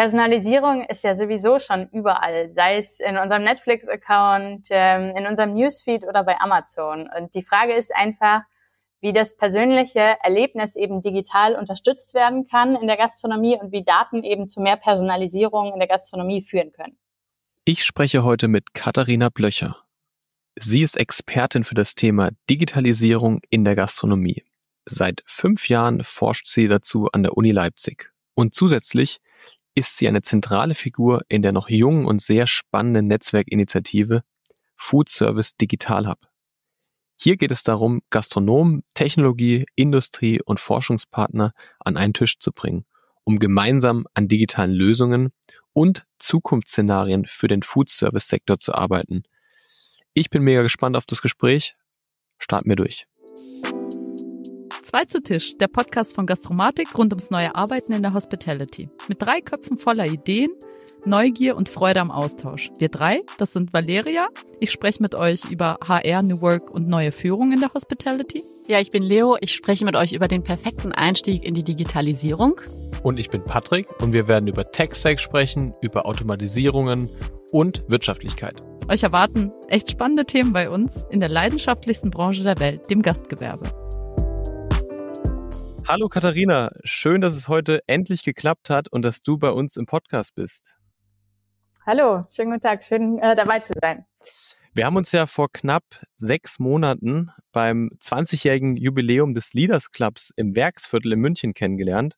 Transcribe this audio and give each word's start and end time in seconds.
Personalisierung 0.00 0.86
ist 0.86 1.04
ja 1.04 1.14
sowieso 1.14 1.58
schon 1.58 1.86
überall, 1.90 2.50
sei 2.54 2.78
es 2.78 3.00
in 3.00 3.18
unserem 3.18 3.44
Netflix-Account, 3.44 4.68
ähm, 4.70 5.14
in 5.14 5.26
unserem 5.26 5.52
Newsfeed 5.52 6.04
oder 6.04 6.24
bei 6.24 6.40
Amazon. 6.40 7.06
Und 7.14 7.34
die 7.34 7.42
Frage 7.42 7.74
ist 7.74 7.94
einfach, 7.94 8.40
wie 9.02 9.12
das 9.12 9.36
persönliche 9.36 10.16
Erlebnis 10.22 10.74
eben 10.74 11.02
digital 11.02 11.54
unterstützt 11.54 12.14
werden 12.14 12.46
kann 12.46 12.76
in 12.76 12.86
der 12.86 12.96
Gastronomie 12.96 13.58
und 13.60 13.72
wie 13.72 13.84
Daten 13.84 14.24
eben 14.24 14.48
zu 14.48 14.62
mehr 14.62 14.78
Personalisierung 14.78 15.74
in 15.74 15.78
der 15.78 15.88
Gastronomie 15.88 16.42
führen 16.42 16.72
können. 16.72 16.98
Ich 17.66 17.84
spreche 17.84 18.24
heute 18.24 18.48
mit 18.48 18.72
Katharina 18.72 19.28
Blöcher. 19.28 19.84
Sie 20.58 20.80
ist 20.80 20.96
Expertin 20.96 21.62
für 21.62 21.74
das 21.74 21.94
Thema 21.94 22.30
Digitalisierung 22.48 23.40
in 23.50 23.66
der 23.66 23.76
Gastronomie. 23.76 24.44
Seit 24.86 25.22
fünf 25.26 25.68
Jahren 25.68 26.04
forscht 26.04 26.46
sie 26.46 26.68
dazu 26.68 27.08
an 27.12 27.22
der 27.22 27.36
Uni 27.36 27.50
Leipzig. 27.50 28.10
Und 28.34 28.54
zusätzlich 28.54 29.20
ist 29.80 29.96
sie 29.96 30.06
eine 30.06 30.20
zentrale 30.20 30.74
Figur 30.74 31.22
in 31.30 31.40
der 31.40 31.52
noch 31.52 31.70
jungen 31.70 32.04
und 32.04 32.20
sehr 32.20 32.46
spannenden 32.46 33.06
Netzwerkinitiative 33.06 34.22
Food 34.76 35.08
Service 35.08 35.56
Digital 35.56 36.06
Hub. 36.06 36.18
Hier 37.18 37.38
geht 37.38 37.50
es 37.50 37.62
darum, 37.62 38.02
Gastronomen, 38.10 38.84
Technologie, 38.92 39.64
Industrie 39.76 40.38
und 40.44 40.60
Forschungspartner 40.60 41.54
an 41.78 41.96
einen 41.96 42.12
Tisch 42.12 42.38
zu 42.38 42.52
bringen, 42.52 42.84
um 43.24 43.38
gemeinsam 43.38 44.06
an 44.12 44.28
digitalen 44.28 44.72
Lösungen 44.72 45.32
und 45.72 46.04
Zukunftsszenarien 46.18 47.24
für 47.24 47.48
den 47.48 47.62
Food 47.62 47.88
Service 47.88 48.28
Sektor 48.28 48.58
zu 48.58 48.74
arbeiten. 48.74 49.22
Ich 50.12 50.28
bin 50.28 50.42
mega 50.42 50.60
gespannt 50.60 50.94
auf 50.94 51.06
das 51.06 51.22
Gespräch. 51.22 51.74
Starten 52.38 52.68
wir 52.68 52.76
durch. 52.76 53.06
Zwei 54.90 55.04
zu 55.04 55.22
Tisch, 55.22 55.56
der 55.56 55.68
Podcast 55.68 56.16
von 56.16 56.26
Gastromatik 56.26 56.98
rund 56.98 57.12
ums 57.12 57.30
neue 57.30 57.54
Arbeiten 57.54 57.92
in 57.92 58.02
der 58.02 58.12
Hospitality. 58.12 58.90
Mit 59.06 59.22
drei 59.22 59.40
Köpfen 59.40 59.78
voller 59.78 60.06
Ideen, 60.06 60.50
Neugier 61.04 61.56
und 61.56 61.68
Freude 61.68 62.00
am 62.00 62.10
Austausch. 62.10 62.72
Wir 62.80 62.88
drei, 62.88 63.22
das 63.38 63.52
sind 63.52 63.72
Valeria. 63.72 64.26
Ich 64.58 64.72
spreche 64.72 65.00
mit 65.00 65.14
euch 65.14 65.48
über 65.48 65.78
HR, 65.86 66.22
New 66.22 66.40
Work 66.40 66.72
und 66.72 66.88
neue 66.88 67.12
Führung 67.12 67.52
in 67.52 67.60
der 67.60 67.72
Hospitality. 67.72 68.42
Ja, 68.66 68.80
ich 68.80 68.90
bin 68.90 69.04
Leo. 69.04 69.36
Ich 69.40 69.54
spreche 69.54 69.84
mit 69.84 69.94
euch 69.94 70.12
über 70.12 70.26
den 70.26 70.42
perfekten 70.42 70.90
Einstieg 70.90 71.44
in 71.44 71.54
die 71.54 71.62
Digitalisierung. 71.62 72.60
Und 73.04 73.20
ich 73.20 73.30
bin 73.30 73.44
Patrick 73.44 73.86
und 74.02 74.12
wir 74.12 74.26
werden 74.26 74.48
über 74.48 74.72
Tech-Stack 74.72 75.20
sprechen, 75.20 75.72
über 75.82 76.04
Automatisierungen 76.04 77.08
und 77.52 77.84
Wirtschaftlichkeit. 77.86 78.60
Euch 78.88 79.04
erwarten 79.04 79.52
echt 79.68 79.88
spannende 79.88 80.24
Themen 80.24 80.52
bei 80.52 80.68
uns 80.68 81.04
in 81.10 81.20
der 81.20 81.28
leidenschaftlichsten 81.28 82.10
Branche 82.10 82.42
der 82.42 82.58
Welt, 82.58 82.90
dem 82.90 83.02
Gastgewerbe. 83.02 83.79
Hallo 85.92 86.06
Katharina, 86.06 86.70
schön, 86.84 87.20
dass 87.20 87.34
es 87.34 87.48
heute 87.48 87.80
endlich 87.88 88.22
geklappt 88.22 88.70
hat 88.70 88.86
und 88.92 89.02
dass 89.02 89.22
du 89.22 89.38
bei 89.38 89.50
uns 89.50 89.76
im 89.76 89.86
Podcast 89.86 90.36
bist. 90.36 90.76
Hallo, 91.84 92.24
schönen 92.32 92.52
guten 92.52 92.60
Tag, 92.60 92.84
schön 92.84 93.18
äh, 93.18 93.34
dabei 93.34 93.58
zu 93.58 93.72
sein. 93.82 94.06
Wir 94.72 94.86
haben 94.86 94.94
uns 94.94 95.10
ja 95.10 95.26
vor 95.26 95.48
knapp 95.52 95.82
sechs 96.14 96.60
Monaten 96.60 97.32
beim 97.50 97.90
20-jährigen 98.00 98.76
Jubiläum 98.76 99.34
des 99.34 99.52
Leaders 99.52 99.90
Clubs 99.90 100.32
im 100.36 100.54
Werksviertel 100.54 101.14
in 101.14 101.18
München 101.18 101.54
kennengelernt. 101.54 102.14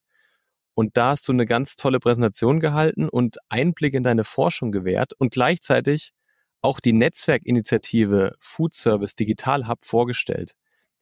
Und 0.75 0.95
da 0.95 1.07
hast 1.07 1.27
du 1.27 1.31
eine 1.31 1.47
ganz 1.47 1.75
tolle 1.75 1.99
Präsentation 1.99 2.59
gehalten 2.59 3.09
und 3.09 3.39
Einblick 3.49 3.95
in 3.95 4.03
deine 4.03 4.23
Forschung 4.23 4.71
gewährt 4.71 5.13
und 5.17 5.31
gleichzeitig 5.31 6.11
auch 6.61 6.79
die 6.79 6.93
Netzwerkinitiative 6.93 8.35
Food 8.39 8.75
Service 8.75 9.15
Digital 9.15 9.67
Hub 9.67 9.83
vorgestellt. 9.83 10.53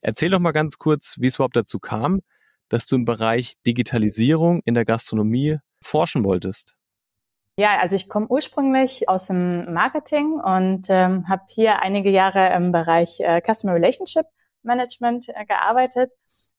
Erzähl 0.02 0.30
doch 0.30 0.40
mal 0.40 0.54
ganz 0.54 0.78
kurz, 0.78 1.16
wie 1.20 1.28
es 1.28 1.36
überhaupt 1.36 1.58
dazu 1.58 1.78
kam, 1.78 2.22
dass 2.72 2.86
du 2.86 2.96
im 2.96 3.06
Bereich 3.06 3.56
Digitalisierung 3.68 4.62
in 4.66 4.74
der 4.74 4.86
Gastronomie 4.86 5.58
forschen 5.84 6.24
wolltest. 6.24 6.76
Ja, 7.58 7.80
also 7.80 7.96
ich 7.96 8.08
komme 8.08 8.28
ursprünglich 8.30 9.10
aus 9.10 9.28
dem 9.28 9.74
Marketing 9.74 10.40
und 10.40 10.88
ähm, 10.90 11.28
habe 11.28 11.44
hier 11.50 11.82
einige 11.82 12.10
Jahre 12.10 12.54
im 12.54 12.72
Bereich 12.72 13.20
äh, 13.20 13.42
Customer 13.42 13.74
Relationship 13.74 14.26
Management 14.64 15.28
äh, 15.30 15.46
gearbeitet. 15.46 16.12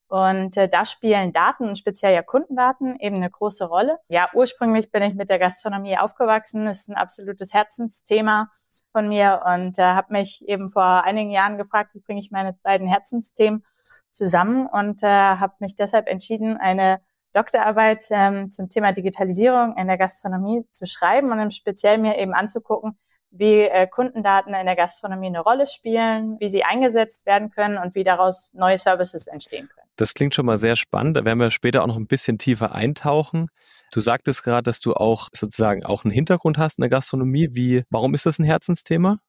Und 0.07 0.55
äh, 0.57 0.69
da 0.69 0.85
spielen 0.85 1.33
Daten 1.33 1.67
und 1.67 1.79
speziell 1.79 2.13
ja 2.13 2.21
Kundendaten 2.21 2.95
eben 2.99 3.15
eine 3.15 3.31
große 3.31 3.65
Rolle. 3.65 3.97
Ja, 4.09 4.29
ursprünglich 4.35 4.91
bin 4.91 5.01
ich 5.01 5.15
mit 5.15 5.29
der 5.29 5.39
Gastronomie 5.39 5.97
aufgewachsen. 5.97 6.65
Das 6.65 6.81
ist 6.81 6.89
ein 6.89 6.95
absolutes 6.95 7.51
Herzensthema 7.51 8.51
von 8.91 9.07
mir 9.07 9.41
und 9.47 9.79
äh, 9.79 9.81
habe 9.81 10.13
mich 10.13 10.47
eben 10.47 10.69
vor 10.69 11.03
einigen 11.03 11.31
Jahren 11.31 11.57
gefragt, 11.57 11.95
wie 11.95 12.01
bringe 12.01 12.19
ich 12.19 12.29
meine 12.29 12.53
beiden 12.61 12.87
Herzensthemen 12.87 13.63
zusammen 14.13 14.67
und 14.67 15.03
äh, 15.03 15.07
habe 15.07 15.53
mich 15.59 15.75
deshalb 15.75 16.07
entschieden, 16.07 16.57
eine 16.57 16.99
Doktorarbeit 17.33 18.05
ähm, 18.11 18.51
zum 18.51 18.69
Thema 18.69 18.91
Digitalisierung 18.91 19.75
in 19.75 19.87
der 19.87 19.97
Gastronomie 19.97 20.65
zu 20.71 20.85
schreiben 20.85 21.31
und 21.31 21.39
im 21.39 21.51
Speziell 21.51 21.97
mir 21.97 22.17
eben 22.17 22.33
anzugucken, 22.33 22.97
wie 23.31 23.61
äh, 23.61 23.87
Kundendaten 23.87 24.53
in 24.53 24.65
der 24.65 24.75
Gastronomie 24.75 25.27
eine 25.27 25.39
Rolle 25.39 25.65
spielen, 25.65 26.39
wie 26.39 26.49
sie 26.49 26.63
eingesetzt 26.63 27.25
werden 27.25 27.49
können 27.49 27.79
und 27.79 27.95
wie 27.95 28.03
daraus 28.03 28.51
neue 28.53 28.77
Services 28.77 29.25
entstehen 29.25 29.67
können. 29.67 29.87
Das 29.95 30.13
klingt 30.13 30.35
schon 30.35 30.45
mal 30.45 30.57
sehr 30.57 30.75
spannend. 30.75 31.17
Da 31.17 31.25
werden 31.25 31.39
wir 31.39 31.51
später 31.51 31.83
auch 31.83 31.87
noch 31.87 31.97
ein 31.97 32.07
bisschen 32.07 32.37
tiefer 32.37 32.73
eintauchen. 32.73 33.49
Du 33.91 33.99
sagtest 33.99 34.43
gerade, 34.43 34.63
dass 34.63 34.79
du 34.79 34.93
auch 34.93 35.29
sozusagen 35.33 35.83
auch 35.83 36.03
einen 36.03 36.11
Hintergrund 36.11 36.57
hast 36.57 36.77
in 36.77 36.83
der 36.83 36.89
Gastronomie. 36.89 37.49
Wie, 37.51 37.83
warum 37.89 38.13
ist 38.13 38.25
das 38.25 38.39
ein 38.39 38.45
Herzensthema? 38.45 39.19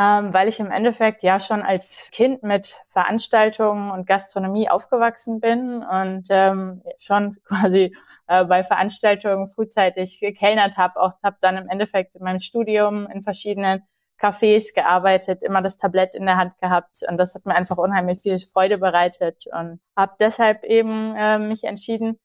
Ähm, 0.00 0.32
weil 0.32 0.48
ich 0.48 0.58
im 0.60 0.70
Endeffekt 0.70 1.22
ja 1.22 1.38
schon 1.38 1.60
als 1.60 2.08
Kind 2.10 2.42
mit 2.42 2.74
Veranstaltungen 2.88 3.90
und 3.90 4.06
Gastronomie 4.06 4.70
aufgewachsen 4.70 5.40
bin 5.40 5.82
und 5.82 6.26
ähm, 6.30 6.82
schon 6.98 7.36
quasi 7.44 7.94
äh, 8.26 8.46
bei 8.46 8.64
Veranstaltungen 8.64 9.46
frühzeitig 9.48 10.18
gekellnert 10.18 10.78
habe, 10.78 10.98
auch 11.00 11.12
habe 11.22 11.36
dann 11.42 11.58
im 11.58 11.68
Endeffekt 11.68 12.14
in 12.14 12.22
meinem 12.22 12.40
Studium 12.40 13.08
in 13.12 13.20
verschiedenen 13.22 13.82
Cafés 14.18 14.74
gearbeitet, 14.74 15.42
immer 15.42 15.60
das 15.60 15.76
Tablett 15.76 16.14
in 16.14 16.24
der 16.24 16.38
Hand 16.38 16.56
gehabt 16.58 17.02
und 17.06 17.18
das 17.18 17.34
hat 17.34 17.44
mir 17.44 17.54
einfach 17.54 17.76
unheimlich 17.76 18.20
viel 18.20 18.38
Freude 18.38 18.78
bereitet 18.78 19.44
und 19.52 19.80
habe 19.96 20.12
deshalb 20.18 20.64
eben 20.64 21.14
äh, 21.14 21.38
mich 21.38 21.64
entschieden, 21.64 22.18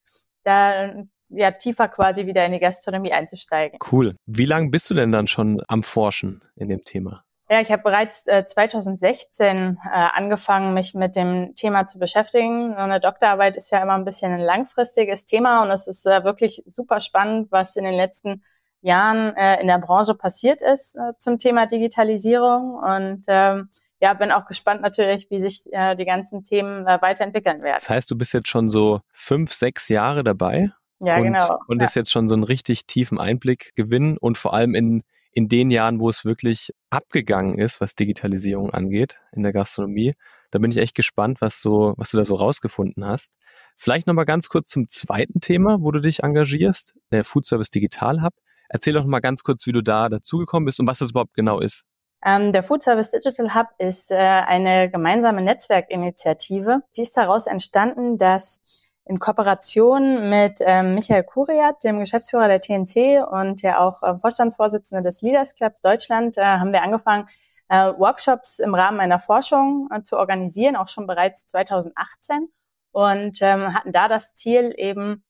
da 0.44 0.94
ja 1.28 1.52
tiefer 1.52 1.90
quasi 1.90 2.26
wieder 2.26 2.46
in 2.46 2.54
die 2.54 2.60
Gastronomie 2.60 3.12
einzusteigen. 3.12 3.80
Cool. 3.92 4.16
Wie 4.26 4.46
lange 4.46 4.70
bist 4.70 4.90
du 4.90 4.94
denn 4.94 5.12
dann 5.12 5.28
schon 5.28 5.62
am 5.68 5.84
Forschen 5.84 6.42
in 6.56 6.70
dem 6.70 6.84
Thema? 6.86 7.26
Ja, 7.56 7.62
ich 7.62 7.72
habe 7.72 7.84
bereits 7.84 8.28
äh, 8.28 8.46
2016 8.46 9.78
äh, 9.82 9.90
angefangen, 9.90 10.74
mich 10.74 10.94
mit 10.94 11.16
dem 11.16 11.56
Thema 11.56 11.88
zu 11.88 12.00
beschäftigen. 12.00 12.74
Eine 12.74 13.00
Doktorarbeit 13.00 13.56
ist 13.56 13.72
ja 13.72 13.82
immer 13.82 13.94
ein 13.94 14.04
bisschen 14.04 14.34
ein 14.34 14.42
langfristiges 14.42 15.24
Thema 15.24 15.64
und 15.64 15.72
es 15.72 15.88
ist 15.88 16.06
äh, 16.06 16.26
wirklich 16.26 16.64
super 16.66 17.00
spannend, 17.00 17.54
was 17.54 17.78
in 17.78 17.86
den 17.86 17.94
letzten 17.94 18.44
Jahren 18.82 19.34
äh, 19.38 19.62
in 19.62 19.68
der 19.68 19.80
Branche 19.80 20.16
passiert 20.16 20.62
ist 20.62 20.98
äh, 20.98 21.14
zum 21.18 21.40
Thema 21.40 21.66
Digitalisierung. 21.66 22.76
Und 22.76 23.24
ähm, 23.30 23.70
ja, 24.02 24.14
bin 24.16 24.34
auch 24.34 24.48
gespannt 24.48 24.82
natürlich, 24.82 25.32
wie 25.32 25.40
sich 25.40 25.62
äh, 25.72 25.96
die 25.96 26.04
ganzen 26.04 26.44
Themen 26.44 26.86
äh, 26.86 27.02
weiterentwickeln 27.02 27.62
werden. 27.62 27.78
Das 27.78 27.90
heißt, 27.90 28.12
du 28.12 28.18
bist 28.18 28.34
jetzt 28.34 28.50
schon 28.50 28.70
so 28.70 29.00
fünf, 29.14 29.54
sechs 29.54 29.88
Jahre 29.88 30.26
dabei. 30.26 30.72
Ja, 31.00 31.16
und, 31.16 31.24
genau. 31.24 31.58
Und 31.68 31.80
ja. 31.80 31.86
ist 31.86 31.96
jetzt 31.96 32.12
schon 32.12 32.28
so 32.28 32.36
einen 32.36 32.44
richtig 32.44 32.86
tiefen 32.86 33.18
Einblick 33.18 33.72
gewinnen 33.76 34.18
und 34.18 34.38
vor 34.38 34.54
allem 34.54 34.76
in 34.76 35.04
in 35.36 35.50
den 35.50 35.70
Jahren, 35.70 36.00
wo 36.00 36.10
es 36.10 36.24
wirklich 36.24 36.72
abgegangen 36.90 37.60
ist, 37.60 37.82
was 37.82 37.94
Digitalisierung 37.96 38.72
angeht 38.72 39.20
in 39.34 39.44
der 39.44 39.52
Gastronomie. 39.52 40.16
Da 40.50 40.60
bin 40.60 40.72
ich 40.72 40.78
echt 40.78 40.96
gespannt, 40.96 41.42
was 41.42 41.62
so, 41.62 41.94
was 41.98 42.12
du 42.12 42.18
da 42.18 42.24
so 42.24 42.36
rausgefunden 42.36 43.06
hast. 43.06 43.34
Vielleicht 43.76 44.08
nochmal 44.08 44.24
ganz 44.24 44.48
kurz 44.48 44.70
zum 44.70 44.88
zweiten 44.88 45.42
Thema, 45.42 45.82
wo 45.82 45.92
du 45.92 46.00
dich 46.00 46.24
engagierst, 46.24 46.94
der 47.12 47.26
Food 47.26 47.46
Service 47.46 47.70
Digital 47.70 48.24
Hub. 48.24 48.34
Erzähl 48.70 48.94
doch 48.94 49.04
mal 49.04 49.20
ganz 49.20 49.44
kurz, 49.44 49.68
wie 49.68 49.74
du 49.74 49.82
da 49.82 50.08
dazugekommen 50.08 50.66
bist 50.66 50.80
und 50.80 50.88
was 50.88 51.00
das 51.00 51.12
überhaupt 51.12 51.34
genau 51.34 51.60
ist. 51.60 51.84
Ähm, 52.24 52.54
der 52.54 52.64
Food 52.64 52.84
Service 52.84 53.12
Digital 53.12 53.54
Hub 53.54 53.68
ist 53.78 54.12
äh, 54.12 54.16
eine 54.16 54.90
gemeinsame 54.90 55.42
Netzwerkinitiative. 55.42 56.82
Die 56.96 57.02
ist 57.02 57.18
daraus 57.18 57.46
entstanden, 57.46 58.18
dass 58.18 58.85
in 59.06 59.20
Kooperation 59.20 60.30
mit 60.30 60.60
ähm, 60.62 60.96
Michael 60.96 61.24
Kuriat, 61.24 61.84
dem 61.84 62.00
Geschäftsführer 62.00 62.48
der 62.48 62.60
TNC 62.60 63.24
und 63.30 63.62
ja 63.62 63.80
auch 63.80 64.02
äh, 64.02 64.18
Vorstandsvorsitzende 64.18 65.04
des 65.04 65.22
Leaders 65.22 65.56
Clubs 65.56 65.82
Deutschland, 65.82 66.38
äh, 66.38 66.44
haben 66.44 66.74
wir 66.74 66.82
angefangen, 66.82 67.28
äh, 67.70 67.94
Workshops 67.98 68.60
im 68.60 68.74
Rahmen 68.74 69.00
einer 69.00 69.20
Forschung 69.20 69.90
äh, 69.92 70.02
zu 70.02 70.18
organisieren, 70.18 70.76
auch 70.76 70.88
schon 70.88 71.06
bereits 71.06 71.46
2018 71.48 72.50
und 72.92 73.40
ähm, 73.42 73.74
hatten 73.76 73.92
da 73.92 74.08
das 74.08 74.34
Ziel 74.34 74.74
eben, 74.76 75.24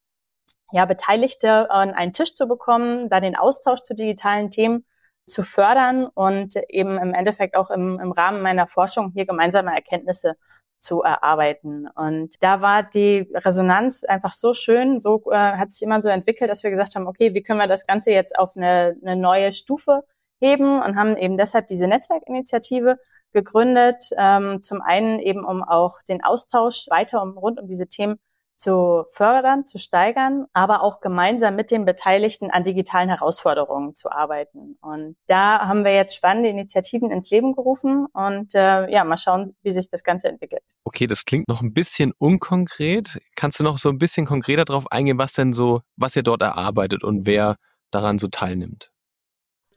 ja, 0.72 0.84
Beteiligte 0.86 1.70
an 1.70 1.92
einen 1.92 2.12
Tisch 2.14 2.34
zu 2.34 2.46
bekommen, 2.46 3.10
da 3.10 3.20
den 3.20 3.36
Austausch 3.36 3.82
zu 3.82 3.94
digitalen 3.94 4.50
Themen 4.50 4.84
zu 5.26 5.42
fördern 5.42 6.06
und 6.06 6.56
eben 6.68 6.98
im 6.98 7.12
Endeffekt 7.12 7.56
auch 7.56 7.70
im, 7.70 8.00
im 8.00 8.12
Rahmen 8.12 8.42
meiner 8.42 8.66
Forschung 8.66 9.10
hier 9.12 9.26
gemeinsame 9.26 9.74
Erkenntnisse 9.74 10.36
zu 10.80 11.02
erarbeiten. 11.02 11.88
Und 11.94 12.42
da 12.42 12.60
war 12.60 12.82
die 12.82 13.28
Resonanz 13.34 14.04
einfach 14.04 14.32
so 14.32 14.52
schön, 14.52 15.00
so 15.00 15.22
äh, 15.30 15.36
hat 15.36 15.72
sich 15.72 15.82
immer 15.82 16.02
so 16.02 16.08
entwickelt, 16.08 16.50
dass 16.50 16.62
wir 16.62 16.70
gesagt 16.70 16.94
haben, 16.94 17.06
okay, 17.06 17.34
wie 17.34 17.42
können 17.42 17.58
wir 17.58 17.66
das 17.66 17.86
Ganze 17.86 18.10
jetzt 18.10 18.38
auf 18.38 18.56
eine, 18.56 18.96
eine 19.02 19.16
neue 19.16 19.52
Stufe 19.52 20.04
heben 20.40 20.80
und 20.80 20.96
haben 20.96 21.16
eben 21.16 21.36
deshalb 21.36 21.66
diese 21.68 21.88
Netzwerkinitiative 21.88 22.98
gegründet. 23.32 24.10
Ähm, 24.16 24.62
zum 24.62 24.80
einen 24.80 25.18
eben, 25.20 25.44
um 25.44 25.62
auch 25.62 26.02
den 26.08 26.22
Austausch 26.22 26.86
weiter 26.88 27.22
um, 27.22 27.36
rund 27.36 27.60
um 27.60 27.68
diese 27.68 27.86
Themen 27.86 28.18
zu 28.56 29.04
fördern, 29.10 29.66
zu 29.66 29.78
steigern, 29.78 30.46
aber 30.52 30.82
auch 30.82 31.00
gemeinsam 31.00 31.56
mit 31.56 31.70
den 31.70 31.84
Beteiligten 31.84 32.50
an 32.50 32.64
digitalen 32.64 33.08
Herausforderungen 33.08 33.94
zu 33.94 34.10
arbeiten. 34.10 34.78
Und 34.80 35.16
da 35.26 35.60
haben 35.60 35.84
wir 35.84 35.94
jetzt 35.94 36.16
spannende 36.16 36.48
Initiativen 36.48 37.10
ins 37.10 37.30
Leben 37.30 37.54
gerufen 37.54 38.06
und 38.12 38.54
äh, 38.54 38.90
ja, 38.90 39.04
mal 39.04 39.18
schauen, 39.18 39.54
wie 39.62 39.72
sich 39.72 39.88
das 39.88 40.02
Ganze 40.02 40.28
entwickelt. 40.28 40.62
Okay, 40.84 41.06
das 41.06 41.24
klingt 41.24 41.48
noch 41.48 41.62
ein 41.62 41.72
bisschen 41.72 42.12
unkonkret. 42.18 43.20
Kannst 43.34 43.60
du 43.60 43.64
noch 43.64 43.78
so 43.78 43.90
ein 43.90 43.98
bisschen 43.98 44.26
konkreter 44.26 44.64
darauf 44.64 44.90
eingehen, 44.90 45.18
was 45.18 45.34
denn 45.34 45.52
so, 45.52 45.82
was 45.96 46.16
ihr 46.16 46.22
dort 46.22 46.42
erarbeitet 46.42 47.04
und 47.04 47.26
wer 47.26 47.56
daran 47.90 48.18
so 48.18 48.28
teilnimmt? 48.28 48.90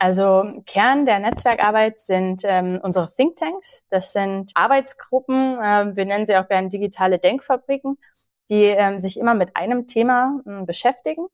Also 0.01 0.63
Kern 0.65 1.05
der 1.05 1.19
Netzwerkarbeit 1.19 1.99
sind 1.99 2.43
ähm, 2.45 2.79
unsere 2.81 3.09
Thinktanks. 3.13 3.85
Das 3.89 4.13
sind 4.13 4.51
Arbeitsgruppen, 4.55 5.59
äh, 5.59 5.95
wir 5.95 6.05
nennen 6.05 6.25
sie 6.25 6.37
auch 6.37 6.47
gerne 6.47 6.69
digitale 6.69 7.19
Denkfabriken, 7.19 7.97
die 8.49 8.65
ähm, 8.65 8.99
sich 8.99 9.17
immer 9.17 9.33
mit 9.33 9.55
einem 9.55 9.87
Thema 9.87 10.41
äh, 10.45 10.65
beschäftigen 10.65 11.27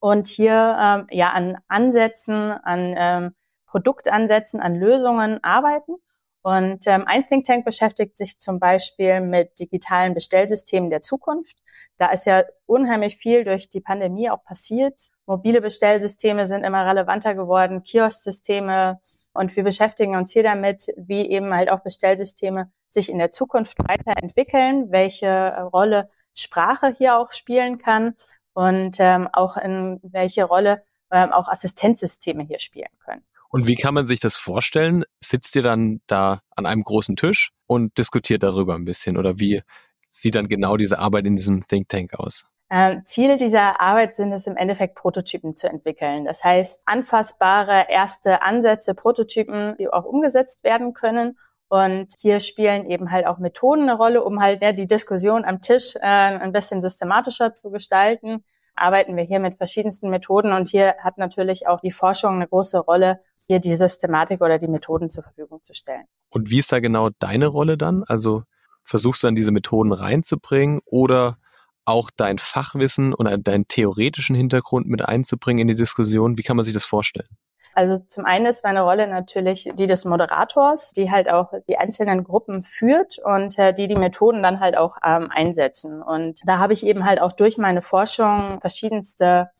und 0.00 0.28
hier 0.28 0.76
ähm, 0.80 1.06
ja 1.10 1.30
an 1.30 1.58
Ansätzen, 1.68 2.52
an 2.52 2.94
ähm, 2.96 3.34
Produktansätzen, 3.66 4.60
an 4.60 4.74
Lösungen 4.74 5.42
arbeiten. 5.42 5.96
Und 6.42 6.86
ähm, 6.86 7.04
ein 7.06 7.26
Think 7.26 7.44
Tank 7.44 7.64
beschäftigt 7.64 8.16
sich 8.16 8.38
zum 8.38 8.58
Beispiel 8.60 9.20
mit 9.20 9.58
digitalen 9.58 10.14
Bestellsystemen 10.14 10.88
der 10.88 11.02
Zukunft. 11.02 11.58
Da 11.98 12.10
ist 12.10 12.26
ja 12.26 12.44
unheimlich 12.64 13.16
viel 13.16 13.44
durch 13.44 13.68
die 13.68 13.80
Pandemie 13.80 14.30
auch 14.30 14.44
passiert. 14.44 15.10
Mobile 15.26 15.60
Bestellsysteme 15.60 16.46
sind 16.46 16.64
immer 16.64 16.86
relevanter 16.86 17.34
geworden, 17.34 17.82
Kiosksysteme. 17.82 19.00
Und 19.34 19.56
wir 19.56 19.64
beschäftigen 19.64 20.16
uns 20.16 20.32
hier 20.32 20.44
damit, 20.44 20.86
wie 20.96 21.28
eben 21.28 21.52
halt 21.52 21.70
auch 21.70 21.80
Bestellsysteme 21.80 22.70
sich 22.88 23.10
in 23.10 23.18
der 23.18 23.32
Zukunft 23.32 23.78
weiterentwickeln, 23.86 24.90
welche 24.90 25.68
Rolle 25.72 26.08
Sprache 26.38 26.94
hier 26.96 27.18
auch 27.18 27.32
spielen 27.32 27.78
kann 27.78 28.14
und 28.52 28.96
ähm, 28.98 29.28
auch 29.32 29.56
in 29.56 30.00
welche 30.02 30.44
Rolle 30.44 30.82
ähm, 31.10 31.32
auch 31.32 31.48
Assistenzsysteme 31.48 32.44
hier 32.44 32.58
spielen 32.58 32.90
können. 33.04 33.24
Und 33.50 33.66
wie 33.66 33.76
kann 33.76 33.94
man 33.94 34.06
sich 34.06 34.20
das 34.20 34.36
vorstellen? 34.36 35.04
Sitzt 35.20 35.56
ihr 35.56 35.62
dann 35.62 36.00
da 36.06 36.42
an 36.54 36.66
einem 36.66 36.84
großen 36.84 37.16
Tisch 37.16 37.52
und 37.66 37.96
diskutiert 37.96 38.42
darüber 38.42 38.74
ein 38.74 38.84
bisschen? 38.84 39.16
Oder 39.16 39.38
wie 39.38 39.62
sieht 40.10 40.34
dann 40.34 40.48
genau 40.48 40.76
diese 40.76 40.98
Arbeit 40.98 41.26
in 41.26 41.36
diesem 41.36 41.66
Think 41.66 41.88
Tank 41.88 42.14
aus? 42.14 42.46
Äh, 42.70 43.02
Ziel 43.04 43.38
dieser 43.38 43.80
Arbeit 43.80 44.16
sind 44.16 44.32
es 44.32 44.46
im 44.46 44.56
Endeffekt, 44.56 44.94
Prototypen 44.94 45.56
zu 45.56 45.68
entwickeln. 45.68 46.26
Das 46.26 46.44
heißt, 46.44 46.82
anfassbare 46.84 47.86
erste 47.88 48.42
Ansätze, 48.42 48.94
Prototypen, 48.94 49.76
die 49.78 49.88
auch 49.88 50.04
umgesetzt 50.04 50.64
werden 50.64 50.92
können. 50.92 51.38
Und 51.68 52.14
hier 52.18 52.40
spielen 52.40 52.90
eben 52.90 53.10
halt 53.10 53.26
auch 53.26 53.38
Methoden 53.38 53.82
eine 53.82 53.96
Rolle, 53.96 54.24
um 54.24 54.40
halt 54.40 54.62
ja, 54.62 54.72
die 54.72 54.86
Diskussion 54.86 55.44
am 55.44 55.60
Tisch 55.60 55.96
äh, 55.96 56.00
ein 56.00 56.52
bisschen 56.52 56.80
systematischer 56.80 57.54
zu 57.54 57.70
gestalten 57.70 58.42
arbeiten 58.78 59.16
wir 59.16 59.24
hier 59.24 59.40
mit 59.40 59.56
verschiedensten 59.56 60.08
Methoden 60.10 60.52
und 60.52 60.68
hier 60.68 60.94
hat 61.00 61.18
natürlich 61.18 61.66
auch 61.66 61.80
die 61.80 61.90
Forschung 61.90 62.36
eine 62.36 62.48
große 62.48 62.78
Rolle, 62.78 63.20
hier 63.46 63.60
die 63.60 63.76
Systematik 63.76 64.40
oder 64.40 64.58
die 64.58 64.68
Methoden 64.68 65.10
zur 65.10 65.22
Verfügung 65.22 65.62
zu 65.62 65.74
stellen. 65.74 66.04
Und 66.30 66.50
wie 66.50 66.58
ist 66.58 66.72
da 66.72 66.80
genau 66.80 67.10
deine 67.18 67.46
Rolle 67.46 67.76
dann? 67.76 68.04
Also 68.04 68.44
versuchst 68.84 69.22
du 69.22 69.26
dann 69.26 69.34
diese 69.34 69.52
Methoden 69.52 69.92
reinzubringen 69.92 70.80
oder 70.86 71.38
auch 71.84 72.10
dein 72.14 72.38
Fachwissen 72.38 73.14
oder 73.14 73.38
deinen 73.38 73.66
theoretischen 73.66 74.36
Hintergrund 74.36 74.86
mit 74.86 75.02
einzubringen 75.02 75.62
in 75.62 75.68
die 75.68 75.74
Diskussion? 75.74 76.36
Wie 76.38 76.42
kann 76.42 76.56
man 76.56 76.64
sich 76.64 76.74
das 76.74 76.84
vorstellen? 76.84 77.28
Also 77.78 77.98
zum 78.08 78.24
einen 78.24 78.46
ist 78.46 78.64
meine 78.64 78.82
Rolle 78.82 79.06
natürlich 79.06 79.70
die 79.74 79.86
des 79.86 80.04
Moderators, 80.04 80.92
die 80.92 81.12
halt 81.12 81.30
auch 81.30 81.52
die 81.68 81.78
einzelnen 81.78 82.24
Gruppen 82.24 82.60
führt 82.60 83.20
und 83.20 83.56
äh, 83.56 83.72
die 83.72 83.86
die 83.86 83.94
Methoden 83.94 84.42
dann 84.42 84.58
halt 84.58 84.76
auch 84.76 84.96
ähm, 85.04 85.30
einsetzen. 85.30 86.02
Und 86.02 86.40
da 86.44 86.58
habe 86.58 86.72
ich 86.72 86.84
eben 86.84 87.04
halt 87.04 87.20
auch 87.20 87.30
durch 87.30 87.56
meine 87.56 87.80
Forschung 87.80 88.60
verschiedenste 88.60 89.50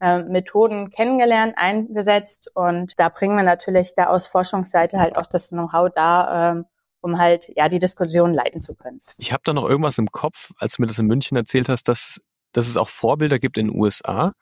äh, 0.00 0.24
Methoden 0.24 0.90
kennengelernt, 0.90 1.54
eingesetzt 1.56 2.50
und 2.52 2.94
da 2.98 3.10
bringen 3.10 3.36
wir 3.36 3.44
natürlich 3.44 3.94
da 3.94 4.06
aus 4.06 4.26
Forschungsseite 4.26 4.98
halt 4.98 5.14
auch 5.14 5.26
das 5.26 5.50
Know-how 5.50 5.88
da, 5.94 6.50
ähm, 6.50 6.64
um 7.00 7.16
halt 7.20 7.48
ja 7.54 7.68
die 7.68 7.78
Diskussion 7.78 8.34
leiten 8.34 8.60
zu 8.60 8.74
können. 8.74 9.00
Ich 9.18 9.32
habe 9.32 9.42
da 9.44 9.52
noch 9.52 9.68
irgendwas 9.68 9.98
im 9.98 10.10
Kopf, 10.10 10.50
als 10.58 10.74
du 10.74 10.82
mir 10.82 10.88
das 10.88 10.98
in 10.98 11.06
München 11.06 11.36
erzählt 11.36 11.68
hast, 11.68 11.86
dass, 11.86 12.20
dass 12.50 12.66
es 12.66 12.76
auch 12.76 12.88
Vorbilder 12.88 13.38
gibt 13.38 13.56
in 13.56 13.68
den 13.68 13.80
USA. 13.80 14.32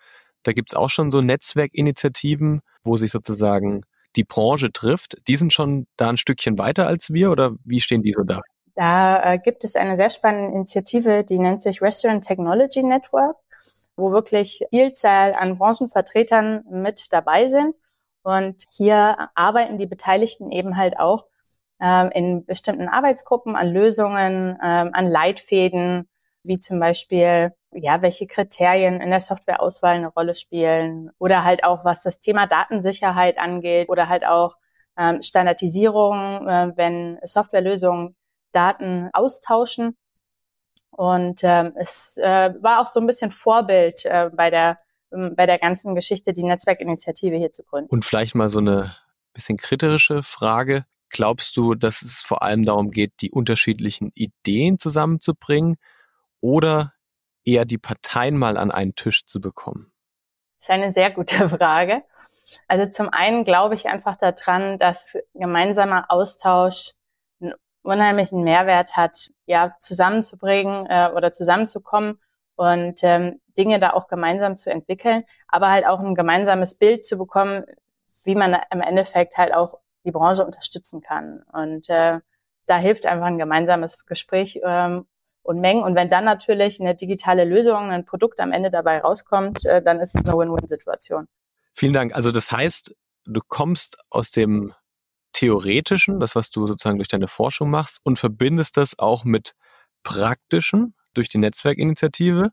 Da 0.46 0.52
gibt 0.52 0.72
es 0.72 0.76
auch 0.76 0.90
schon 0.90 1.10
so 1.10 1.20
Netzwerkinitiativen, 1.20 2.60
wo 2.84 2.96
sich 2.96 3.10
sozusagen 3.10 3.82
die 4.14 4.22
Branche 4.22 4.72
trifft. 4.72 5.16
Die 5.26 5.36
sind 5.36 5.52
schon 5.52 5.86
da 5.96 6.08
ein 6.08 6.16
Stückchen 6.16 6.56
weiter 6.56 6.86
als 6.86 7.12
wir 7.12 7.32
oder 7.32 7.56
wie 7.64 7.80
stehen 7.80 8.02
die 8.02 8.12
so 8.16 8.22
da? 8.22 8.40
Da 8.76 9.34
äh, 9.34 9.38
gibt 9.38 9.64
es 9.64 9.74
eine 9.74 9.96
sehr 9.96 10.10
spannende 10.10 10.54
Initiative, 10.54 11.24
die 11.24 11.38
nennt 11.38 11.62
sich 11.62 11.82
Restaurant 11.82 12.24
Technology 12.24 12.82
Network, 12.82 13.36
wo 13.96 14.12
wirklich 14.12 14.62
Vielzahl 14.70 15.34
an 15.34 15.58
Branchenvertretern 15.58 16.64
mit 16.70 17.06
dabei 17.10 17.46
sind. 17.46 17.74
Und 18.22 18.64
hier 18.70 19.30
arbeiten 19.34 19.78
die 19.78 19.86
Beteiligten 19.86 20.52
eben 20.52 20.76
halt 20.76 20.98
auch 20.98 21.26
ähm, 21.80 22.10
in 22.12 22.44
bestimmten 22.44 22.88
Arbeitsgruppen 22.88 23.56
an 23.56 23.72
Lösungen, 23.72 24.58
ähm, 24.62 24.90
an 24.92 25.06
Leitfäden, 25.06 26.08
wie 26.46 26.58
zum 26.58 26.80
Beispiel 26.80 27.52
ja, 27.72 28.00
welche 28.02 28.26
Kriterien 28.26 29.00
in 29.00 29.10
der 29.10 29.20
Softwareauswahl 29.20 29.96
eine 29.96 30.08
Rolle 30.08 30.34
spielen 30.34 31.10
oder 31.18 31.44
halt 31.44 31.64
auch, 31.64 31.84
was 31.84 32.02
das 32.02 32.20
Thema 32.20 32.46
Datensicherheit 32.46 33.38
angeht 33.38 33.88
oder 33.88 34.08
halt 34.08 34.24
auch 34.24 34.56
ähm, 34.98 35.20
Standardisierung, 35.20 36.48
äh, 36.48 36.72
wenn 36.76 37.18
Softwarelösungen 37.22 38.16
Daten 38.52 39.10
austauschen. 39.12 39.96
Und 40.90 41.40
ähm, 41.42 41.74
es 41.76 42.16
äh, 42.16 42.54
war 42.60 42.80
auch 42.80 42.86
so 42.86 43.00
ein 43.00 43.06
bisschen 43.06 43.30
Vorbild 43.30 44.06
äh, 44.06 44.30
bei 44.32 44.48
der 44.48 44.78
ähm, 45.12 45.34
bei 45.36 45.46
der 45.46 45.58
ganzen 45.58 45.94
Geschichte, 45.94 46.32
die 46.32 46.44
Netzwerkinitiative 46.44 47.36
hier 47.36 47.52
zu 47.52 47.62
gründen. 47.62 47.90
Und 47.90 48.04
vielleicht 48.04 48.34
mal 48.34 48.48
so 48.48 48.58
eine 48.58 48.96
bisschen 49.34 49.58
kritische 49.58 50.22
Frage. 50.22 50.84
Glaubst 51.10 51.56
du, 51.56 51.74
dass 51.74 52.02
es 52.02 52.22
vor 52.22 52.42
allem 52.42 52.64
darum 52.64 52.90
geht, 52.90 53.12
die 53.20 53.30
unterschiedlichen 53.30 54.10
Ideen 54.14 54.78
zusammenzubringen? 54.78 55.76
Oder 56.40 56.92
eher 57.44 57.64
die 57.64 57.78
Parteien 57.78 58.36
mal 58.36 58.56
an 58.56 58.70
einen 58.70 58.94
Tisch 58.94 59.26
zu 59.26 59.40
bekommen? 59.40 59.92
Das 60.58 60.68
ist 60.68 60.70
eine 60.70 60.92
sehr 60.92 61.10
gute 61.10 61.48
Frage. 61.56 62.02
Also 62.68 62.90
zum 62.90 63.08
einen 63.08 63.44
glaube 63.44 63.74
ich 63.74 63.86
einfach 63.86 64.16
daran, 64.16 64.78
dass 64.78 65.16
gemeinsamer 65.34 66.06
Austausch 66.08 66.92
einen 67.40 67.54
unheimlichen 67.82 68.42
Mehrwert 68.42 68.96
hat, 68.96 69.30
ja, 69.46 69.76
zusammenzubringen 69.80 70.86
äh, 70.86 71.10
oder 71.14 71.32
zusammenzukommen 71.32 72.20
und 72.56 73.02
ähm, 73.02 73.40
Dinge 73.56 73.78
da 73.78 73.92
auch 73.92 74.08
gemeinsam 74.08 74.56
zu 74.56 74.70
entwickeln, 74.70 75.24
aber 75.48 75.70
halt 75.70 75.86
auch 75.86 76.00
ein 76.00 76.14
gemeinsames 76.14 76.76
Bild 76.76 77.06
zu 77.06 77.16
bekommen, 77.18 77.64
wie 78.24 78.34
man 78.34 78.56
im 78.70 78.80
Endeffekt 78.80 79.36
halt 79.36 79.54
auch 79.54 79.78
die 80.04 80.10
Branche 80.10 80.44
unterstützen 80.44 81.00
kann. 81.00 81.42
Und 81.52 81.88
äh, 81.88 82.20
da 82.66 82.78
hilft 82.78 83.06
einfach 83.06 83.26
ein 83.26 83.38
gemeinsames 83.38 84.04
Gespräch 84.06 84.60
ähm, 84.64 85.06
und 85.46 85.60
Mengen. 85.60 85.82
Und 85.82 85.94
wenn 85.94 86.10
dann 86.10 86.24
natürlich 86.24 86.80
eine 86.80 86.94
digitale 86.94 87.44
Lösung, 87.44 87.90
ein 87.90 88.04
Produkt 88.04 88.40
am 88.40 88.52
Ende 88.52 88.70
dabei 88.70 89.00
rauskommt, 89.00 89.64
äh, 89.64 89.82
dann 89.82 90.00
ist 90.00 90.14
es 90.14 90.24
eine 90.24 90.36
Win-Win-Situation. 90.36 91.26
Vielen 91.74 91.92
Dank. 91.92 92.14
Also 92.14 92.30
das 92.30 92.50
heißt, 92.50 92.94
du 93.26 93.40
kommst 93.46 93.98
aus 94.10 94.30
dem 94.30 94.72
Theoretischen, 95.32 96.18
das, 96.20 96.34
was 96.34 96.50
du 96.50 96.66
sozusagen 96.66 96.96
durch 96.98 97.08
deine 97.08 97.28
Forschung 97.28 97.70
machst, 97.70 98.00
und 98.02 98.18
verbindest 98.18 98.76
das 98.76 98.98
auch 98.98 99.24
mit 99.24 99.52
Praktischen 100.02 100.94
durch 101.14 101.28
die 101.28 101.38
Netzwerkinitiative 101.38 102.50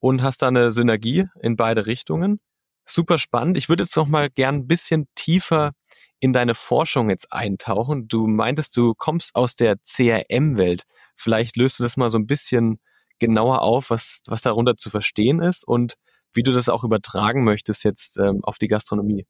und 0.00 0.22
hast 0.22 0.42
da 0.42 0.48
eine 0.48 0.72
Synergie 0.72 1.26
in 1.40 1.56
beide 1.56 1.86
Richtungen. 1.86 2.40
Super 2.84 3.18
spannend. 3.18 3.56
Ich 3.56 3.68
würde 3.68 3.84
jetzt 3.84 3.96
noch 3.96 4.06
mal 4.06 4.30
gern 4.30 4.56
ein 4.56 4.66
bisschen 4.66 5.08
tiefer 5.14 5.72
in 6.20 6.32
deine 6.32 6.54
Forschung 6.54 7.10
jetzt 7.10 7.32
eintauchen. 7.32 8.08
Du 8.08 8.26
meintest, 8.26 8.76
du 8.76 8.94
kommst 8.94 9.34
aus 9.34 9.56
der 9.56 9.76
CRM-Welt. 9.84 10.84
Vielleicht 11.16 11.56
löst 11.56 11.78
du 11.78 11.82
das 11.82 11.96
mal 11.96 12.10
so 12.10 12.18
ein 12.18 12.26
bisschen 12.26 12.80
genauer 13.18 13.62
auf, 13.62 13.90
was, 13.90 14.20
was 14.26 14.42
darunter 14.42 14.76
zu 14.76 14.90
verstehen 14.90 15.40
ist 15.40 15.66
und 15.66 15.94
wie 16.34 16.42
du 16.42 16.52
das 16.52 16.68
auch 16.68 16.84
übertragen 16.84 17.44
möchtest 17.44 17.84
jetzt 17.84 18.18
ähm, 18.18 18.40
auf 18.44 18.58
die 18.58 18.68
Gastronomie. 18.68 19.26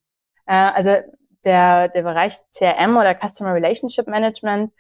Äh, 0.47 0.55
also 0.55 0.97
der, 1.45 1.89
der 1.89 2.03
Bereich 2.03 2.35
CRM 2.53 2.97
oder 2.97 3.15
Customer 3.15 3.55
Relationship 3.55 4.09
Management 4.09 4.73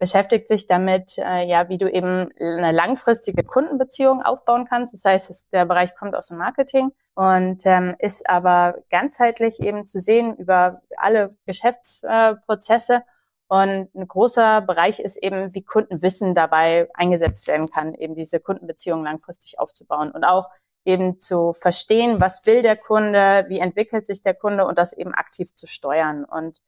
beschäftigt 0.00 0.48
sich 0.48 0.66
damit, 0.66 1.18
äh, 1.18 1.44
ja, 1.44 1.68
wie 1.68 1.76
du 1.76 1.88
eben 1.88 2.30
eine 2.40 2.72
langfristige 2.72 3.44
Kundenbeziehung 3.44 4.22
aufbauen 4.22 4.66
kannst. 4.66 4.94
Das 4.94 5.04
heißt, 5.04 5.30
es, 5.30 5.48
der 5.50 5.66
Bereich 5.66 5.94
kommt 5.94 6.16
aus 6.16 6.28
dem 6.28 6.38
Marketing 6.38 6.90
und 7.14 7.62
ähm, 7.66 7.94
ist 7.98 8.28
aber 8.28 8.78
ganzheitlich 8.90 9.60
eben 9.60 9.84
zu 9.84 10.00
sehen 10.00 10.34
über 10.36 10.80
alle 10.96 11.36
Geschäftsprozesse. 11.44 12.94
Äh, 12.94 13.00
und 13.48 13.94
ein 13.94 14.08
großer 14.08 14.62
Bereich 14.62 15.00
ist 15.00 15.16
eben, 15.16 15.52
wie 15.54 15.62
Kundenwissen 15.62 16.34
dabei 16.34 16.88
eingesetzt 16.94 17.46
werden 17.46 17.66
kann, 17.66 17.94
eben 17.94 18.14
diese 18.14 18.40
Kundenbeziehungen 18.40 19.04
langfristig 19.04 19.58
aufzubauen 19.58 20.12
und 20.12 20.24
auch 20.24 20.48
eben 20.86 21.20
zu 21.20 21.52
verstehen, 21.52 22.20
was 22.20 22.46
will 22.46 22.62
der 22.62 22.76
Kunde, 22.76 23.44
wie 23.48 23.58
entwickelt 23.58 24.06
sich 24.06 24.22
der 24.22 24.34
Kunde 24.34 24.64
und 24.64 24.78
das 24.78 24.94
eben 24.94 25.12
aktiv 25.12 25.54
zu 25.54 25.66
steuern. 25.66 26.24
Und 26.24 26.62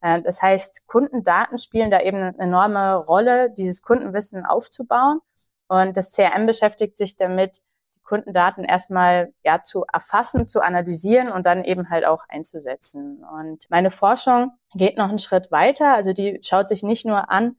das 0.00 0.42
heißt, 0.42 0.86
Kundendaten 0.86 1.58
spielen 1.58 1.90
da 1.90 2.00
eben 2.00 2.18
eine 2.18 2.38
enorme 2.38 2.96
Rolle, 2.96 3.50
dieses 3.50 3.82
Kundenwissen 3.82 4.46
aufzubauen 4.46 5.20
Und 5.66 5.96
das 5.96 6.12
CRM 6.12 6.46
beschäftigt 6.46 6.96
sich 6.98 7.16
damit, 7.16 7.60
Kundendaten 8.08 8.64
erstmal 8.64 9.34
ja 9.44 9.62
zu 9.62 9.84
erfassen, 9.92 10.48
zu 10.48 10.62
analysieren 10.62 11.30
und 11.30 11.44
dann 11.44 11.62
eben 11.62 11.90
halt 11.90 12.06
auch 12.06 12.24
einzusetzen. 12.28 13.22
Und 13.22 13.66
meine 13.68 13.90
Forschung 13.90 14.52
geht 14.74 14.96
noch 14.96 15.10
einen 15.10 15.18
Schritt 15.18 15.50
weiter. 15.52 15.92
Also 15.92 16.14
die 16.14 16.40
schaut 16.42 16.70
sich 16.70 16.82
nicht 16.82 17.04
nur 17.04 17.30
an 17.30 17.56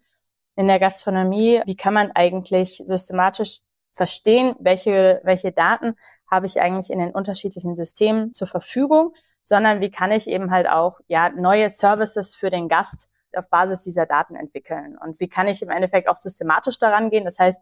in 0.55 0.67
der 0.67 0.79
Gastronomie, 0.79 1.61
wie 1.65 1.75
kann 1.75 1.93
man 1.93 2.11
eigentlich 2.11 2.81
systematisch 2.83 3.59
verstehen, 3.91 4.55
welche, 4.59 5.21
welche 5.23 5.51
Daten 5.51 5.95
habe 6.29 6.47
ich 6.47 6.59
eigentlich 6.59 6.89
in 6.89 6.99
den 6.99 7.11
unterschiedlichen 7.11 7.75
Systemen 7.75 8.33
zur 8.33 8.47
Verfügung, 8.47 9.13
sondern 9.43 9.81
wie 9.81 9.91
kann 9.91 10.11
ich 10.11 10.27
eben 10.27 10.51
halt 10.51 10.69
auch 10.69 10.99
ja 11.07 11.29
neue 11.29 11.69
Services 11.69 12.35
für 12.35 12.49
den 12.49 12.69
Gast 12.69 13.09
auf 13.35 13.49
Basis 13.49 13.83
dieser 13.83 14.05
Daten 14.05 14.35
entwickeln 14.35 14.97
und 14.97 15.19
wie 15.19 15.27
kann 15.27 15.47
ich 15.47 15.61
im 15.61 15.69
Endeffekt 15.69 16.09
auch 16.09 16.17
systematisch 16.17 16.79
daran 16.79 17.09
gehen. 17.09 17.25
Das 17.25 17.39
heißt, 17.39 17.59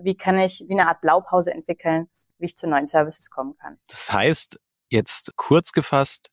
wie 0.00 0.16
kann 0.16 0.38
ich 0.38 0.64
wie 0.68 0.72
eine 0.72 0.88
Art 0.88 1.00
Blaupause 1.00 1.52
entwickeln, 1.52 2.08
wie 2.38 2.46
ich 2.46 2.56
zu 2.56 2.68
neuen 2.68 2.86
Services 2.86 3.30
kommen 3.30 3.56
kann. 3.56 3.78
Das 3.88 4.12
heißt, 4.12 4.58
jetzt 4.88 5.32
kurz 5.36 5.72
gefasst, 5.72 6.30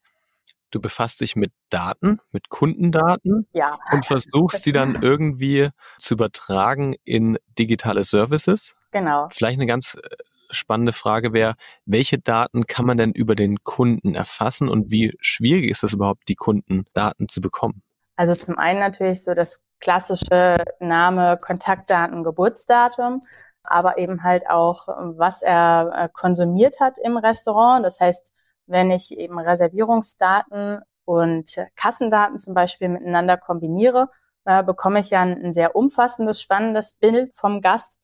du 0.71 0.79
befasst 0.79 1.21
dich 1.21 1.35
mit 1.35 1.53
Daten, 1.69 2.19
mit 2.31 2.49
Kundendaten 2.49 3.47
ja. 3.53 3.79
und 3.91 4.05
versuchst 4.05 4.65
die 4.65 4.73
dann 4.73 5.01
irgendwie 5.01 5.69
zu 5.97 6.13
übertragen 6.13 6.95
in 7.03 7.37
digitale 7.57 8.03
Services. 8.03 8.75
Genau. 8.91 9.29
Vielleicht 9.31 9.57
eine 9.57 9.67
ganz 9.67 9.95
äh, 9.95 10.09
spannende 10.49 10.93
Frage 10.93 11.33
wäre, 11.33 11.55
welche 11.85 12.19
Daten 12.19 12.65
kann 12.65 12.85
man 12.85 12.97
denn 12.97 13.11
über 13.11 13.35
den 13.35 13.63
Kunden 13.63 14.15
erfassen 14.15 14.69
und 14.69 14.91
wie 14.91 15.15
schwierig 15.19 15.69
ist 15.69 15.83
es 15.83 15.93
überhaupt, 15.93 16.27
die 16.27 16.35
Kundendaten 16.35 17.29
zu 17.29 17.41
bekommen? 17.41 17.81
Also 18.15 18.33
zum 18.33 18.57
einen 18.57 18.79
natürlich 18.79 19.23
so 19.23 19.33
das 19.33 19.63
klassische 19.79 20.57
Name, 20.79 21.37
Kontaktdaten, 21.37 22.23
Geburtsdatum, 22.23 23.21
aber 23.63 23.97
eben 23.97 24.23
halt 24.23 24.49
auch, 24.49 24.87
was 25.17 25.41
er 25.41 25.91
äh, 25.93 26.09
konsumiert 26.11 26.79
hat 26.79 26.97
im 27.03 27.17
Restaurant. 27.17 27.85
Das 27.85 27.99
heißt, 27.99 28.31
wenn 28.65 28.91
ich 28.91 29.17
eben 29.17 29.37
Reservierungsdaten 29.37 30.81
und 31.05 31.55
Kassendaten 31.75 32.39
zum 32.39 32.53
Beispiel 32.53 32.89
miteinander 32.89 33.37
kombiniere, 33.37 34.09
äh, 34.45 34.63
bekomme 34.63 35.01
ich 35.01 35.09
ja 35.09 35.21
ein, 35.21 35.45
ein, 35.45 35.53
sehr 35.53 35.75
umfassendes, 35.75 36.41
spannendes 36.41 36.93
Bild 36.93 37.35
vom 37.35 37.61
Gast. 37.61 37.99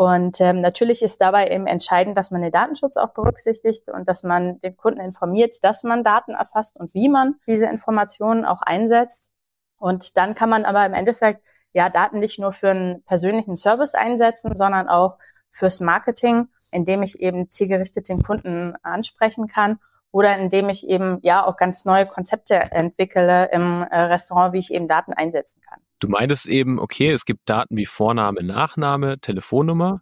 Und 0.00 0.40
ähm, 0.40 0.62
natürlich 0.62 1.02
ist 1.02 1.20
dabei 1.20 1.48
eben 1.48 1.66
entscheidend, 1.66 2.16
dass 2.16 2.30
man 2.30 2.40
den 2.40 2.52
Datenschutz 2.52 2.96
auch 2.96 3.12
berücksichtigt 3.12 3.90
und 3.90 4.08
dass 4.08 4.22
man 4.22 4.58
den 4.62 4.74
Kunden 4.74 4.98
informiert, 4.98 5.62
dass 5.62 5.82
man 5.82 6.04
Daten 6.04 6.32
erfasst 6.32 6.74
und 6.74 6.94
wie 6.94 7.10
man 7.10 7.34
diese 7.46 7.66
Informationen 7.66 8.46
auch 8.46 8.62
einsetzt. 8.62 9.30
Und 9.76 10.16
dann 10.16 10.34
kann 10.34 10.48
man 10.48 10.64
aber 10.64 10.86
im 10.86 10.94
Endeffekt 10.94 11.42
ja 11.74 11.90
Daten 11.90 12.18
nicht 12.18 12.38
nur 12.38 12.50
für 12.50 12.70
einen 12.70 13.02
persönlichen 13.02 13.58
Service 13.58 13.94
einsetzen, 13.94 14.56
sondern 14.56 14.88
auch 14.88 15.18
fürs 15.50 15.80
Marketing, 15.80 16.48
indem 16.72 17.02
ich 17.02 17.20
eben 17.20 17.50
zielgerichtet 17.50 18.08
den 18.08 18.22
Kunden 18.22 18.76
ansprechen 18.82 19.48
kann 19.48 19.80
oder 20.12 20.34
indem 20.38 20.70
ich 20.70 20.88
eben 20.88 21.18
ja 21.20 21.44
auch 21.44 21.58
ganz 21.58 21.84
neue 21.84 22.06
Konzepte 22.06 22.54
entwickle 22.54 23.50
im 23.52 23.82
äh, 23.82 24.00
Restaurant, 24.00 24.54
wie 24.54 24.60
ich 24.60 24.72
eben 24.72 24.88
Daten 24.88 25.12
einsetzen 25.12 25.60
kann. 25.60 25.80
Du 26.00 26.08
meintest 26.08 26.46
eben, 26.46 26.78
okay, 26.78 27.10
es 27.10 27.26
gibt 27.26 27.48
Daten 27.48 27.76
wie 27.76 27.86
Vorname, 27.86 28.42
Nachname, 28.42 29.20
Telefonnummer 29.20 30.00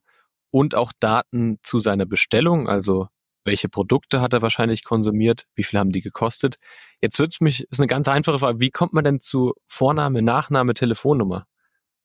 und 0.50 0.74
auch 0.74 0.92
Daten 1.00 1.58
zu 1.62 1.80
seiner 1.80 2.06
Bestellung, 2.06 2.68
also 2.68 3.08
welche 3.44 3.68
Produkte 3.68 4.20
hat 4.20 4.32
er 4.32 4.42
wahrscheinlich 4.42 4.84
konsumiert, 4.84 5.44
wie 5.54 5.64
viel 5.64 5.78
haben 5.78 5.90
die 5.90 6.02
gekostet. 6.02 6.56
Jetzt 7.00 7.18
wird 7.18 7.32
es 7.34 7.40
mich, 7.40 7.66
ist 7.70 7.80
eine 7.80 7.86
ganz 7.88 8.06
einfache 8.06 8.38
Frage, 8.38 8.60
wie 8.60 8.70
kommt 8.70 8.92
man 8.92 9.04
denn 9.04 9.20
zu 9.20 9.54
Vorname, 9.66 10.22
Nachname, 10.22 10.74
Telefonnummer? 10.74 11.46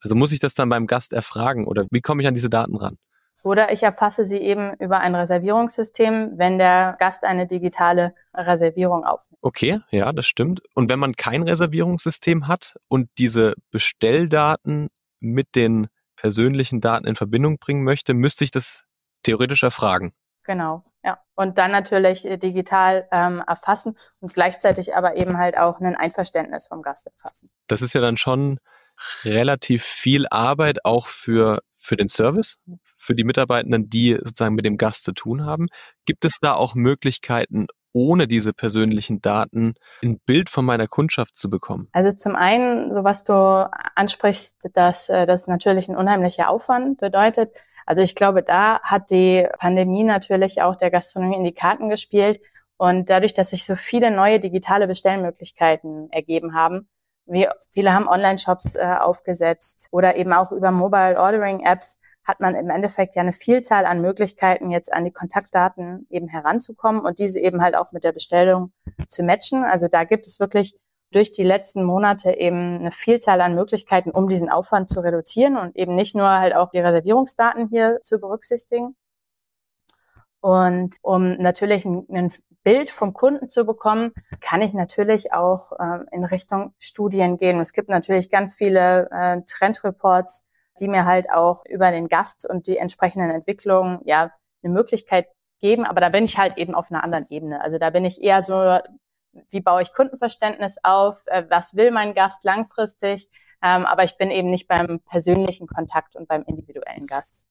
Also 0.01 0.15
muss 0.15 0.31
ich 0.31 0.39
das 0.39 0.53
dann 0.53 0.69
beim 0.69 0.87
Gast 0.87 1.13
erfragen 1.13 1.67
oder 1.67 1.85
wie 1.91 2.01
komme 2.01 2.21
ich 2.21 2.27
an 2.27 2.33
diese 2.33 2.49
Daten 2.49 2.75
ran? 2.75 2.97
Oder 3.43 3.73
ich 3.73 3.83
erfasse 3.83 4.25
sie 4.25 4.37
eben 4.37 4.73
über 4.79 4.99
ein 4.99 5.15
Reservierungssystem, 5.15 6.31
wenn 6.37 6.57
der 6.57 6.95
Gast 6.97 7.25
eine 7.25 7.45
digitale 7.45 8.15
Reservierung 8.33 9.03
aufnimmt. 9.03 9.37
Okay, 9.41 9.81
ja, 9.91 10.13
das 10.13 10.25
stimmt. 10.25 10.61
Und 10.73 10.89
wenn 10.89 10.99
man 10.99 11.13
kein 11.13 11.43
Reservierungssystem 11.43 12.47
hat 12.47 12.75
und 12.87 13.09
diese 13.17 13.53
Bestelldaten 13.69 14.87
mit 15.19 15.55
den 15.55 15.87
persönlichen 16.15 16.79
Daten 16.79 17.05
in 17.05 17.15
Verbindung 17.15 17.57
bringen 17.57 17.83
möchte, 17.83 18.13
müsste 18.13 18.45
ich 18.45 18.51
das 18.51 18.85
theoretisch 19.23 19.63
erfragen. 19.63 20.13
Genau, 20.43 20.83
ja. 21.03 21.19
Und 21.35 21.57
dann 21.57 21.71
natürlich 21.71 22.25
äh, 22.25 22.37
digital 22.37 23.07
ähm, 23.11 23.43
erfassen 23.45 23.97
und 24.19 24.33
gleichzeitig 24.33 24.95
aber 24.95 25.15
eben 25.17 25.37
halt 25.37 25.57
auch 25.57 25.79
ein 25.79 25.95
Einverständnis 25.95 26.67
vom 26.67 26.81
Gast 26.81 27.07
erfassen. 27.07 27.49
Das 27.67 27.81
ist 27.81 27.93
ja 27.93 28.01
dann 28.01 28.17
schon 28.17 28.59
relativ 29.23 29.83
viel 29.83 30.27
Arbeit 30.29 30.85
auch 30.85 31.07
für, 31.07 31.61
für 31.83 31.97
den 31.97 32.07
Service, 32.07 32.57
für 32.97 33.13
die 33.13 33.23
Mitarbeitenden, 33.23 33.89
die 33.89 34.13
sozusagen 34.23 34.55
mit 34.55 34.65
dem 34.65 34.77
Gast 34.77 35.03
zu 35.03 35.11
tun 35.11 35.45
haben. 35.45 35.67
Gibt 36.05 36.25
es 36.25 36.39
da 36.41 36.53
auch 36.53 36.75
Möglichkeiten, 36.75 37.67
ohne 37.91 38.27
diese 38.27 38.53
persönlichen 38.53 39.21
Daten 39.21 39.75
ein 40.01 40.19
Bild 40.25 40.49
von 40.49 40.65
meiner 40.65 40.87
Kundschaft 40.87 41.35
zu 41.35 41.49
bekommen? 41.49 41.89
Also 41.91 42.15
zum 42.15 42.35
einen, 42.35 42.93
so 42.93 43.03
was 43.03 43.23
du 43.23 43.69
ansprichst, 43.95 44.55
dass 44.73 45.09
äh, 45.09 45.25
das 45.27 45.47
natürlich 45.47 45.89
ein 45.89 45.97
unheimlicher 45.97 46.49
Aufwand 46.49 46.99
bedeutet. 46.99 47.51
Also 47.85 48.01
ich 48.01 48.15
glaube, 48.15 48.43
da 48.43 48.79
hat 48.81 49.11
die 49.11 49.47
Pandemie 49.59 50.03
natürlich 50.03 50.61
auch 50.61 50.75
der 50.75 50.89
Gastronomie 50.89 51.35
in 51.35 51.43
die 51.43 51.53
Karten 51.53 51.89
gespielt. 51.89 52.41
Und 52.77 53.09
dadurch, 53.09 53.33
dass 53.33 53.51
sich 53.51 53.65
so 53.65 53.75
viele 53.75 54.09
neue 54.09 54.39
digitale 54.39 54.87
Bestellmöglichkeiten 54.87 56.09
ergeben 56.11 56.55
haben, 56.55 56.87
wie 57.25 57.47
viele 57.71 57.93
haben 57.93 58.07
Online-Shops 58.07 58.75
äh, 58.75 58.95
aufgesetzt 58.99 59.87
oder 59.91 60.15
eben 60.15 60.33
auch 60.33 60.51
über 60.51 60.71
Mobile 60.71 61.19
Ordering 61.19 61.61
Apps 61.61 61.99
hat 62.23 62.39
man 62.39 62.55
im 62.55 62.69
Endeffekt 62.69 63.15
ja 63.15 63.21
eine 63.21 63.33
Vielzahl 63.33 63.85
an 63.85 64.01
Möglichkeiten, 64.01 64.71
jetzt 64.71 64.93
an 64.93 65.03
die 65.03 65.11
Kontaktdaten 65.11 66.07
eben 66.09 66.27
heranzukommen 66.27 67.01
und 67.01 67.19
diese 67.19 67.39
eben 67.39 67.61
halt 67.61 67.75
auch 67.75 67.91
mit 67.91 68.03
der 68.03 68.13
Bestellung 68.13 68.71
zu 69.07 69.23
matchen. 69.23 69.63
Also 69.63 69.87
da 69.87 70.05
gibt 70.05 70.25
es 70.25 70.39
wirklich 70.39 70.75
durch 71.11 71.31
die 71.31 71.43
letzten 71.43 71.83
Monate 71.83 72.31
eben 72.31 72.75
eine 72.75 72.91
Vielzahl 72.91 73.41
an 73.41 73.55
Möglichkeiten, 73.55 74.09
um 74.11 74.27
diesen 74.27 74.49
Aufwand 74.49 74.89
zu 74.89 75.01
reduzieren 75.01 75.57
und 75.57 75.75
eben 75.75 75.95
nicht 75.95 76.15
nur 76.15 76.29
halt 76.29 76.55
auch 76.55 76.71
die 76.71 76.79
Reservierungsdaten 76.79 77.67
hier 77.67 77.99
zu 78.03 78.19
berücksichtigen. 78.19 78.95
Und 80.41 80.97
um 81.01 81.37
natürlich 81.37 81.85
ein, 81.85 82.05
ein 82.09 82.31
Bild 82.63 82.91
vom 82.91 83.13
Kunden 83.13 83.49
zu 83.49 83.65
bekommen, 83.65 84.13
kann 84.41 84.61
ich 84.61 84.73
natürlich 84.73 85.33
auch 85.33 85.73
äh, 85.73 86.05
in 86.11 86.23
Richtung 86.23 86.73
Studien 86.79 87.37
gehen. 87.37 87.59
Es 87.59 87.73
gibt 87.73 87.89
natürlich 87.89 88.29
ganz 88.29 88.55
viele 88.55 89.09
äh, 89.11 89.41
Trendreports, 89.47 90.45
die 90.79 90.87
mir 90.87 91.05
halt 91.05 91.29
auch 91.29 91.63
über 91.65 91.91
den 91.91 92.07
Gast 92.07 92.49
und 92.49 92.67
die 92.67 92.77
entsprechenden 92.77 93.29
Entwicklungen 93.29 93.99
ja 94.05 94.31
eine 94.63 94.73
Möglichkeit 94.73 95.27
geben. 95.59 95.85
Aber 95.85 96.01
da 96.01 96.09
bin 96.09 96.25
ich 96.25 96.37
halt 96.37 96.57
eben 96.57 96.73
auf 96.73 96.89
einer 96.89 97.03
anderen 97.03 97.27
Ebene. 97.29 97.61
Also 97.61 97.77
da 97.77 97.89
bin 97.89 98.05
ich 98.05 98.21
eher 98.21 98.43
so, 98.43 98.79
wie 99.49 99.61
baue 99.61 99.81
ich 99.81 99.93
Kundenverständnis 99.93 100.77
auf? 100.83 101.21
Äh, 101.27 101.45
was 101.49 101.75
will 101.75 101.91
mein 101.91 102.13
Gast 102.13 102.43
langfristig? 102.43 103.29
Ähm, 103.61 103.85
aber 103.85 104.03
ich 104.03 104.17
bin 104.17 104.29
eben 104.31 104.49
nicht 104.49 104.67
beim 104.67 104.99
persönlichen 104.99 105.67
Kontakt 105.67 106.15
und 106.15 106.27
beim 106.27 106.43
individuellen 106.43 107.07
Gast. 107.07 107.47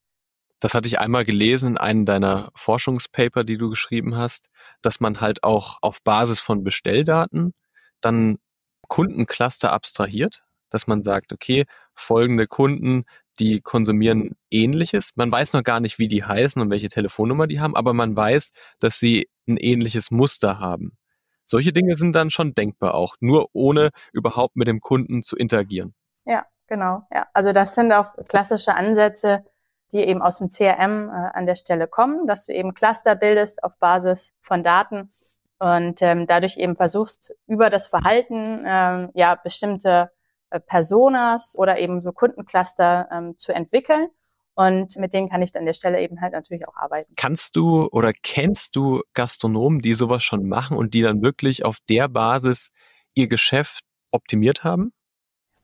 Das 0.63 0.75
hatte 0.75 0.87
ich 0.87 1.01
einmal 1.01 1.25
gelesen 1.25 1.71
in 1.71 1.77
einem 1.77 2.07
deiner 2.07 2.53
Forschungspaper, 2.55 3.43
die 3.43 3.59
du 3.59 3.69
geschrieben 3.69 4.15
hast, 4.15 4.49
dass 4.81 5.01
man 5.01 5.21
halt 5.21 5.43
auch 5.43 5.79
auf 5.83 6.01
Basis 6.05 6.39
von 6.39 6.63
Bestelldaten 6.63 7.53
dann 8.01 8.39
Kundencluster 8.87 9.73
abstrahiert, 9.73 10.45
dass 10.71 10.87
man 10.87 11.03
sagt, 11.03 11.33
okay, 11.33 11.65
folgende 11.97 12.47
Kunden, 12.47 13.07
die 13.41 13.61
konsumieren 13.61 14.37
ähnliches. 14.51 15.11
Man 15.17 15.33
weiß 15.33 15.53
noch 15.53 15.65
gar 15.65 15.81
nicht, 15.81 15.99
wie 15.99 16.07
die 16.07 16.23
heißen 16.23 16.63
und 16.63 16.71
welche 16.71 16.89
Telefonnummer 16.89 17.49
die 17.49 17.59
haben, 17.59 17.75
aber 17.75 17.93
man 17.93 18.15
weiß, 18.15 18.51
dass 18.79 19.01
sie 19.01 19.29
ein 19.49 19.57
ähnliches 19.57 20.13
Muster 20.13 20.61
haben. 20.61 20.97
Solche 21.45 21.73
Dinge 21.73 21.97
sind 21.97 22.15
dann 22.15 22.31
schon 22.31 22.55
denkbar 22.55 22.95
auch, 22.95 23.17
nur 23.19 23.49
ohne 23.53 23.91
überhaupt 24.13 24.55
mit 24.55 24.69
dem 24.69 24.79
Kunden 24.79 25.25
zu 25.25 25.35
interagieren. 25.35 25.93
Ja, 26.25 26.47
genau. 26.69 27.03
Ja, 27.13 27.27
also 27.35 27.53
das 27.53 27.75
sind 27.75 27.91
auch 27.91 28.13
klassische 28.29 28.77
Ansätze, 28.77 29.45
die 29.93 29.99
eben 29.99 30.23
aus 30.23 30.39
dem 30.39 30.49
CRM 30.49 31.09
äh, 31.09 31.13
an 31.13 31.47
der 31.47 31.55
Stelle 31.55 31.87
kommen, 31.87 32.27
dass 32.27 32.47
du 32.47 32.53
eben 32.53 32.75
Cluster 32.75 33.15
bildest 33.15 33.63
auf 33.63 33.79
Basis 33.79 34.35
von 34.41 34.63
Daten 34.63 35.13
und 35.59 36.03
ähm, 36.03 36.27
dadurch 36.27 36.57
eben 36.57 36.75
versuchst, 36.75 37.35
über 37.47 37.71
das 37.71 37.87
Verhalten 37.87 38.65
ähm, 38.67 39.11
ja 39.15 39.37
bestimmte 39.37 40.11
äh, 40.51 40.59
Personas 40.59 41.55
oder 41.57 41.79
eben 41.79 42.01
so 42.03 42.13
Kundencluster 42.13 43.09
ähm, 43.13 43.39
zu 43.39 43.53
entwickeln. 43.53 44.09
Und 44.55 44.97
mit 44.97 45.15
denen 45.15 45.31
kann 45.31 45.41
ich 45.41 45.57
an 45.57 45.65
der 45.65 45.73
Stelle 45.73 46.01
eben 46.01 46.21
halt 46.21 46.35
natürlich 46.35 46.69
auch 46.69 46.77
arbeiten. 46.77 47.15
Kannst 47.17 47.57
du 47.57 47.89
oder 47.91 48.13
kennst 48.13 48.77
du 48.77 49.03
Gastronomen, 49.15 49.81
die 49.81 49.95
sowas 49.95 50.23
schon 50.25 50.47
machen 50.47 50.77
und 50.77 50.93
die 50.93 51.01
dann 51.01 51.23
wirklich 51.23 51.65
auf 51.65 51.79
der 51.89 52.09
Basis 52.09 52.71
ihr 53.15 53.29
Geschäft 53.29 53.85
optimiert 54.11 54.63
haben? 54.65 54.93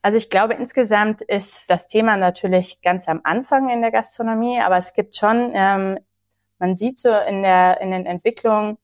Also 0.01 0.17
ich 0.17 0.29
glaube, 0.29 0.53
insgesamt 0.53 1.21
ist 1.21 1.69
das 1.69 1.87
Thema 1.87 2.17
natürlich 2.17 2.81
ganz 2.81 3.07
am 3.09 3.21
Anfang 3.23 3.69
in 3.69 3.81
der 3.81 3.91
Gastronomie, 3.91 4.59
aber 4.61 4.77
es 4.77 4.93
gibt 4.93 5.15
schon, 5.15 5.51
ähm, 5.53 5.99
man 6.59 6.77
sieht 6.77 6.99
so 6.99 7.09
in 7.09 7.41
der 7.43 7.81
in 7.81 7.91
den 7.91 8.05
Entwicklungen, 8.05 8.77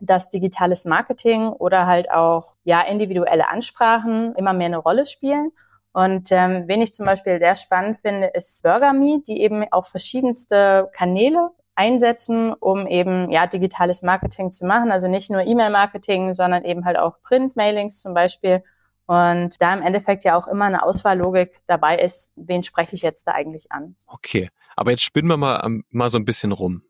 dass 0.00 0.30
digitales 0.30 0.84
Marketing 0.86 1.48
oder 1.48 1.86
halt 1.86 2.10
auch 2.10 2.54
ja 2.64 2.80
individuelle 2.82 3.48
Ansprachen 3.48 4.34
immer 4.36 4.54
mehr 4.54 4.66
eine 4.66 4.78
Rolle 4.78 5.04
spielen 5.06 5.52
Und 5.92 6.30
ähm, 6.30 6.64
wen 6.68 6.82
ich 6.82 6.94
zum 6.94 7.06
Beispiel 7.06 7.38
sehr 7.38 7.56
spannend 7.56 7.98
finde, 8.00 8.28
ist 8.28 8.62
BurgerMe, 8.62 9.22
die 9.26 9.40
eben 9.40 9.64
auch 9.72 9.86
verschiedenste 9.86 10.88
Kanäle 10.96 11.50
einsetzen, 11.74 12.52
um 12.54 12.86
eben 12.86 13.30
ja 13.30 13.46
digitales 13.46 14.02
Marketing 14.02 14.52
zu 14.52 14.66
machen. 14.66 14.92
Also 14.92 15.08
nicht 15.08 15.30
nur 15.30 15.42
E-Mail-Marketing, 15.42 16.34
sondern 16.34 16.64
eben 16.64 16.84
halt 16.84 16.98
auch 16.98 17.20
Print-Mailings 17.22 18.00
zum 18.00 18.14
Beispiel. 18.14 18.62
Und 19.10 19.60
da 19.60 19.74
im 19.74 19.82
Endeffekt 19.82 20.22
ja 20.22 20.36
auch 20.36 20.46
immer 20.46 20.66
eine 20.66 20.84
Auswahllogik 20.84 21.50
dabei 21.66 21.98
ist, 21.98 22.32
wen 22.36 22.62
spreche 22.62 22.94
ich 22.94 23.02
jetzt 23.02 23.26
da 23.26 23.32
eigentlich 23.32 23.72
an. 23.72 23.96
Okay, 24.06 24.50
aber 24.76 24.92
jetzt 24.92 25.02
spinnen 25.02 25.26
wir 25.26 25.36
mal, 25.36 25.60
ähm, 25.64 25.84
mal 25.90 26.10
so 26.10 26.18
ein 26.18 26.24
bisschen 26.24 26.52
rum. 26.52 26.84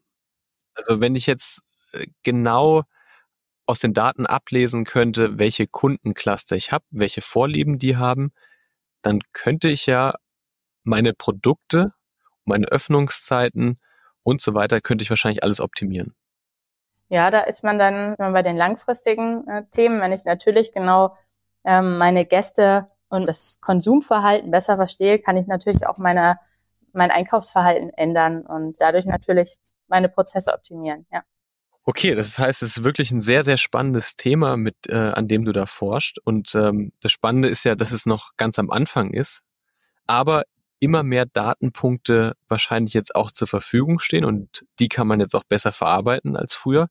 Also 0.75 1.01
wenn 1.01 1.17
ich 1.17 1.25
jetzt 1.25 1.63
äh, 1.93 2.09
genau 2.23 2.83
aus 3.65 3.79
den 3.79 3.95
Daten 3.95 4.27
ablesen 4.27 4.85
könnte, 4.85 5.39
welche 5.39 5.67
Kundencluster 5.67 6.57
ich 6.57 6.73
habe, 6.73 6.85
welche 6.91 7.23
Vorlieben 7.23 7.79
die 7.79 7.97
haben, 7.97 8.35
dann 9.01 9.21
könnte 9.33 9.71
ich 9.71 9.87
ja 9.87 10.13
meine 10.83 11.15
Produkte, 11.15 11.95
meine 12.45 12.67
Öffnungszeiten 12.67 13.81
und 14.25 14.43
so 14.43 14.53
weiter, 14.53 14.83
könnte 14.83 15.05
ich 15.05 15.09
wahrscheinlich 15.09 15.43
alles 15.43 15.63
optimieren. 15.63 16.15
Ja, 17.09 17.31
da 17.31 17.41
ist 17.41 17.65
man 17.65 17.79
dann 17.79 18.15
bei 18.19 18.43
den 18.43 18.59
langfristigen 18.59 19.49
äh, 19.49 19.65
Themen, 19.71 20.03
wenn 20.03 20.13
ich 20.13 20.27
natürlich 20.27 20.75
genau 20.75 21.17
ähm, 21.65 21.99
meine 21.99 22.25
Gäste 22.25 22.89
und 23.09 23.29
das 23.29 23.59
Konsumverhalten 23.61 24.51
besser 24.51 24.77
verstehe, 24.77 25.19
kann 25.19 25.37
ich 25.37 25.47
natürlich 25.47 25.87
auch 25.87 25.99
meine, 25.99 26.39
mein 26.93 27.11
Einkaufsverhalten 27.11 27.91
ändern 27.91 28.43
und 28.47 28.81
dadurch 28.81 29.05
natürlich 29.05 29.57
meine 29.89 30.09
Prozesse 30.09 30.53
optimieren. 30.55 31.07
Ja. 31.13 31.23
Okay, 31.85 32.15
das 32.15 32.39
heißt, 32.39 32.63
es 32.63 32.77
ist 32.77 32.85
wirklich 32.85 33.11
ein 33.11 33.21
sehr, 33.21 33.43
sehr 33.43 33.57
spannendes 33.57 34.17
Thema, 34.17 34.57
mit, 34.57 34.77
äh, 34.89 34.95
an 34.95 35.29
dem 35.29 35.45
du 35.45 35.53
da 35.53 35.67
forscht. 35.67 36.19
Und 36.25 36.55
ähm, 36.55 36.93
das 37.01 37.11
Spannende 37.11 37.49
ist 37.49 37.65
ja, 37.65 37.75
dass 37.75 37.91
es 37.91 38.07
noch 38.07 38.37
ganz 38.37 38.59
am 38.59 38.71
Anfang 38.71 39.13
ist, 39.13 39.43
aber 40.07 40.45
immer 40.79 41.03
mehr 41.03 41.27
Datenpunkte 41.27 42.37
wahrscheinlich 42.49 42.95
jetzt 42.95 43.15
auch 43.15 43.31
zur 43.31 43.49
Verfügung 43.49 43.99
stehen 43.99 44.25
und 44.25 44.65
die 44.79 44.89
kann 44.89 45.07
man 45.07 45.21
jetzt 45.21 45.35
auch 45.35 45.45
besser 45.45 45.73
verarbeiten 45.73 46.37
als 46.37 46.55
früher. 46.55 46.89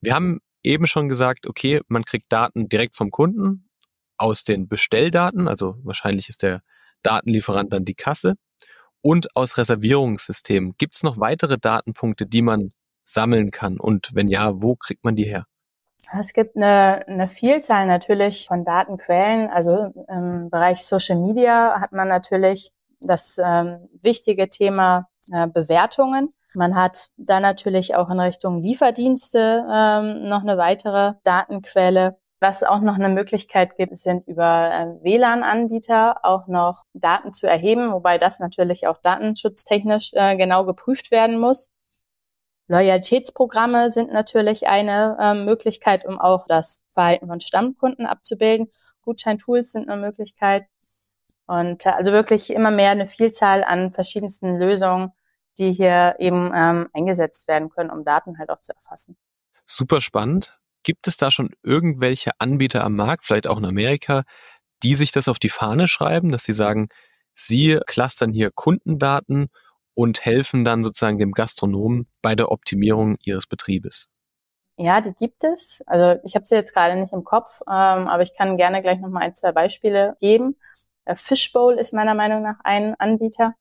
Wir 0.00 0.14
haben 0.14 0.40
eben 0.62 0.86
schon 0.86 1.08
gesagt, 1.08 1.46
okay, 1.46 1.80
man 1.88 2.04
kriegt 2.04 2.32
Daten 2.32 2.68
direkt 2.68 2.96
vom 2.96 3.10
Kunden 3.10 3.65
aus 4.18 4.44
den 4.44 4.68
Bestelldaten, 4.68 5.48
also 5.48 5.76
wahrscheinlich 5.82 6.28
ist 6.28 6.42
der 6.42 6.60
Datenlieferant 7.02 7.72
dann 7.72 7.84
die 7.84 7.94
Kasse 7.94 8.34
und 9.02 9.36
aus 9.36 9.58
Reservierungssystemen. 9.58 10.74
Gibt 10.78 10.96
es 10.96 11.02
noch 11.02 11.18
weitere 11.20 11.58
Datenpunkte, 11.58 12.26
die 12.26 12.42
man 12.42 12.72
sammeln 13.04 13.50
kann? 13.50 13.78
Und 13.78 14.10
wenn 14.14 14.28
ja, 14.28 14.60
wo 14.62 14.74
kriegt 14.74 15.04
man 15.04 15.16
die 15.16 15.24
her? 15.24 15.46
Es 16.18 16.32
gibt 16.32 16.56
eine, 16.56 17.06
eine 17.06 17.28
Vielzahl 17.28 17.86
natürlich 17.86 18.46
von 18.46 18.64
Datenquellen. 18.64 19.48
Also 19.50 19.92
im 20.08 20.50
Bereich 20.50 20.84
Social 20.84 21.16
Media 21.16 21.80
hat 21.80 21.92
man 21.92 22.08
natürlich 22.08 22.70
das 23.00 23.38
ähm, 23.42 23.88
wichtige 24.02 24.48
Thema 24.48 25.08
äh, 25.32 25.46
Bewertungen. 25.48 26.32
Man 26.54 26.74
hat 26.74 27.10
da 27.16 27.40
natürlich 27.40 27.94
auch 27.96 28.08
in 28.08 28.20
Richtung 28.20 28.62
Lieferdienste 28.62 29.66
ähm, 29.70 30.28
noch 30.28 30.42
eine 30.42 30.56
weitere 30.56 31.14
Datenquelle. 31.24 32.16
Was 32.48 32.62
auch 32.62 32.80
noch 32.80 32.94
eine 32.94 33.08
Möglichkeit 33.08 33.76
gibt, 33.76 33.98
sind 33.98 34.28
über 34.28 34.70
äh, 34.72 35.04
WLAN-Anbieter 35.04 36.24
auch 36.24 36.46
noch 36.46 36.84
Daten 36.92 37.32
zu 37.32 37.48
erheben, 37.48 37.90
wobei 37.90 38.18
das 38.18 38.38
natürlich 38.38 38.86
auch 38.86 38.98
datenschutztechnisch 38.98 40.12
äh, 40.12 40.36
genau 40.36 40.64
geprüft 40.64 41.10
werden 41.10 41.40
muss. 41.40 41.72
Loyalitätsprogramme 42.68 43.90
sind 43.90 44.12
natürlich 44.12 44.68
eine 44.68 45.16
äh, 45.18 45.34
Möglichkeit, 45.34 46.06
um 46.06 46.20
auch 46.20 46.46
das 46.46 46.84
Verhalten 46.90 47.26
von 47.26 47.40
Stammkunden 47.40 48.06
abzubilden. 48.06 48.70
Gutscheintools 49.02 49.72
sind 49.72 49.88
eine 49.88 50.00
Möglichkeit. 50.00 50.66
Und 51.46 51.84
äh, 51.84 51.88
also 51.88 52.12
wirklich 52.12 52.50
immer 52.50 52.70
mehr 52.70 52.90
eine 52.90 53.08
Vielzahl 53.08 53.64
an 53.64 53.90
verschiedensten 53.90 54.56
Lösungen, 54.56 55.10
die 55.58 55.72
hier 55.72 56.14
eben 56.20 56.52
ähm, 56.54 56.88
eingesetzt 56.92 57.48
werden 57.48 57.70
können, 57.70 57.90
um 57.90 58.04
Daten 58.04 58.38
halt 58.38 58.50
auch 58.50 58.60
zu 58.60 58.72
erfassen. 58.72 59.16
Super 59.64 60.00
spannend. 60.00 60.56
Gibt 60.86 61.08
es 61.08 61.16
da 61.16 61.32
schon 61.32 61.50
irgendwelche 61.64 62.30
Anbieter 62.38 62.84
am 62.84 62.94
Markt, 62.94 63.26
vielleicht 63.26 63.48
auch 63.48 63.58
in 63.58 63.64
Amerika, 63.64 64.22
die 64.84 64.94
sich 64.94 65.10
das 65.10 65.26
auf 65.26 65.40
die 65.40 65.48
Fahne 65.48 65.88
schreiben, 65.88 66.30
dass 66.30 66.44
sie 66.44 66.52
sagen, 66.52 66.90
sie 67.34 67.80
clustern 67.88 68.32
hier 68.32 68.52
Kundendaten 68.54 69.48
und 69.94 70.24
helfen 70.24 70.64
dann 70.64 70.84
sozusagen 70.84 71.18
dem 71.18 71.32
Gastronomen 71.32 72.06
bei 72.22 72.36
der 72.36 72.52
Optimierung 72.52 73.16
ihres 73.24 73.48
Betriebes? 73.48 74.06
Ja, 74.76 75.00
die 75.00 75.12
gibt 75.12 75.42
es. 75.42 75.82
Also 75.88 76.20
ich 76.22 76.36
habe 76.36 76.46
sie 76.46 76.54
jetzt 76.54 76.72
gerade 76.72 76.94
nicht 76.94 77.12
im 77.12 77.24
Kopf, 77.24 77.62
ähm, 77.62 78.06
aber 78.06 78.22
ich 78.22 78.36
kann 78.36 78.56
gerne 78.56 78.80
gleich 78.80 79.00
noch 79.00 79.08
mal 79.08 79.22
ein, 79.22 79.34
zwei 79.34 79.50
Beispiele 79.50 80.16
geben. 80.20 80.54
Äh, 81.04 81.16
Fishbowl 81.16 81.80
ist 81.80 81.94
meiner 81.94 82.14
Meinung 82.14 82.42
nach 82.42 82.60
ein 82.62 82.94
Anbieter, 83.00 83.54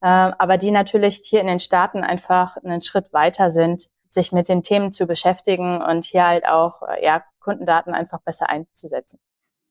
äh, 0.00 0.08
aber 0.08 0.56
die 0.56 0.72
natürlich 0.72 1.20
hier 1.22 1.40
in 1.40 1.46
den 1.46 1.60
Staaten 1.60 2.02
einfach 2.02 2.56
einen 2.56 2.82
Schritt 2.82 3.12
weiter 3.12 3.52
sind, 3.52 3.90
sich 4.12 4.32
mit 4.32 4.48
den 4.48 4.62
Themen 4.62 4.92
zu 4.92 5.06
beschäftigen 5.06 5.82
und 5.82 6.04
hier 6.04 6.26
halt 6.26 6.46
auch 6.46 6.82
äh, 6.82 7.04
ja, 7.04 7.24
Kundendaten 7.40 7.94
einfach 7.94 8.20
besser 8.20 8.48
einzusetzen. 8.50 9.18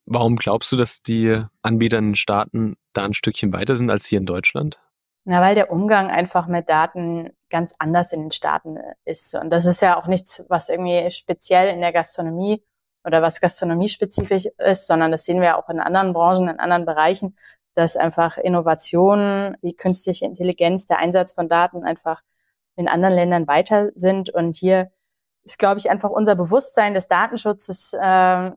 Warum 0.05 0.37
glaubst 0.37 0.71
du, 0.71 0.77
dass 0.77 1.01
die 1.01 1.43
Anbieter 1.61 1.97
in 1.97 2.09
den 2.09 2.15
Staaten 2.15 2.77
da 2.93 3.03
ein 3.03 3.13
Stückchen 3.13 3.51
weiter 3.51 3.75
sind 3.75 3.89
als 3.89 4.05
hier 4.05 4.19
in 4.19 4.25
Deutschland? 4.25 4.79
Na, 5.25 5.41
weil 5.41 5.55
der 5.55 5.69
Umgang 5.69 6.09
einfach 6.09 6.47
mit 6.47 6.69
Daten 6.69 7.31
ganz 7.49 7.73
anders 7.79 8.13
in 8.13 8.21
den 8.21 8.31
Staaten 8.31 8.77
ist. 9.03 9.35
Und 9.35 9.49
das 9.49 9.65
ist 9.65 9.81
ja 9.81 9.99
auch 9.99 10.07
nichts, 10.07 10.45
was 10.47 10.69
irgendwie 10.69 11.11
speziell 11.11 11.67
in 11.67 11.81
der 11.81 11.91
Gastronomie 11.91 12.63
oder 13.03 13.21
was 13.21 13.41
gastronomiespezifisch 13.41 14.45
ist, 14.57 14.87
sondern 14.87 15.11
das 15.11 15.25
sehen 15.25 15.41
wir 15.41 15.57
auch 15.57 15.67
in 15.67 15.81
anderen 15.81 16.13
Branchen, 16.13 16.47
in 16.47 16.59
anderen 16.59 16.85
Bereichen, 16.85 17.35
dass 17.75 17.97
einfach 17.97 18.37
Innovationen 18.37 19.57
wie 19.61 19.75
künstliche 19.75 20.25
Intelligenz, 20.25 20.87
der 20.87 20.99
Einsatz 20.99 21.33
von 21.33 21.49
Daten 21.49 21.83
einfach 21.83 22.21
in 22.77 22.87
anderen 22.87 23.15
Ländern 23.15 23.47
weiter 23.47 23.91
sind. 23.95 24.29
Und 24.29 24.55
hier 24.55 24.91
ist, 25.43 25.59
glaube 25.59 25.79
ich, 25.79 25.89
einfach 25.89 26.09
unser 26.09 26.35
Bewusstsein 26.35 26.93
des 26.93 27.07
Datenschutzes, 27.07 27.93
äh, 27.93 28.51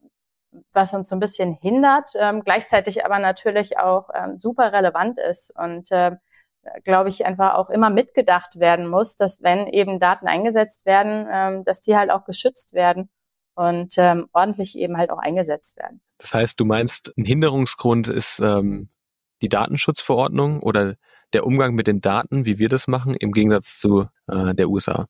was 0.72 0.94
uns 0.94 1.08
so 1.08 1.16
ein 1.16 1.20
bisschen 1.20 1.52
hindert, 1.54 2.10
äh, 2.14 2.38
gleichzeitig 2.44 3.04
aber 3.04 3.18
natürlich 3.18 3.78
auch 3.78 4.10
äh, 4.10 4.38
super 4.38 4.72
relevant 4.72 5.18
ist. 5.18 5.52
Und 5.56 5.90
äh, 5.90 6.12
glaube 6.84 7.08
ich, 7.08 7.24
einfach 7.24 7.54
auch 7.54 7.70
immer 7.70 7.90
mitgedacht 7.90 8.60
werden 8.60 8.86
muss, 8.86 9.16
dass 9.16 9.42
wenn 9.42 9.66
eben 9.66 9.98
Daten 9.98 10.26
eingesetzt 10.26 10.84
werden, 10.84 11.26
ähm, 11.30 11.64
dass 11.64 11.80
die 11.80 11.96
halt 11.96 12.10
auch 12.10 12.24
geschützt 12.24 12.74
werden 12.74 13.08
und 13.54 13.94
ähm, 13.96 14.28
ordentlich 14.32 14.76
eben 14.76 14.96
halt 14.96 15.10
auch 15.10 15.18
eingesetzt 15.18 15.76
werden. 15.76 16.00
Das 16.18 16.34
heißt, 16.34 16.60
du 16.60 16.64
meinst, 16.64 17.12
ein 17.16 17.24
Hinderungsgrund 17.24 18.08
ist 18.08 18.40
ähm, 18.40 18.90
die 19.40 19.48
Datenschutzverordnung 19.48 20.60
oder 20.62 20.96
der 21.32 21.46
Umgang 21.46 21.74
mit 21.74 21.86
den 21.86 22.00
Daten, 22.00 22.44
wie 22.46 22.58
wir 22.58 22.68
das 22.68 22.86
machen, 22.86 23.14
im 23.14 23.32
Gegensatz 23.32 23.78
zu 23.78 24.06
äh, 24.28 24.54
der 24.54 24.68
USA? 24.68 25.06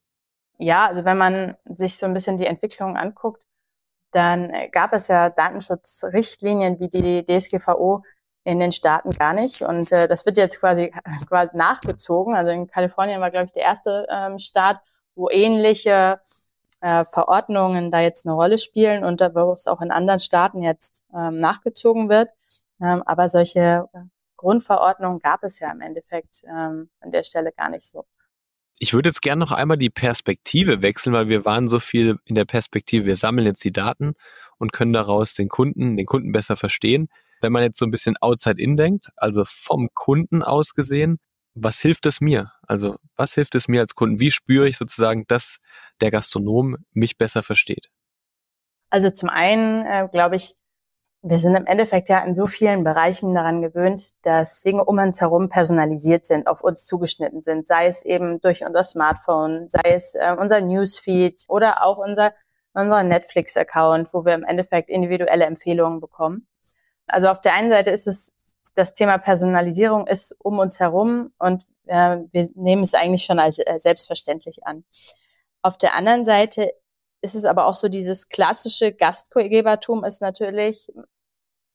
Ja, 0.58 0.86
also 0.86 1.04
wenn 1.04 1.16
man 1.16 1.56
sich 1.64 1.96
so 1.96 2.06
ein 2.06 2.14
bisschen 2.14 2.36
die 2.36 2.46
Entwicklung 2.46 2.96
anguckt, 2.96 3.42
dann 4.12 4.52
gab 4.72 4.92
es 4.92 5.08
ja 5.08 5.30
Datenschutzrichtlinien 5.30 6.80
wie 6.80 6.88
die 6.88 7.24
DSGVO, 7.24 8.02
in 8.44 8.58
den 8.58 8.72
Staaten 8.72 9.10
gar 9.12 9.32
nicht. 9.32 9.62
Und 9.62 9.92
äh, 9.92 10.08
das 10.08 10.24
wird 10.26 10.36
jetzt 10.36 10.60
quasi, 10.60 10.92
quasi 11.28 11.56
nachgezogen. 11.56 12.34
Also 12.34 12.50
in 12.50 12.66
Kalifornien 12.66 13.20
war, 13.20 13.30
glaube 13.30 13.46
ich, 13.46 13.52
der 13.52 13.62
erste 13.62 14.06
ähm, 14.10 14.38
Staat, 14.38 14.80
wo 15.14 15.28
ähnliche 15.30 16.20
äh, 16.80 17.04
Verordnungen 17.04 17.90
da 17.90 18.00
jetzt 18.00 18.26
eine 18.26 18.34
Rolle 18.34 18.58
spielen 18.58 19.04
und 19.04 19.20
da 19.20 19.34
wo 19.34 19.52
es 19.52 19.66
auch 19.66 19.82
in 19.82 19.90
anderen 19.90 20.20
Staaten 20.20 20.62
jetzt 20.62 21.02
ähm, 21.14 21.38
nachgezogen 21.38 22.08
wird. 22.08 22.30
Ähm, 22.80 23.02
aber 23.04 23.28
solche 23.28 23.86
Grundverordnungen 24.40 25.18
gab 25.18 25.42
es 25.42 25.58
ja 25.58 25.70
im 25.70 25.82
Endeffekt 25.82 26.44
ähm, 26.44 26.88
an 27.00 27.12
der 27.12 27.24
Stelle 27.24 27.52
gar 27.52 27.68
nicht 27.68 27.86
so. 27.86 28.06
Ich 28.78 28.94
würde 28.94 29.10
jetzt 29.10 29.20
gerne 29.20 29.38
noch 29.38 29.52
einmal 29.52 29.76
die 29.76 29.90
Perspektive 29.90 30.80
wechseln, 30.80 31.12
weil 31.12 31.28
wir 31.28 31.44
waren 31.44 31.68
so 31.68 31.78
viel 31.78 32.16
in 32.24 32.34
der 32.34 32.46
Perspektive, 32.46 33.04
wir 33.04 33.16
sammeln 33.16 33.46
jetzt 33.46 33.62
die 33.62 33.72
Daten 33.72 34.14
und 34.56 34.72
können 34.72 34.94
daraus 34.94 35.34
den 35.34 35.50
Kunden, 35.50 35.98
den 35.98 36.06
Kunden 36.06 36.32
besser 36.32 36.56
verstehen. 36.56 37.08
Wenn 37.42 37.52
man 37.52 37.62
jetzt 37.62 37.78
so 37.78 37.84
ein 37.84 37.90
bisschen 37.90 38.16
outside 38.16 38.60
in 38.60 38.78
denkt, 38.78 39.10
also 39.16 39.44
vom 39.44 39.90
Kunden 39.92 40.42
aus 40.42 40.72
gesehen, 40.72 41.18
was 41.52 41.80
hilft 41.80 42.06
es 42.06 42.22
mir? 42.22 42.52
Also 42.62 42.96
was 43.16 43.34
hilft 43.34 43.54
es 43.56 43.68
mir 43.68 43.82
als 43.82 43.94
Kunden? 43.94 44.20
Wie 44.20 44.30
spüre 44.30 44.66
ich 44.66 44.78
sozusagen, 44.78 45.26
dass 45.26 45.58
der 46.00 46.10
Gastronom 46.10 46.78
mich 46.92 47.18
besser 47.18 47.42
versteht? 47.42 47.90
Also 48.88 49.10
zum 49.10 49.28
einen 49.28 49.84
äh, 49.84 50.08
glaube 50.10 50.36
ich, 50.36 50.54
wir 51.22 51.38
sind 51.38 51.54
im 51.54 51.66
Endeffekt 51.66 52.08
ja 52.08 52.20
in 52.20 52.34
so 52.34 52.46
vielen 52.46 52.82
Bereichen 52.82 53.34
daran 53.34 53.60
gewöhnt, 53.60 54.14
dass 54.22 54.62
Dinge 54.62 54.84
um 54.84 54.98
uns 54.98 55.20
herum 55.20 55.50
personalisiert 55.50 56.24
sind, 56.26 56.46
auf 56.46 56.64
uns 56.64 56.86
zugeschnitten 56.86 57.42
sind, 57.42 57.66
sei 57.66 57.88
es 57.88 58.04
eben 58.04 58.40
durch 58.40 58.64
unser 58.64 58.84
Smartphone, 58.84 59.68
sei 59.68 59.92
es 59.94 60.14
äh, 60.14 60.34
unser 60.38 60.60
Newsfeed 60.62 61.44
oder 61.48 61.84
auch 61.84 61.98
unser, 61.98 62.32
unser 62.72 63.02
Netflix-Account, 63.02 64.14
wo 64.14 64.24
wir 64.24 64.34
im 64.34 64.44
Endeffekt 64.44 64.88
individuelle 64.88 65.44
Empfehlungen 65.44 66.00
bekommen. 66.00 66.46
Also 67.06 67.28
auf 67.28 67.40
der 67.42 67.54
einen 67.54 67.70
Seite 67.70 67.90
ist 67.90 68.06
es 68.06 68.32
das 68.74 68.94
Thema 68.94 69.18
Personalisierung 69.18 70.06
ist 70.06 70.34
um 70.38 70.58
uns 70.58 70.80
herum 70.80 71.32
und 71.38 71.64
äh, 71.86 72.18
wir 72.30 72.48
nehmen 72.54 72.82
es 72.82 72.94
eigentlich 72.94 73.24
schon 73.24 73.38
als 73.38 73.58
äh, 73.58 73.78
selbstverständlich 73.78 74.64
an. 74.64 74.84
Auf 75.60 75.76
der 75.76 75.94
anderen 75.94 76.24
Seite 76.24 76.72
ist 77.22 77.34
es 77.34 77.44
aber 77.44 77.66
auch 77.66 77.74
so 77.74 77.88
dieses 77.88 78.28
klassische 78.28 78.92
Gastgebertum 78.92 80.04
ist 80.04 80.20
natürlich, 80.20 80.90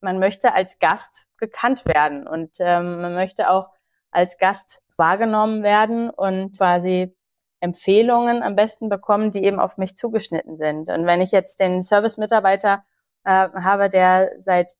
man 0.01 0.19
möchte 0.19 0.53
als 0.53 0.79
Gast 0.79 1.25
gekannt 1.37 1.85
werden 1.85 2.27
und 2.27 2.57
ähm, 2.59 3.01
man 3.01 3.13
möchte 3.13 3.49
auch 3.49 3.69
als 4.11 4.37
Gast 4.37 4.81
wahrgenommen 4.97 5.63
werden 5.63 6.09
und 6.09 6.57
quasi 6.57 7.15
Empfehlungen 7.59 8.43
am 8.43 8.55
besten 8.55 8.89
bekommen, 8.89 9.31
die 9.31 9.43
eben 9.43 9.59
auf 9.59 9.77
mich 9.77 9.97
zugeschnitten 9.97 10.57
sind. 10.57 10.89
Und 10.89 11.05
wenn 11.05 11.21
ich 11.21 11.31
jetzt 11.31 11.59
den 11.59 11.83
Service-Mitarbeiter 11.83 12.83
äh, 13.23 13.49
habe, 13.49 13.89
der 13.89 14.31
seit 14.39 14.75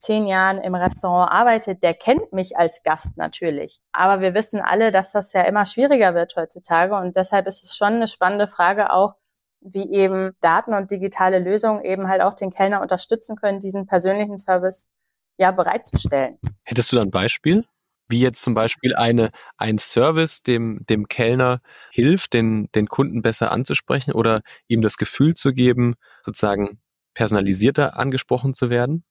zehn 0.00 0.26
Jahren 0.26 0.58
im 0.58 0.74
Restaurant 0.74 1.30
arbeitet, 1.30 1.82
der 1.82 1.94
kennt 1.94 2.32
mich 2.32 2.56
als 2.56 2.82
Gast 2.82 3.16
natürlich. 3.16 3.80
Aber 3.92 4.22
wir 4.22 4.34
wissen 4.34 4.60
alle, 4.60 4.92
dass 4.92 5.12
das 5.12 5.32
ja 5.32 5.42
immer 5.42 5.66
schwieriger 5.66 6.14
wird 6.14 6.34
heutzutage. 6.36 6.96
Und 6.96 7.16
deshalb 7.16 7.46
ist 7.46 7.62
es 7.62 7.76
schon 7.76 7.94
eine 7.94 8.08
spannende 8.08 8.48
Frage 8.48 8.92
auch, 8.92 9.14
wie 9.60 9.90
eben 9.92 10.32
Daten 10.40 10.74
und 10.74 10.90
digitale 10.90 11.38
Lösungen 11.38 11.84
eben 11.84 12.08
halt 12.08 12.22
auch 12.22 12.34
den 12.34 12.50
Kellner 12.50 12.80
unterstützen 12.80 13.36
können, 13.36 13.60
diesen 13.60 13.86
persönlichen 13.86 14.38
Service 14.38 14.88
ja 15.36 15.50
bereitzustellen. 15.50 16.38
Hättest 16.64 16.92
du 16.92 16.96
da 16.96 17.02
ein 17.02 17.10
Beispiel? 17.10 17.64
Wie 18.08 18.20
jetzt 18.20 18.42
zum 18.42 18.54
Beispiel 18.54 18.96
eine, 18.96 19.30
ein 19.56 19.78
Service 19.78 20.42
dem, 20.42 20.84
dem 20.88 21.06
Kellner 21.06 21.60
hilft, 21.92 22.32
den, 22.32 22.68
den 22.74 22.88
Kunden 22.88 23.22
besser 23.22 23.52
anzusprechen 23.52 24.12
oder 24.12 24.42
ihm 24.66 24.82
das 24.82 24.96
Gefühl 24.96 25.34
zu 25.34 25.52
geben, 25.52 25.94
sozusagen 26.24 26.80
personalisierter 27.14 27.96
angesprochen 27.96 28.54
zu 28.54 28.68
werden? 28.68 29.04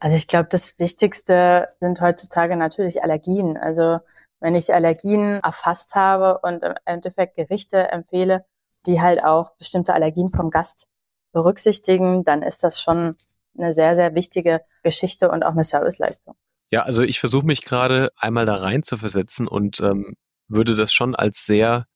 Also 0.00 0.16
ich 0.16 0.26
glaube, 0.26 0.48
das 0.50 0.78
Wichtigste 0.78 1.68
sind 1.80 2.00
heutzutage 2.00 2.56
natürlich 2.56 3.02
Allergien. 3.02 3.56
Also 3.56 4.00
wenn 4.40 4.54
ich 4.54 4.74
Allergien 4.74 5.40
erfasst 5.42 5.94
habe 5.94 6.40
und 6.42 6.62
im 6.62 6.74
Endeffekt 6.84 7.36
Gerichte 7.36 7.88
empfehle, 7.90 8.44
die 8.86 9.00
halt 9.00 9.22
auch 9.22 9.56
bestimmte 9.56 9.94
Allergien 9.94 10.30
vom 10.30 10.50
Gast 10.50 10.88
berücksichtigen, 11.32 12.24
dann 12.24 12.42
ist 12.42 12.64
das 12.64 12.80
schon 12.80 13.16
eine 13.56 13.72
sehr, 13.72 13.96
sehr 13.96 14.14
wichtige 14.14 14.60
Geschichte 14.82 15.30
und 15.30 15.42
auch 15.42 15.52
eine 15.52 15.64
Serviceleistung. 15.64 16.34
Ja, 16.70 16.82
also 16.82 17.02
ich 17.02 17.20
versuche 17.20 17.46
mich 17.46 17.62
gerade 17.62 18.10
einmal 18.16 18.46
da 18.46 18.56
rein 18.56 18.82
zu 18.82 18.96
versetzen 18.96 19.46
und 19.46 19.80
ähm, 19.80 20.14
würde 20.48 20.74
das 20.74 20.92
schon 20.92 21.14
als 21.14 21.46
sehr, 21.46 21.86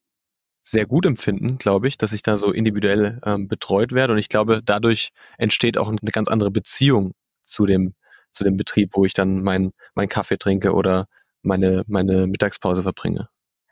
sehr 0.62 0.86
gut 0.86 1.06
empfinden, 1.06 1.58
glaube 1.58 1.88
ich, 1.88 1.98
dass 1.98 2.12
ich 2.12 2.22
da 2.22 2.36
so 2.36 2.52
individuell 2.52 3.20
ähm, 3.24 3.48
betreut 3.48 3.92
werde. 3.92 4.12
Und 4.12 4.18
ich 4.18 4.28
glaube, 4.28 4.60
dadurch 4.64 5.10
entsteht 5.38 5.78
auch 5.78 5.88
eine 5.88 5.98
ganz 6.12 6.28
andere 6.28 6.50
Beziehung 6.50 7.12
zu 7.44 7.66
dem, 7.66 7.94
zu 8.32 8.44
dem 8.44 8.56
Betrieb, 8.56 8.90
wo 8.94 9.04
ich 9.04 9.14
dann 9.14 9.42
meinen 9.42 9.72
mein 9.94 10.08
Kaffee 10.08 10.38
trinke 10.38 10.72
oder 10.72 11.06
meine, 11.42 11.84
meine 11.86 12.26
Mittagspause 12.26 12.82
verbringe. 12.82 13.28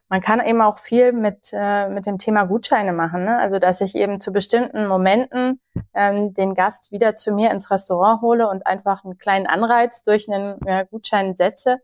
Man 0.09 0.21
kann 0.21 0.45
eben 0.45 0.61
auch 0.61 0.79
viel 0.79 1.13
mit, 1.13 1.51
äh, 1.53 1.89
mit 1.89 2.07
dem 2.07 2.19
Thema 2.19 2.45
Gutscheine 2.45 2.93
machen. 2.93 3.25
Ne? 3.25 3.39
Also 3.39 3.59
dass 3.59 3.81
ich 3.81 3.95
eben 3.97 4.21
zu 4.21 4.33
bestimmten 4.33 4.87
Momenten 4.87 5.61
ähm, 5.95 6.33
den 6.33 6.55
Gast 6.55 6.93
wieder 6.93 7.17
zu 7.17 7.33
mir 7.33 7.51
ins 7.51 7.71
Restaurant 7.71 8.23
hole 8.23 8.49
und 8.49 8.67
einfach 8.67 9.05
einen 9.05 9.19
kleinen 9.19 9.47
Anreiz 9.47 10.05
durch 10.05 10.29
einen 10.29 10.65
äh, 10.67 10.87
Gutschein 10.89 11.35
setze 11.35 11.79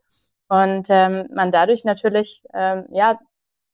und 0.53 0.89
ähm, 0.91 1.29
man 1.35 1.51
dadurch 1.51 1.85
natürlich 1.85 2.43
ähm, 2.53 2.85
ja 2.91 3.19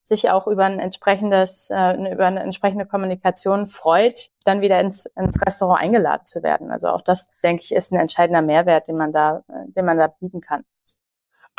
sich 0.04 0.30
auch 0.30 0.46
über 0.46 0.64
ein 0.64 0.78
entsprechendes, 0.78 1.70
äh, 1.70 2.12
über 2.12 2.26
eine 2.26 2.40
entsprechende 2.40 2.86
Kommunikation 2.86 3.66
freut, 3.66 4.30
dann 4.44 4.60
wieder 4.60 4.80
ins, 4.80 5.06
ins 5.16 5.40
Restaurant 5.44 5.82
eingeladen 5.82 6.24
zu 6.24 6.42
werden. 6.42 6.70
Also 6.70 6.86
auch 6.88 7.02
das, 7.02 7.28
denke 7.42 7.62
ich, 7.64 7.74
ist 7.74 7.92
ein 7.92 7.98
entscheidender 8.00 8.42
Mehrwert, 8.42 8.86
den 8.86 8.96
man 8.96 9.12
da, 9.12 9.42
äh, 9.48 9.72
den 9.72 9.84
man 9.84 9.98
da 9.98 10.06
bieten 10.06 10.40
kann. 10.40 10.64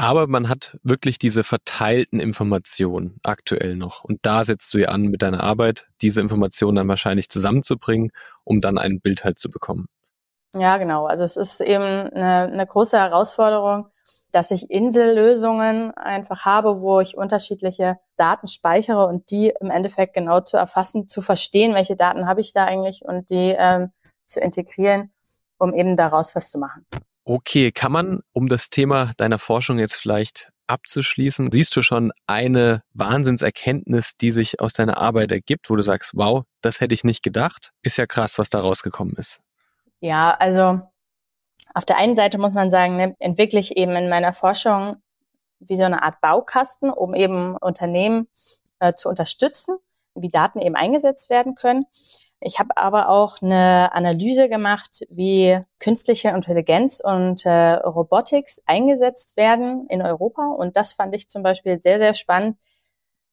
Aber 0.01 0.27
man 0.27 0.47
hat 0.47 0.77
wirklich 0.81 1.19
diese 1.19 1.43
verteilten 1.43 2.21
Informationen 2.21 3.19
aktuell 3.21 3.75
noch. 3.75 4.05
Und 4.05 4.19
da 4.21 4.45
setzt 4.45 4.73
du 4.73 4.77
ja 4.77 4.87
an 4.87 5.01
mit 5.01 5.21
deiner 5.21 5.43
Arbeit, 5.43 5.87
diese 6.01 6.21
Informationen 6.21 6.77
dann 6.77 6.87
wahrscheinlich 6.87 7.27
zusammenzubringen, 7.27 8.11
um 8.45 8.61
dann 8.61 8.77
ein 8.77 9.01
Bild 9.01 9.25
halt 9.25 9.39
zu 9.39 9.49
bekommen. 9.49 9.87
Ja, 10.55 10.77
genau. 10.77 11.05
Also 11.05 11.25
es 11.25 11.35
ist 11.35 11.59
eben 11.59 11.83
eine, 11.83 12.49
eine 12.49 12.65
große 12.65 12.97
Herausforderung, 12.97 13.87
dass 14.31 14.51
ich 14.51 14.71
Insellösungen 14.71 15.91
einfach 15.97 16.45
habe, 16.45 16.79
wo 16.79 17.01
ich 17.01 17.17
unterschiedliche 17.17 17.97
Daten 18.15 18.47
speichere 18.47 19.05
und 19.05 19.29
die 19.31 19.53
im 19.59 19.69
Endeffekt 19.69 20.13
genau 20.13 20.39
zu 20.39 20.55
erfassen, 20.55 21.09
zu 21.09 21.19
verstehen, 21.19 21.73
welche 21.73 21.97
Daten 21.97 22.25
habe 22.25 22.39
ich 22.39 22.53
da 22.53 22.63
eigentlich 22.63 23.01
und 23.03 23.29
die 23.29 23.53
ähm, 23.57 23.91
zu 24.27 24.39
integrieren, 24.39 25.11
um 25.57 25.73
eben 25.73 25.97
daraus 25.97 26.37
was 26.37 26.51
zu 26.51 26.57
machen. 26.57 26.85
Okay, 27.29 27.71
kann 27.71 27.91
man, 27.91 28.21
um 28.33 28.49
das 28.49 28.71
Thema 28.71 29.11
deiner 29.17 29.37
Forschung 29.37 29.77
jetzt 29.77 29.93
vielleicht 29.93 30.49
abzuschließen, 30.65 31.51
siehst 31.51 31.75
du 31.75 31.83
schon 31.83 32.11
eine 32.25 32.81
Wahnsinnserkenntnis, 32.95 34.17
die 34.17 34.31
sich 34.31 34.59
aus 34.59 34.73
deiner 34.73 34.97
Arbeit 34.97 35.31
ergibt, 35.31 35.69
wo 35.69 35.75
du 35.75 35.83
sagst, 35.83 36.13
wow, 36.15 36.45
das 36.61 36.81
hätte 36.81 36.95
ich 36.95 37.03
nicht 37.03 37.21
gedacht? 37.21 37.71
Ist 37.83 37.99
ja 37.99 38.07
krass, 38.07 38.39
was 38.39 38.49
da 38.49 38.59
rausgekommen 38.59 39.13
ist. 39.15 39.37
Ja, 39.99 40.31
also 40.39 40.81
auf 41.75 41.85
der 41.85 41.97
einen 41.97 42.15
Seite 42.15 42.39
muss 42.39 42.53
man 42.53 42.71
sagen, 42.71 42.95
ne, 42.95 43.15
entwickle 43.19 43.59
ich 43.59 43.77
eben 43.77 43.95
in 43.95 44.09
meiner 44.09 44.33
Forschung 44.33 44.95
wie 45.59 45.77
so 45.77 45.83
eine 45.83 46.01
Art 46.01 46.21
Baukasten, 46.21 46.89
um 46.89 47.13
eben 47.13 47.55
Unternehmen 47.57 48.27
äh, 48.79 48.95
zu 48.95 49.07
unterstützen, 49.07 49.77
wie 50.15 50.31
Daten 50.31 50.61
eben 50.61 50.75
eingesetzt 50.75 51.29
werden 51.29 51.53
können. 51.53 51.85
Ich 52.41 52.59
habe 52.59 52.77
aber 52.77 53.09
auch 53.09 53.41
eine 53.41 53.91
Analyse 53.91 54.47
gemacht, 54.47 55.05
wie 55.09 55.59
künstliche 55.79 56.29
Intelligenz 56.29 57.01
und 57.03 57.45
äh, 57.45 57.73
Robotics 57.73 58.61
eingesetzt 58.65 59.35
werden 59.35 59.87
in 59.89 60.01
Europa. 60.01 60.47
Und 60.47 60.77
das 60.77 60.93
fand 60.93 61.13
ich 61.15 61.29
zum 61.29 61.43
Beispiel 61.43 61.81
sehr, 61.81 61.97
sehr 61.99 62.13
spannend, 62.13 62.57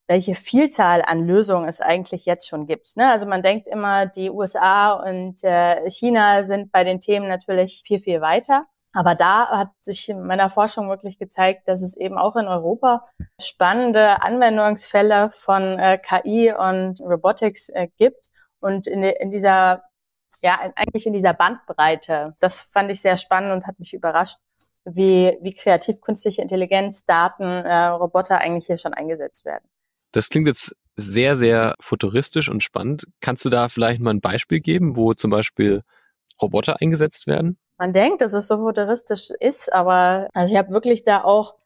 welche 0.09 0.35
Vielzahl 0.35 1.03
an 1.03 1.25
Lösungen 1.25 1.69
es 1.69 1.81
eigentlich 1.81 2.27
jetzt 2.27 2.49
schon 2.49 2.67
gibt. 2.67 2.97
Ne? 2.97 3.09
Also 3.09 3.27
man 3.27 3.43
denkt 3.43 3.69
immer, 3.69 4.07
die 4.07 4.31
USA 4.31 4.93
und 4.95 5.43
äh, 5.45 5.89
China 5.89 6.45
sind 6.45 6.73
bei 6.73 6.83
den 6.83 7.01
Themen 7.01 7.29
natürlich 7.29 7.83
viel, 7.85 8.01
viel 8.01 8.21
weiter. 8.21 8.67
Aber 8.93 9.15
da 9.15 9.49
hat 9.51 9.71
sich 9.81 10.09
in 10.09 10.27
meiner 10.27 10.51
Forschung 10.51 10.89
wirklich 10.89 11.19
gezeigt, 11.19 11.69
dass 11.69 11.83
es 11.83 11.97
eben 11.97 12.19
auch 12.19 12.35
in 12.35 12.49
Europa 12.49 13.07
spannende 13.41 14.23
Anwendungsfälle 14.23 15.31
von 15.33 15.79
äh, 15.79 15.99
KI 15.99 16.53
und 16.53 17.01
Robotics 17.01 17.69
äh, 17.69 17.89
gibt 17.99 18.31
und 18.61 18.87
in, 18.87 19.03
in 19.03 19.31
dieser, 19.31 19.85
ja, 20.43 20.73
eigentlich 20.77 21.07
in 21.07 21.13
dieser 21.13 21.35
Bandbreite. 21.35 22.35
Das 22.41 22.63
fand 22.63 22.91
ich 22.91 23.01
sehr 23.01 23.17
spannend 23.17 23.53
und 23.53 23.67
hat 23.67 23.79
mich 23.79 23.95
überrascht, 23.95 24.39
wie, 24.85 25.37
wie 25.41 25.53
kreativ 25.53 26.01
künstliche 26.01 26.43
Intelligenz, 26.43 27.05
Daten, 27.05 27.45
äh, 27.45 27.87
Roboter 27.87 28.39
eigentlich 28.39 28.67
hier 28.67 28.79
schon 28.79 28.95
eingesetzt 28.95 29.45
werden. 29.45 29.69
Das 30.13 30.29
klingt 30.29 30.47
jetzt 30.47 30.75
sehr, 30.97 31.37
sehr 31.37 31.75
futuristisch 31.81 32.49
und 32.49 32.63
spannend. 32.63 33.07
Kannst 33.21 33.45
du 33.45 33.51
da 33.51 33.69
vielleicht 33.69 34.01
mal 34.01 34.15
ein 34.15 34.21
Beispiel 34.21 34.61
geben, 34.61 34.97
wo 34.97 35.13
zum 35.13 35.31
Beispiel 35.31 35.83
Roboter 36.41 36.81
eingesetzt 36.81 37.27
werden? 37.27 37.59
Man 37.79 37.93
denkt, 37.93 38.23
dass 38.23 38.33
es 38.33 38.49
so 38.49 38.57
futuristisch 38.57 39.31
ist, 39.41 39.73
aber 39.73 40.29
also 40.33 40.55
ich 40.55 40.59
habe 40.59 40.71
wirklich 40.71 41.05
da 41.05 41.23
auch 41.23 41.57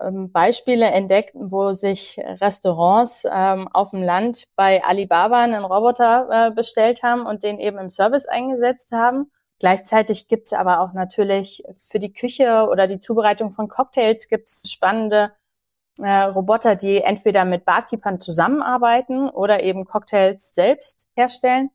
ähm, 0.00 0.32
Beispiele 0.32 0.86
entdeckt, 0.86 1.32
wo 1.34 1.72
sich 1.72 2.18
Restaurants 2.18 3.24
ähm, 3.30 3.68
auf 3.72 3.90
dem 3.90 4.02
Land 4.02 4.48
bei 4.56 4.82
Alibaba 4.84 5.42
einen 5.42 5.64
Roboter 5.64 6.28
äh, 6.30 6.50
bestellt 6.54 7.02
haben 7.02 7.26
und 7.26 7.42
den 7.42 7.58
eben 7.58 7.78
im 7.78 7.90
Service 7.90 8.26
eingesetzt 8.26 8.92
haben. 8.92 9.30
Gleichzeitig 9.58 10.28
gibt's 10.28 10.52
aber 10.52 10.80
auch 10.80 10.92
natürlich 10.92 11.64
für 11.76 11.98
die 11.98 12.12
Küche 12.12 12.68
oder 12.70 12.86
die 12.86 13.00
Zubereitung 13.00 13.50
von 13.50 13.68
Cocktails 13.68 14.28
gibt's 14.28 14.70
spannende 14.70 15.32
äh, 16.00 16.22
Roboter, 16.22 16.76
die 16.76 16.98
entweder 16.98 17.44
mit 17.44 17.64
Barkeepern 17.64 18.20
zusammenarbeiten 18.20 19.28
oder 19.28 19.62
eben 19.62 19.84
Cocktails 19.84 20.50
selbst 20.54 21.08
herstellen. 21.16 21.70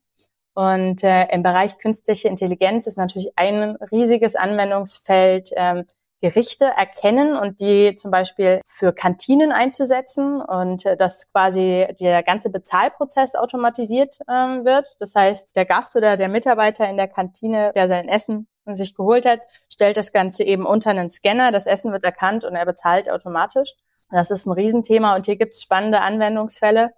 Und 0.56 1.04
äh, 1.04 1.28
im 1.30 1.44
Bereich 1.44 1.78
künstliche 1.78 2.28
Intelligenz 2.28 2.88
ist 2.88 2.98
natürlich 2.98 3.38
ein 3.38 3.76
riesiges 3.92 4.36
Anwendungsfeld 4.36 5.52
ähm, 5.56 5.86
Gerichte 6.24 6.64
erkennen 6.64 7.36
und 7.36 7.60
die 7.60 7.98
zum 7.98 8.10
Beispiel 8.10 8.62
für 8.66 8.94
Kantinen 8.94 9.52
einzusetzen 9.52 10.42
und 10.42 10.86
äh, 10.86 10.96
dass 10.96 11.30
quasi 11.30 11.86
der 12.00 12.24
ganze 12.24 12.50
Bezahlprozess 12.50 13.36
automatisiert 13.36 14.20
ähm, 14.30 14.64
wird. 14.64 14.96
Das 15.02 15.16
heißt, 15.16 15.54
der 15.58 15.66
Gast 15.66 15.98
oder 15.98 16.16
der 16.16 16.30
Mitarbeiter 16.30 16.88
in 16.88 16.96
der 16.96 17.10
Kantine, 17.10 17.74
der 17.76 17.90
sein 17.90 18.08
Essen 18.08 18.48
sich 18.66 18.96
geholt 18.96 19.26
hat, 19.26 19.42
stellt 19.68 19.98
das 19.98 20.14
Ganze 20.14 20.46
eben 20.46 20.66
unter 20.66 20.92
einen 20.92 21.12
Scanner. 21.12 21.52
Das 21.52 21.66
Essen 21.66 21.92
wird 21.92 22.06
erkannt 22.06 22.46
und 22.46 22.56
er 22.56 22.66
bezahlt 22.66 23.10
automatisch. 23.10 23.74
Das 24.10 24.32
ist 24.32 24.46
ein 24.46 24.54
Riesenthema 24.54 25.18
und 25.18 25.26
hier 25.26 25.36
gibt 25.36 25.52
es 25.52 25.62
spannende 25.62 26.00
Anwendungsfälle. 26.00 26.94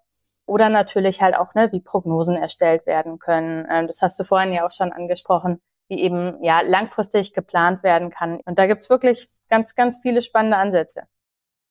Oder 0.46 0.70
natürlich 0.70 1.24
halt 1.24 1.36
auch, 1.36 1.56
ne, 1.56 1.72
wie 1.72 1.80
Prognosen 1.80 2.36
erstellt 2.36 2.86
werden 2.86 3.18
können. 3.18 3.66
Ähm, 3.72 3.88
das 3.88 4.04
hast 4.04 4.20
du 4.20 4.24
vorhin 4.24 4.54
ja 4.54 4.68
auch 4.68 4.72
schon 4.72 4.92
angesprochen 4.92 5.62
wie 5.88 6.02
eben 6.02 6.44
ja 6.44 6.62
langfristig 6.62 7.34
geplant 7.34 7.84
werden 7.84 8.10
kann. 8.10 8.40
Und 8.46 8.58
da 8.58 8.68
gibt's 8.68 8.90
wirklich 8.90 9.28
ganz, 9.50 9.76
ganz 9.76 10.00
viele 10.02 10.22
spannende 10.22 10.58
Ansätze. 10.58 11.04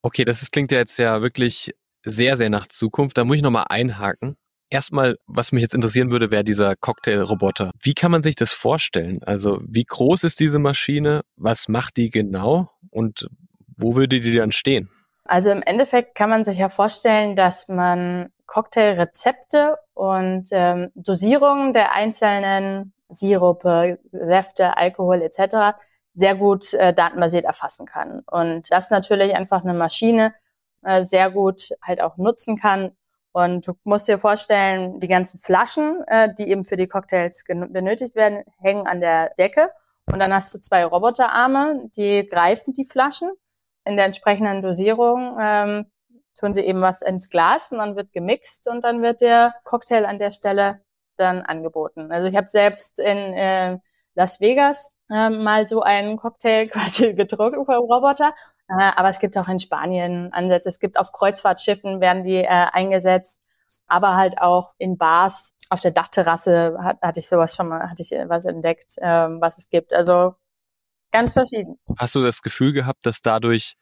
Okay, 0.03 0.25
das 0.25 0.43
ist, 0.43 0.53
klingt 0.53 0.71
ja 0.71 0.79
jetzt 0.79 0.99
ja 0.99 1.23
wirklich 1.23 1.75
sehr, 2.05 2.37
sehr 2.37 2.51
nach 2.51 2.67
Zukunft. 2.67 3.17
Da 3.19 3.25
muss 3.25 3.37
ich 3.37 3.43
nochmal 3.43 3.67
einhaken. 3.69 4.37
Erstmal, 4.71 5.17
was 5.27 5.53
mich 5.53 5.63
jetzt 5.63 5.75
interessieren 5.75 6.11
würde, 6.11 6.31
wäre 6.31 6.45
dieser 6.45 6.75
Cocktailroboter. 6.77 7.71
Wie 7.81 7.95
kann 7.95 8.11
man 8.11 8.23
sich 8.23 8.35
das 8.35 8.53
vorstellen? 8.53 9.23
Also, 9.25 9.61
wie 9.67 9.85
groß 9.85 10.25
ist 10.25 10.41
diese 10.41 10.59
Maschine? 10.59 11.23
Was 11.37 11.69
macht 11.69 11.97
die 11.97 12.11
genau? 12.11 12.71
Und 12.91 13.29
wo 13.77 13.95
würde 13.95 14.21
die 14.21 14.35
dann 14.35 14.53
stehen? 14.53 14.91
Also 15.25 15.51
im 15.51 15.63
Endeffekt 15.63 16.15
kann 16.15 16.31
man 16.31 16.45
sich 16.45 16.59
ja 16.59 16.69
vorstellen, 16.69 17.35
dass 17.35 17.69
man 17.69 18.31
Cocktailrezepte 18.47 19.77
und 19.95 20.49
ähm, 20.51 20.91
Dosierungen 20.95 21.73
der 21.73 21.93
einzelnen 21.93 22.93
Sirupe, 23.09 23.99
Säfte, 24.13 24.77
Alkohol 24.77 25.23
etc. 25.23 25.77
sehr 26.15 26.35
gut 26.35 26.73
äh, 26.75 26.93
datenbasiert 26.93 27.45
erfassen 27.45 27.87
kann. 27.87 28.23
Und 28.31 28.71
das 28.71 28.91
natürlich 28.91 29.35
einfach 29.35 29.63
eine 29.63 29.75
Maschine 29.75 30.35
äh, 30.83 31.05
sehr 31.05 31.31
gut 31.31 31.71
halt 31.83 32.01
auch 32.01 32.17
nutzen 32.17 32.57
kann. 32.57 32.93
Und 33.33 33.67
du 33.67 33.73
musst 33.85 34.07
dir 34.07 34.19
vorstellen, 34.19 35.01
die 35.01 35.09
ganzen 35.09 35.39
Flaschen, 35.39 36.05
äh, 36.07 36.33
die 36.39 36.49
eben 36.49 36.65
für 36.65 36.77
die 36.77 36.87
Cocktails 36.87 37.45
benötigt 37.47 38.15
werden, 38.15 38.45
hängen 38.59 38.87
an 38.87 39.01
der 39.01 39.31
Decke. 39.31 39.71
Und 40.07 40.21
dann 40.21 40.33
hast 40.33 40.55
du 40.55 40.61
zwei 40.61 40.85
Roboterarme, 40.85 41.91
die 41.97 42.27
greifen 42.29 42.75
die 42.75 42.85
Flaschen 42.85 43.31
in 43.85 43.97
der 43.97 44.07
entsprechenden 44.07 44.63
Dosierung. 44.63 45.37
Ähm, 45.41 45.87
tun 46.39 46.55
sie 46.55 46.63
eben 46.63 46.81
was 46.81 47.03
ins 47.03 47.31
Glas 47.31 47.73
und 47.73 47.79
dann 47.79 47.97
wird 47.97 48.13
gemixt 48.13 48.69
und 48.69 48.85
dann 48.85 49.03
wird 49.03 49.21
der 49.21 49.55
Cocktail 49.65 50.05
an 50.05 50.19
der 50.19 50.31
Stelle 50.31 50.81
dann 51.17 51.43
angeboten. 51.43 52.13
Also 52.13 52.29
ich 52.29 52.37
habe 52.37 52.49
selbst 52.49 52.99
in 52.99 53.17
äh, 53.35 53.79
Las 54.15 54.41
Vegas 54.41 54.93
äh, 55.11 55.31
mal 55.31 55.67
so 55.69 55.83
einen 55.83 56.17
Cocktail 56.17 56.67
quasi 56.73 57.15
getrunken 57.15 57.65
vom 57.65 57.75
Roboter. 57.91 58.35
Äh, 58.69 58.93
aber 58.97 59.11
es 59.11 59.19
gibt 59.19 59.37
auch 59.37 59.49
in 59.49 59.61
Spanien 59.61 60.33
Ansätze. 60.33 60.69
Es 60.69 60.79
gibt 60.79 60.99
auf 60.99 61.13
Kreuzfahrtschiffen 61.13 62.01
werden 62.01 62.25
die 62.25 62.37
äh, 62.37 62.47
eingesetzt, 62.49 63.41
aber 63.87 64.17
halt 64.17 64.39
auch 64.39 64.75
in 64.79 64.97
Bars 64.97 65.55
auf 65.69 65.81
der 65.81 65.91
Dachterrasse 65.91 66.77
hat, 66.81 67.01
hatte 67.03 67.21
ich 67.21 67.29
sowas 67.29 67.55
schon 67.55 67.69
mal, 67.69 67.91
hatte 67.91 68.03
ich 68.03 68.11
was 68.11 68.45
entdeckt, 68.45 68.97
äh, 68.99 69.29
was 69.41 69.59
es 69.59 69.69
gibt. 69.69 69.93
Also 69.93 70.35
ganz 71.13 71.33
verschieden. 71.33 71.79
Hast 71.99 72.15
du 72.15 72.23
das 72.23 72.43
Gefühl 72.43 72.73
gehabt, 72.73 73.07
dass 73.07 73.21
dadurch 73.21 73.77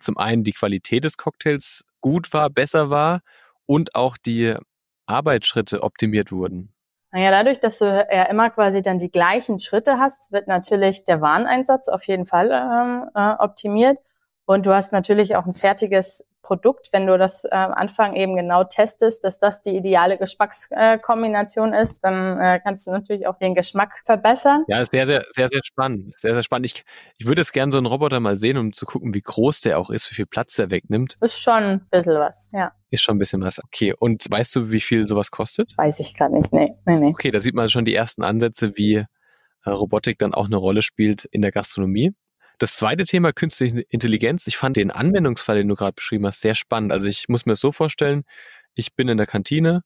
zum 0.00 0.18
einen 0.18 0.44
die 0.44 0.52
Qualität 0.52 1.04
des 1.04 1.16
Cocktails 1.16 1.84
gut 2.00 2.32
war, 2.32 2.50
besser 2.50 2.90
war 2.90 3.20
und 3.66 3.94
auch 3.94 4.16
die 4.16 4.56
Arbeitsschritte 5.06 5.82
optimiert 5.82 6.32
wurden? 6.32 6.72
Naja, 7.12 7.30
dadurch, 7.30 7.60
dass 7.60 7.78
du 7.78 7.84
ja 7.84 8.24
immer 8.24 8.48
quasi 8.50 8.80
dann 8.80 8.98
die 8.98 9.10
gleichen 9.10 9.58
Schritte 9.58 9.98
hast, 9.98 10.32
wird 10.32 10.48
natürlich 10.48 11.04
der 11.04 11.20
Wareneinsatz 11.20 11.88
auf 11.88 12.04
jeden 12.04 12.24
Fall 12.24 12.50
ähm, 12.50 13.10
äh, 13.14 13.34
optimiert. 13.38 13.98
Und 14.44 14.66
du 14.66 14.74
hast 14.74 14.92
natürlich 14.92 15.36
auch 15.36 15.46
ein 15.46 15.54
fertiges 15.54 16.24
Produkt, 16.42 16.88
wenn 16.92 17.06
du 17.06 17.16
das 17.16 17.44
äh, 17.44 17.50
am 17.52 17.72
Anfang 17.72 18.14
eben 18.16 18.36
genau 18.36 18.64
testest, 18.64 19.22
dass 19.22 19.38
das 19.38 19.62
die 19.62 19.76
ideale 19.76 20.18
Geschmackskombination 20.18 21.72
äh, 21.72 21.82
ist, 21.82 22.04
dann 22.04 22.40
äh, 22.40 22.60
kannst 22.62 22.86
du 22.86 22.90
natürlich 22.90 23.28
auch 23.28 23.38
den 23.38 23.54
Geschmack 23.54 24.00
verbessern. 24.04 24.64
Ja, 24.66 24.80
ist 24.80 24.90
sehr, 24.90 25.06
sehr, 25.06 25.24
sehr, 25.30 25.46
sehr 25.46 25.60
spannend. 25.62 26.12
Sehr, 26.18 26.34
sehr 26.34 26.42
spannend. 26.42 26.66
Ich, 26.66 26.84
ich 27.18 27.26
würde 27.26 27.42
es 27.42 27.52
gerne 27.52 27.70
so 27.70 27.78
einen 27.78 27.86
Roboter 27.86 28.18
mal 28.18 28.36
sehen, 28.36 28.56
um 28.58 28.72
zu 28.72 28.86
gucken, 28.86 29.14
wie 29.14 29.22
groß 29.22 29.60
der 29.60 29.78
auch 29.78 29.90
ist, 29.90 30.10
wie 30.10 30.16
viel 30.16 30.26
Platz 30.26 30.56
der 30.56 30.70
wegnimmt. 30.72 31.16
Ist 31.20 31.40
schon 31.40 31.62
ein 31.62 31.86
bisschen 31.90 32.14
was, 32.14 32.50
ja. 32.52 32.72
Ist 32.90 33.02
schon 33.02 33.16
ein 33.16 33.20
bisschen 33.20 33.42
was. 33.42 33.60
Okay. 33.62 33.94
Und 33.96 34.26
weißt 34.28 34.56
du, 34.56 34.72
wie 34.72 34.80
viel 34.80 35.06
sowas 35.06 35.30
kostet? 35.30 35.72
Weiß 35.76 36.00
ich 36.00 36.14
gerade 36.14 36.34
nicht. 36.34 36.52
Nee, 36.52 36.74
nee, 36.86 36.98
nee. 36.98 37.08
Okay, 37.10 37.30
da 37.30 37.38
sieht 37.38 37.54
man 37.54 37.68
schon 37.68 37.84
die 37.84 37.94
ersten 37.94 38.24
Ansätze, 38.24 38.76
wie 38.76 38.96
äh, 39.64 39.70
Robotik 39.70 40.18
dann 40.18 40.34
auch 40.34 40.46
eine 40.46 40.56
Rolle 40.56 40.82
spielt 40.82 41.24
in 41.26 41.40
der 41.40 41.52
Gastronomie. 41.52 42.12
Das 42.62 42.76
zweite 42.76 43.04
Thema 43.04 43.32
künstliche 43.32 43.80
Intelligenz. 43.88 44.46
Ich 44.46 44.56
fand 44.56 44.76
den 44.76 44.92
Anwendungsfall, 44.92 45.56
den 45.56 45.66
du 45.66 45.74
gerade 45.74 45.94
beschrieben 45.94 46.24
hast, 46.28 46.42
sehr 46.42 46.54
spannend. 46.54 46.92
Also 46.92 47.08
ich 47.08 47.28
muss 47.28 47.44
mir 47.44 47.54
das 47.54 47.60
so 47.60 47.72
vorstellen, 47.72 48.22
ich 48.74 48.94
bin 48.94 49.08
in 49.08 49.16
der 49.16 49.26
Kantine, 49.26 49.82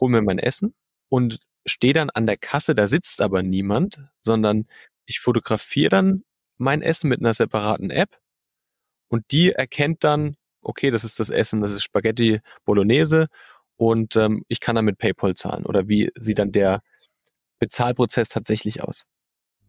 hole 0.00 0.12
mir 0.12 0.22
mein 0.22 0.38
Essen 0.38 0.72
und 1.08 1.40
stehe 1.66 1.94
dann 1.94 2.10
an 2.10 2.26
der 2.28 2.36
Kasse, 2.36 2.76
da 2.76 2.86
sitzt 2.86 3.20
aber 3.20 3.42
niemand, 3.42 4.00
sondern 4.20 4.68
ich 5.04 5.18
fotografiere 5.18 5.88
dann 5.88 6.22
mein 6.58 6.80
Essen 6.80 7.08
mit 7.08 7.18
einer 7.18 7.34
separaten 7.34 7.90
App 7.90 8.16
und 9.08 9.24
die 9.32 9.50
erkennt 9.50 10.04
dann, 10.04 10.36
okay, 10.60 10.92
das 10.92 11.02
ist 11.02 11.18
das 11.18 11.28
Essen, 11.28 11.60
das 11.60 11.72
ist 11.72 11.82
Spaghetti 11.82 12.40
Bolognese 12.64 13.26
und 13.74 14.14
ähm, 14.14 14.44
ich 14.46 14.60
kann 14.60 14.76
dann 14.76 14.84
mit 14.84 14.98
PayPal 14.98 15.34
zahlen. 15.34 15.66
Oder 15.66 15.88
wie 15.88 16.12
sieht 16.14 16.38
dann 16.38 16.52
der 16.52 16.84
Bezahlprozess 17.58 18.28
tatsächlich 18.28 18.80
aus? 18.80 19.06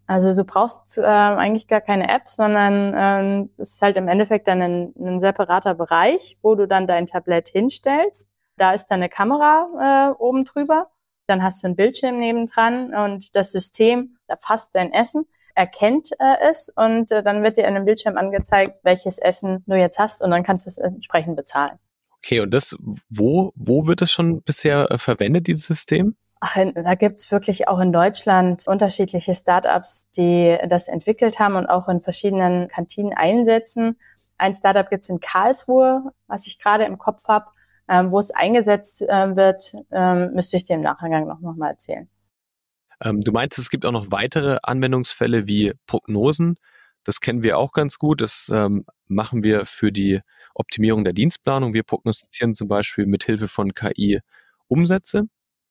Also 0.06 0.34
du 0.34 0.44
brauchst 0.44 0.98
äh, 0.98 1.02
eigentlich 1.02 1.68
gar 1.68 1.82
keine 1.82 2.10
App, 2.10 2.28
sondern 2.28 2.94
ähm, 2.96 3.50
es 3.58 3.76
ist 3.76 3.82
halt 3.82 3.96
im 3.96 4.08
Endeffekt 4.08 4.48
dann 4.48 4.62
ein, 4.62 4.94
ein 5.00 5.22
separater 5.22 5.76
Bereich, 5.76 6.38
wo 6.42 6.56
du 6.56 6.68
dann 6.68 6.88
dein 6.88 7.06
Tablett 7.06 7.50
hinstellst. 7.50 8.30
Da 8.58 8.74
ist 8.74 8.88
dann 8.88 9.00
eine 9.00 9.10
Kamera 9.10 10.12
äh, 10.12 10.22
oben 10.22 10.44
drüber. 10.44 10.92
Dann 11.28 11.42
hast 11.42 11.63
du 11.63 11.68
einen 11.68 11.78
Bildschirm 11.78 12.20
nebendran 12.20 12.94
und 12.94 13.36
das 13.36 13.52
System 13.52 14.18
erfasst 14.28 14.76
dein 14.76 14.92
Essen, 14.92 15.26
erkennt 15.56 16.12
äh, 16.20 16.50
es 16.50 16.70
und 16.76 17.12
äh, 17.12 17.24
dann 17.24 17.44
wird 17.44 17.56
dir 17.56 17.62
in 17.62 17.76
einem 17.76 17.86
Bildschirm 17.86 18.18
angezeigt, 18.18 18.80
welches 18.84 19.18
Essen 19.18 19.63
du 19.68 19.76
jetzt 19.76 20.00
hast 20.00 20.22
und 20.22 20.32
dann 20.32 20.44
kannst 20.44 20.66
du 20.66 20.70
es 20.70 20.78
entsprechend 20.78 21.38
bezahlen. 21.38 21.80
Okay, 22.18 22.42
und 22.42 22.54
das, 22.54 22.76
wo, 23.10 23.54
wo 23.56 23.88
wird 23.88 24.02
es 24.02 24.12
schon 24.12 24.42
bisher 24.42 24.92
äh, 24.92 24.98
verwendet, 24.98 25.48
dieses 25.48 25.66
System? 25.68 26.16
Ach, 26.45 26.58
da 26.75 26.95
gibt's 26.95 27.32
wirklich 27.32 27.69
auch 27.69 27.79
in 27.79 27.93
Deutschland 27.93 28.67
unterschiedliche 28.67 29.34
Startups, 29.34 30.10
die 30.17 30.58
das 30.67 30.89
entwickelt 30.89 31.39
haben 31.39 31.56
und 31.56 31.67
auch 31.67 31.88
in 31.88 32.01
verschiedenen 32.01 32.67
Kantinen 32.67 33.13
einsetzen. 33.13 33.97
Ein 34.38 34.53
Startup 34.53 34.89
gibt's 34.89 35.08
in 35.08 35.21
Karlsruhe, 35.21 36.12
was 36.27 36.45
ich 36.45 36.60
gerade 36.60 36.84
im 36.84 36.97
Kopf 36.97 37.29
habe. 37.29 37.45
Ähm, 37.88 38.12
wo 38.12 38.19
es 38.19 38.32
eingesetzt 38.32 39.01
äh, 39.03 39.36
wird, 39.38 39.73
ähm, 39.91 40.34
müsste 40.34 40.58
ich 40.58 40.65
dir 40.65 40.73
im 40.73 40.82
Nachgang 40.82 41.25
noch, 41.27 41.39
noch 41.39 41.56
mal 41.56 41.69
erzählen. 41.69 42.10
Ähm, 43.01 43.21
du 43.21 43.32
meinst, 43.32 43.58
es 43.58 43.69
gibt 43.69 43.86
auch 43.86 43.91
noch 43.93 44.12
weitere 44.12 44.58
Anwendungsfälle 44.63 45.47
wie 45.47 45.71
Prognosen. 45.88 46.58
Das 47.06 47.21
kennen 47.21 47.43
wir 47.43 47.58
auch 47.58 47.71
ganz 47.71 47.99
gut. 47.99 48.19
Das 48.19 48.51
ähm, 48.53 48.86
machen 49.08 49.45
wir 49.45 49.65
für 49.65 49.93
die 49.93 50.19
Optimierung 50.56 51.06
der 51.06 51.13
Dienstplanung. 51.13 51.73
Wir 51.73 51.84
prognostizieren 51.84 52.53
zum 52.53 52.67
Beispiel 52.67 53.06
mit 53.06 53.23
Hilfe 53.23 53.47
von 53.47 53.73
KI 53.73 54.19
Umsätze. 54.67 55.29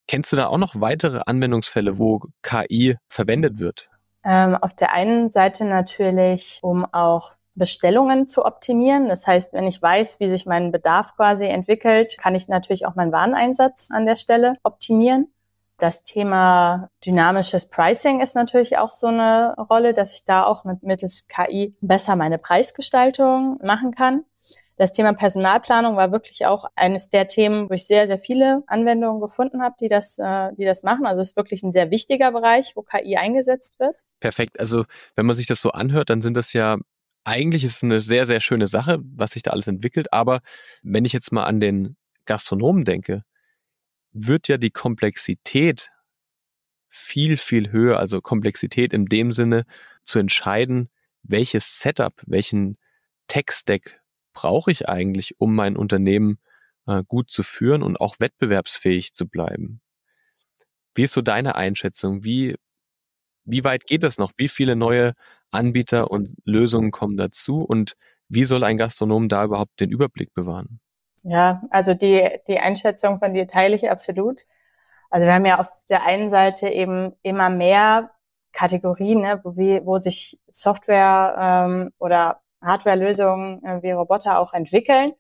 Kennst 0.09 0.33
du 0.33 0.37
da 0.37 0.47
auch 0.47 0.59
noch 0.59 0.81
weitere 0.81 1.23
Anwendungsfälle, 1.27 1.99
wo 1.99 2.21
KI 2.43 2.97
verwendet 3.09 3.59
wird? 3.59 3.89
Ähm, 4.25 4.57
auf 4.57 4.75
der 4.75 4.93
einen 4.93 5.31
Seite 5.31 5.65
natürlich, 5.65 6.61
um 6.63 6.85
auch 6.93 7.33
Bestellungen 7.55 8.29
zu 8.29 8.45
optimieren. 8.45 9.09
Das 9.09 9.27
heißt, 9.27 9.53
wenn 9.53 9.67
ich 9.67 9.81
weiß, 9.81 10.21
wie 10.21 10.29
sich 10.29 10.47
mein 10.47 10.73
Bedarf 10.73 11.17
quasi 11.17 11.47
entwickelt, 11.47 12.17
kann 12.19 12.35
ich 12.35 12.49
natürlich 12.49 12.87
auch 12.87 12.95
meinen 12.95 13.13
Wareneinsatz 13.13 13.91
an 13.91 14.07
der 14.07 14.17
Stelle 14.17 14.57
optimieren. 14.63 15.29
Das 15.79 16.05
Thema 16.05 16.89
dynamisches 17.05 17.69
Pricing 17.69 18.21
ist 18.21 18.37
natürlich 18.37 18.79
auch 18.79 18.91
so 18.91 19.09
eine 19.09 19.55
Rolle, 19.57 19.93
dass 19.95 20.13
ich 20.13 20.25
da 20.25 20.45
auch 20.45 20.65
mit 20.65 20.83
mittels 20.83 21.27
KI 21.27 21.75
besser 21.81 22.15
meine 22.15 22.39
Preisgestaltung 22.39 23.59
machen 23.63 23.93
kann. 23.93 24.25
Das 24.77 24.93
Thema 24.93 25.13
Personalplanung 25.13 25.97
war 25.97 26.13
wirklich 26.13 26.47
auch 26.47 26.65
eines 26.75 27.11
der 27.11 27.29
Themen, 27.29 27.69
wo 27.69 27.75
ich 27.75 27.87
sehr, 27.87 28.07
sehr 28.07 28.19
viele 28.19 28.63
Anwendungen 28.67 29.21
gefunden 29.21 29.63
habe, 29.63 29.75
die 29.81 29.89
das, 29.89 30.19
äh, 30.19 30.51
die 30.57 30.65
das 30.65 30.83
machen. 30.83 31.07
Also 31.07 31.21
es 31.21 31.31
ist 31.31 31.37
wirklich 31.37 31.63
ein 31.63 31.73
sehr 31.73 31.91
wichtiger 31.91 32.33
Bereich, 32.33 32.73
wo 32.75 32.83
KI 32.83 33.17
eingesetzt 33.17 33.79
wird. 33.79 33.97
Perfekt. 34.21 34.59
Also 34.59 34.85
wenn 35.15 35.27
man 35.27 35.37
sich 35.37 35.47
das 35.47 35.61
so 35.61 35.73
anhört, 35.73 36.11
dann 36.11 36.23
sind 36.23 36.37
das 36.37 36.53
ja 36.53 36.79
eigentlich 37.25 37.65
ist 37.65 37.77
es 37.77 37.83
eine 37.85 38.01
sehr, 38.01 38.27
sehr 38.27 38.41
schöne 38.41 38.67
Sache, 38.67 38.99
was 39.03 39.33
sich 39.33 39.43
da 39.43 39.53
alles 39.53 39.69
entwickelt. 39.69 40.13
Aber 40.13 40.41
wenn 40.83 41.05
ich 41.05 41.13
jetzt 41.13 41.33
mal 41.33 41.45
an 41.45 41.61
den 41.61 41.97
Gastronomen 42.25 42.85
denke, 42.85 43.25
wird 44.13 44.49
ja 44.49 44.59
die 44.59 44.71
Komplexität 44.71 45.91
viel, 46.89 47.37
viel 47.37 47.73
höher. 47.73 47.99
Also 47.99 48.21
Komplexität 48.21 48.93
in 48.93 49.07
dem 49.07 49.33
Sinne 49.33 49.65
zu 50.05 50.19
entscheiden, 50.19 50.91
welches 51.23 51.79
Setup, 51.79 52.21
welchen 52.27 52.77
Tech-Stack 53.29 54.02
brauche 54.33 54.71
ich 54.71 54.89
eigentlich, 54.89 55.41
um 55.41 55.55
mein 55.55 55.77
Unternehmen 55.77 56.39
äh, 56.87 57.03
gut 57.07 57.31
zu 57.31 57.43
führen 57.43 57.83
und 57.83 58.01
auch 58.01 58.17
wettbewerbsfähig 58.19 59.13
zu 59.13 59.29
bleiben? 59.29 59.81
Wie 60.95 61.03
ist 61.03 61.13
so 61.13 61.23
deine 61.23 61.55
Einschätzung? 61.55 62.25
Wie, 62.25 62.57
wie 63.45 63.65
weit 63.65 63.87
geht 63.87 64.03
das 64.03 64.19
noch? 64.19 64.33
Wie 64.37 64.49
viele 64.49 64.77
neue 64.77 65.15
Anbieter 65.51 66.11
und 66.11 66.35
Lösungen 66.45 66.91
kommen 66.91 67.17
dazu? 67.17 67.63
Und 67.63 67.97
wie 68.29 68.45
soll 68.45 68.65
ein 68.65 68.77
Gastronom 68.77 69.29
da 69.29 69.45
überhaupt 69.45 69.81
den 69.81 69.91
Überblick 69.91 70.35
bewahren? 70.35 70.81
Ja, 71.23 71.63
also 71.71 71.95
die, 71.95 72.29
die 72.49 72.59
Einschätzung 72.59 73.19
von 73.19 73.33
dir 73.35 73.47
teile 73.47 73.77
ich 73.77 73.91
absolut. 73.91 74.43
Also 75.11 75.27
wir 75.27 75.35
haben 75.35 75.47
ja 75.47 75.61
auf 75.61 75.69
der 75.89 76.05
einen 76.05 76.31
Seite 76.31 76.69
eben 76.69 77.13
immer 77.23 77.51
mehr 77.51 78.11
Kategorien, 78.53 79.21
ne, 79.21 79.41
wo, 79.45 79.57
wie, 79.57 79.85
wo 79.85 79.99
sich 79.99 80.41
Software 80.51 81.37
ähm, 81.39 81.91
oder 81.99 82.41
Hardware-Lösungen 82.63 83.65
äh, 83.65 83.83
wie 83.83 83.93
Roboter 83.93 84.39
auch 84.39 84.53
entwickeln 84.53 85.13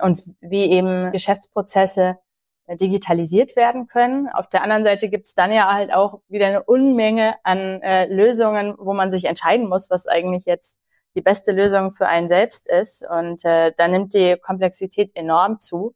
und 0.00 0.18
wie 0.40 0.70
eben 0.70 1.12
Geschäftsprozesse 1.12 2.18
äh, 2.66 2.76
digitalisiert 2.76 3.56
werden 3.56 3.86
können. 3.86 4.28
Auf 4.28 4.48
der 4.48 4.62
anderen 4.62 4.84
Seite 4.84 5.08
gibt 5.08 5.26
es 5.26 5.34
dann 5.34 5.52
ja 5.52 5.72
halt 5.72 5.92
auch 5.92 6.20
wieder 6.28 6.46
eine 6.46 6.62
Unmenge 6.62 7.36
an 7.42 7.82
äh, 7.82 8.06
Lösungen, 8.06 8.74
wo 8.78 8.94
man 8.94 9.10
sich 9.10 9.24
entscheiden 9.24 9.68
muss, 9.68 9.90
was 9.90 10.06
eigentlich 10.06 10.46
jetzt 10.46 10.78
die 11.14 11.20
beste 11.20 11.52
Lösung 11.52 11.90
für 11.90 12.08
einen 12.08 12.28
selbst 12.28 12.68
ist. 12.68 13.04
Und 13.08 13.44
äh, 13.44 13.72
da 13.76 13.88
nimmt 13.88 14.14
die 14.14 14.36
Komplexität 14.40 15.14
enorm 15.14 15.60
zu. 15.60 15.94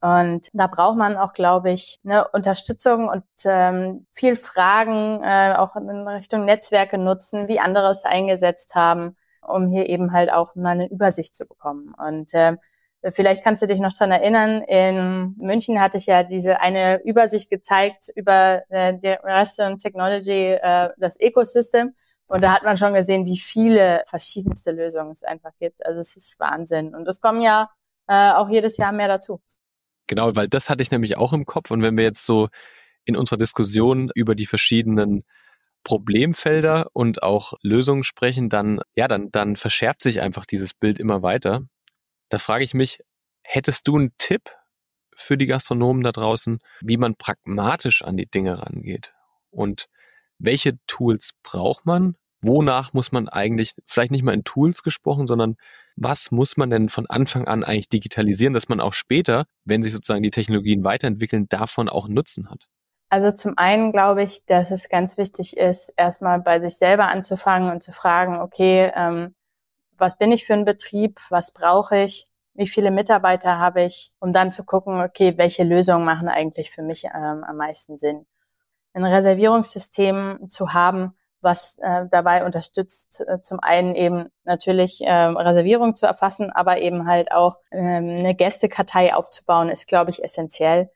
Und 0.00 0.48
da 0.52 0.66
braucht 0.66 0.96
man 0.96 1.16
auch, 1.16 1.32
glaube 1.32 1.70
ich, 1.70 2.00
eine 2.04 2.26
Unterstützung 2.28 3.08
und 3.08 3.24
ähm, 3.44 4.06
viel 4.10 4.34
Fragen, 4.34 5.22
äh, 5.22 5.54
auch 5.56 5.76
in 5.76 6.08
Richtung 6.08 6.44
Netzwerke 6.44 6.98
nutzen, 6.98 7.46
wie 7.46 7.60
andere 7.60 7.90
es 7.90 8.04
eingesetzt 8.04 8.74
haben 8.74 9.16
um 9.42 9.68
hier 9.68 9.88
eben 9.88 10.12
halt 10.12 10.32
auch 10.32 10.54
mal 10.54 10.70
eine 10.70 10.88
Übersicht 10.88 11.34
zu 11.34 11.46
bekommen. 11.46 11.92
Und 11.98 12.32
äh, 12.34 12.56
Vielleicht 13.10 13.42
kannst 13.42 13.60
du 13.62 13.66
dich 13.66 13.80
noch 13.80 13.92
dran 13.92 14.12
erinnern, 14.12 14.62
in 14.62 15.34
München 15.36 15.80
hatte 15.80 15.98
ich 15.98 16.06
ja 16.06 16.22
diese 16.22 16.60
eine 16.60 17.02
Übersicht 17.02 17.50
gezeigt 17.50 18.08
über 18.14 18.62
äh, 18.68 18.94
die 18.96 19.08
Restaurant 19.08 19.82
Technology, 19.82 20.52
äh, 20.52 20.90
das 20.98 21.18
Ecosystem. 21.18 21.94
Und 22.26 22.42
da 22.42 22.52
hat 22.52 22.62
man 22.62 22.76
schon 22.76 22.94
gesehen, 22.94 23.26
wie 23.26 23.38
viele 23.38 24.04
verschiedenste 24.06 24.70
Lösungen 24.70 25.10
es 25.10 25.24
einfach 25.24 25.50
gibt. 25.58 25.84
Also 25.84 25.98
es 25.98 26.16
ist 26.16 26.38
Wahnsinn. 26.38 26.94
Und 26.94 27.08
es 27.08 27.20
kommen 27.20 27.42
ja 27.42 27.70
äh, 28.06 28.30
auch 28.32 28.48
jedes 28.48 28.76
Jahr 28.76 28.92
mehr 28.92 29.08
dazu. 29.08 29.40
Genau, 30.06 30.36
weil 30.36 30.48
das 30.48 30.70
hatte 30.70 30.82
ich 30.82 30.92
nämlich 30.92 31.16
auch 31.16 31.32
im 31.32 31.44
Kopf. 31.44 31.72
Und 31.72 31.82
wenn 31.82 31.96
wir 31.96 32.04
jetzt 32.04 32.24
so 32.24 32.48
in 33.04 33.16
unserer 33.16 33.38
Diskussion 33.38 34.12
über 34.14 34.36
die 34.36 34.46
verschiedenen 34.46 35.24
Problemfelder 35.84 36.88
und 36.92 37.22
auch 37.22 37.54
Lösungen 37.62 38.04
sprechen, 38.04 38.48
dann, 38.48 38.80
ja, 38.94 39.08
dann, 39.08 39.30
dann 39.30 39.56
verschärft 39.56 40.02
sich 40.02 40.20
einfach 40.20 40.46
dieses 40.46 40.74
Bild 40.74 40.98
immer 40.98 41.22
weiter. 41.22 41.62
Da 42.28 42.38
frage 42.38 42.64
ich 42.64 42.74
mich, 42.74 43.00
hättest 43.42 43.88
du 43.88 43.96
einen 43.96 44.12
Tipp 44.18 44.50
für 45.16 45.36
die 45.36 45.46
Gastronomen 45.46 46.02
da 46.02 46.12
draußen, 46.12 46.58
wie 46.80 46.96
man 46.96 47.16
pragmatisch 47.16 48.02
an 48.02 48.16
die 48.16 48.26
Dinge 48.26 48.60
rangeht? 48.60 49.14
Und 49.50 49.88
welche 50.38 50.78
Tools 50.86 51.32
braucht 51.42 51.86
man? 51.86 52.16
Wonach 52.40 52.92
muss 52.92 53.12
man 53.12 53.28
eigentlich, 53.28 53.74
vielleicht 53.86 54.10
nicht 54.10 54.24
mal 54.24 54.34
in 54.34 54.44
Tools 54.44 54.82
gesprochen, 54.82 55.26
sondern 55.26 55.56
was 55.94 56.30
muss 56.30 56.56
man 56.56 56.70
denn 56.70 56.88
von 56.88 57.06
Anfang 57.06 57.46
an 57.46 57.62
eigentlich 57.62 57.88
digitalisieren, 57.88 58.54
dass 58.54 58.68
man 58.68 58.80
auch 58.80 58.94
später, 58.94 59.46
wenn 59.64 59.82
sich 59.82 59.92
sozusagen 59.92 60.22
die 60.22 60.30
Technologien 60.30 60.82
weiterentwickeln, 60.84 61.48
davon 61.48 61.88
auch 61.88 62.08
Nutzen 62.08 62.50
hat? 62.50 62.66
Also 63.12 63.30
zum 63.30 63.58
einen 63.58 63.92
glaube 63.92 64.22
ich, 64.22 64.46
dass 64.46 64.70
es 64.70 64.88
ganz 64.88 65.18
wichtig 65.18 65.58
ist, 65.58 65.90
erstmal 65.98 66.40
bei 66.40 66.60
sich 66.60 66.78
selber 66.78 67.08
anzufangen 67.08 67.70
und 67.70 67.82
zu 67.82 67.92
fragen, 67.92 68.40
okay, 68.40 68.90
ähm, 68.96 69.34
was 69.98 70.16
bin 70.16 70.32
ich 70.32 70.46
für 70.46 70.54
ein 70.54 70.64
Betrieb, 70.64 71.20
was 71.28 71.52
brauche 71.52 71.98
ich, 71.98 72.30
wie 72.54 72.66
viele 72.66 72.90
Mitarbeiter 72.90 73.58
habe 73.58 73.82
ich, 73.82 74.14
um 74.18 74.32
dann 74.32 74.50
zu 74.50 74.64
gucken, 74.64 75.02
okay, 75.02 75.36
welche 75.36 75.62
Lösungen 75.62 76.06
machen 76.06 76.30
eigentlich 76.30 76.70
für 76.70 76.80
mich 76.80 77.04
ähm, 77.04 77.44
am 77.44 77.56
meisten 77.58 77.98
Sinn. 77.98 78.24
Ein 78.94 79.04
Reservierungssystem 79.04 80.48
zu 80.48 80.72
haben, 80.72 81.12
was 81.42 81.76
äh, 81.82 82.06
dabei 82.10 82.46
unterstützt, 82.46 83.22
äh, 83.28 83.42
zum 83.42 83.60
einen 83.60 83.94
eben 83.94 84.30
natürlich 84.44 85.02
äh, 85.04 85.12
Reservierung 85.12 85.96
zu 85.96 86.06
erfassen, 86.06 86.50
aber 86.50 86.78
eben 86.78 87.06
halt 87.06 87.30
auch 87.30 87.56
äh, 87.68 87.76
eine 87.76 88.34
Gästekartei 88.34 89.14
aufzubauen, 89.14 89.68
ist, 89.68 89.86
glaube 89.86 90.08
ich, 90.08 90.24
essentiell. 90.24 90.90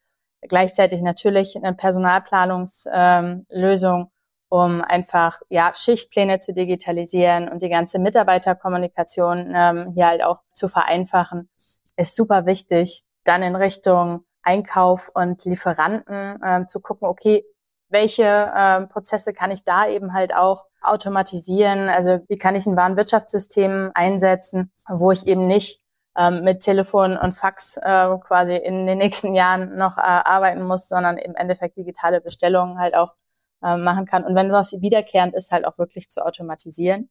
Gleichzeitig 0.49 1.03
natürlich 1.03 1.57
eine 1.57 1.75
Personalplanungslösung, 1.75 4.11
um 4.49 4.83
einfach 4.83 5.41
ja 5.49 5.73
Schichtpläne 5.75 6.41
zu 6.41 6.53
digitalisieren 6.53 7.49
und 7.49 7.63
die 7.63 7.69
ganze 7.69 7.99
Mitarbeiterkommunikation 7.99 9.53
ähm, 9.55 9.93
hier 9.95 10.07
halt 10.07 10.23
auch 10.23 10.43
zu 10.53 10.69
vereinfachen, 10.69 11.49
ist 11.97 12.15
super 12.15 12.47
wichtig. 12.47 13.05
Dann 13.25 13.43
in 13.43 13.57
Richtung 13.57 14.25
Einkauf 14.43 15.11
und 15.13 15.45
Lieferanten 15.45 16.39
ähm, 16.45 16.69
zu 16.69 16.81
gucken, 16.81 17.09
okay, 17.09 17.45
welche 17.89 18.53
ähm, 18.57 18.89
Prozesse 18.89 19.33
kann 19.33 19.51
ich 19.51 19.65
da 19.65 19.89
eben 19.89 20.13
halt 20.13 20.35
auch 20.35 20.67
automatisieren? 20.83 21.89
Also 21.89 22.21
wie 22.29 22.39
kann 22.39 22.55
ich 22.55 22.67
ein 22.67 22.77
Warenwirtschaftssystem 22.77 23.91
einsetzen, 23.95 24.73
wo 24.89 25.11
ich 25.11 25.27
eben 25.27 25.47
nicht 25.47 25.81
ähm, 26.17 26.43
mit 26.43 26.61
Telefon 26.61 27.17
und 27.17 27.33
Fax 27.33 27.77
äh, 27.77 28.17
quasi 28.19 28.57
in 28.57 28.87
den 28.87 28.99
nächsten 28.99 29.35
Jahren 29.35 29.75
noch 29.75 29.99
äh, 29.99 30.03
arbeiten 30.03 30.63
muss, 30.63 30.89
sondern 30.89 31.19
im 31.19 31.35
Endeffekt 31.35 31.77
digitale 31.77 32.21
Bestellungen 32.21 32.79
halt 32.79 32.95
auch 32.95 33.15
äh, 33.63 33.77
machen 33.77 34.07
kann. 34.07 34.25
Und 34.25 34.35
wenn 34.35 34.49
das 34.49 34.73
wiederkehrend 34.81 35.35
ist, 35.35 35.53
halt 35.53 35.67
auch 35.67 35.79
wirklich 35.79 36.11
zu 36.11 36.25
automatisieren. 36.25 37.11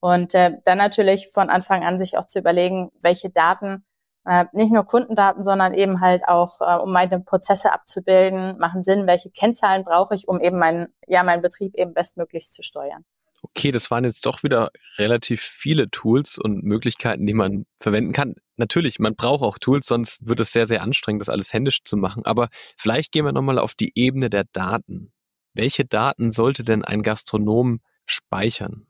Und 0.00 0.34
äh, 0.34 0.52
dann 0.64 0.78
natürlich 0.78 1.30
von 1.32 1.48
Anfang 1.50 1.84
an 1.84 1.98
sich 1.98 2.18
auch 2.18 2.26
zu 2.26 2.38
überlegen, 2.38 2.90
welche 3.02 3.30
Daten, 3.30 3.84
äh, 4.26 4.46
nicht 4.52 4.72
nur 4.72 4.84
Kundendaten, 4.84 5.44
sondern 5.44 5.74
eben 5.74 6.00
halt 6.00 6.26
auch, 6.28 6.60
äh, 6.60 6.76
um 6.76 6.92
meine 6.92 7.20
Prozesse 7.20 7.72
abzubilden, 7.72 8.58
machen 8.58 8.82
Sinn, 8.84 9.06
welche 9.06 9.30
Kennzahlen 9.30 9.84
brauche 9.84 10.14
ich, 10.14 10.28
um 10.28 10.40
eben 10.40 10.58
meinen, 10.58 10.94
ja, 11.06 11.22
meinen 11.22 11.42
Betrieb 11.42 11.74
eben 11.74 11.94
bestmöglichst 11.94 12.52
zu 12.52 12.62
steuern. 12.62 13.04
Okay, 13.46 13.72
das 13.72 13.90
waren 13.90 14.04
jetzt 14.04 14.24
doch 14.24 14.42
wieder 14.42 14.70
relativ 14.96 15.42
viele 15.42 15.90
Tools 15.90 16.38
und 16.38 16.64
Möglichkeiten, 16.64 17.26
die 17.26 17.34
man 17.34 17.66
verwenden 17.78 18.12
kann. 18.12 18.36
Natürlich, 18.56 18.98
man 18.98 19.16
braucht 19.16 19.42
auch 19.42 19.58
Tools, 19.58 19.86
sonst 19.86 20.26
wird 20.26 20.40
es 20.40 20.52
sehr, 20.52 20.64
sehr 20.64 20.80
anstrengend, 20.80 21.20
das 21.20 21.28
alles 21.28 21.52
händisch 21.52 21.84
zu 21.84 21.98
machen. 21.98 22.24
Aber 22.24 22.48
vielleicht 22.78 23.12
gehen 23.12 23.26
wir 23.26 23.32
nochmal 23.32 23.58
auf 23.58 23.74
die 23.74 23.92
Ebene 23.96 24.30
der 24.30 24.44
Daten. 24.52 25.12
Welche 25.52 25.84
Daten 25.84 26.32
sollte 26.32 26.64
denn 26.64 26.84
ein 26.84 27.02
Gastronom 27.02 27.80
speichern? 28.06 28.86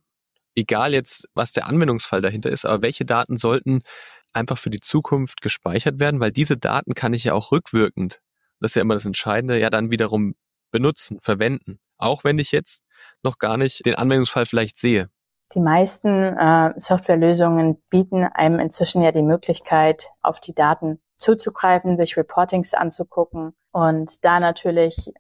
Egal 0.55 0.95
jetzt, 0.95 1.27
was 1.35 1.53
der 1.53 1.67
Anwendungsfall 1.67 2.23
dahinter 2.23 2.51
ist, 2.51 2.65
aber 2.65 2.83
welche 2.83 3.05
Daten 3.05 3.39
sollten 3.39 3.83
einfach 4.33 4.59
für 4.59 4.71
die 4.71 4.81
Zukunft 4.81 5.43
gespeichert 5.43 5.99
werden? 5.99 6.21
Weil 6.21 6.31
diese 6.31 6.57
Daten 6.57 6.95
kann 6.95 7.13
ich 7.13 7.25
ja 7.25 7.35
auch 7.35 7.51
rückwirkend, 7.51 8.21
das 8.61 8.71
ist 8.71 8.77
ja 8.77 8.83
immer 8.83 8.95
das 8.95 9.05
Entscheidende, 9.05 9.59
ja 9.59 9.69
dann 9.69 9.91
wiederum 9.91 10.37
benutzen, 10.71 11.19
verwenden. 11.23 11.81
Auch 11.99 12.25
wenn 12.25 12.39
ich 12.39 12.53
jetzt 12.53 12.85
noch 13.23 13.39
gar 13.39 13.57
nicht 13.57 13.85
den 13.87 13.95
Anwendungsfall 13.95 14.47
vielleicht 14.47 14.79
sehe. 14.79 15.09
Die 15.55 15.61
meisten 15.61 16.09
äh, 16.09 16.73
Softwarelösungen 16.77 17.81
bieten 17.91 18.25
einem 18.25 18.59
inzwischen 18.59 19.03
ja 19.03 19.13
die 19.13 19.23
Möglichkeit, 19.23 20.11
auf 20.23 20.41
die 20.41 20.55
Daten 20.55 21.01
zuzugreifen, 21.19 21.97
sich 21.97 22.17
Reportings 22.17 22.75
anzugucken 22.75 23.55
und 23.73 24.25
da 24.25 24.41
natürlich 24.41 25.13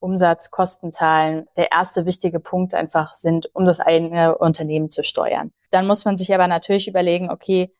Umsatz, 0.00 0.50
Kostenzahlen 0.50 1.46
der 1.56 1.72
erste 1.72 2.06
wichtige 2.06 2.38
Punkt 2.38 2.74
einfach 2.74 3.14
sind, 3.14 3.50
um 3.54 3.66
das 3.66 3.80
eigene 3.80 4.38
Unternehmen 4.38 4.90
zu 4.90 5.02
steuern. 5.02 5.52
Dann 5.70 5.86
muss 5.86 6.04
man 6.04 6.18
sich 6.18 6.32
aber 6.32 6.46
natürlich 6.46 6.86
überlegen, 6.86 7.30
okay, 7.30 7.74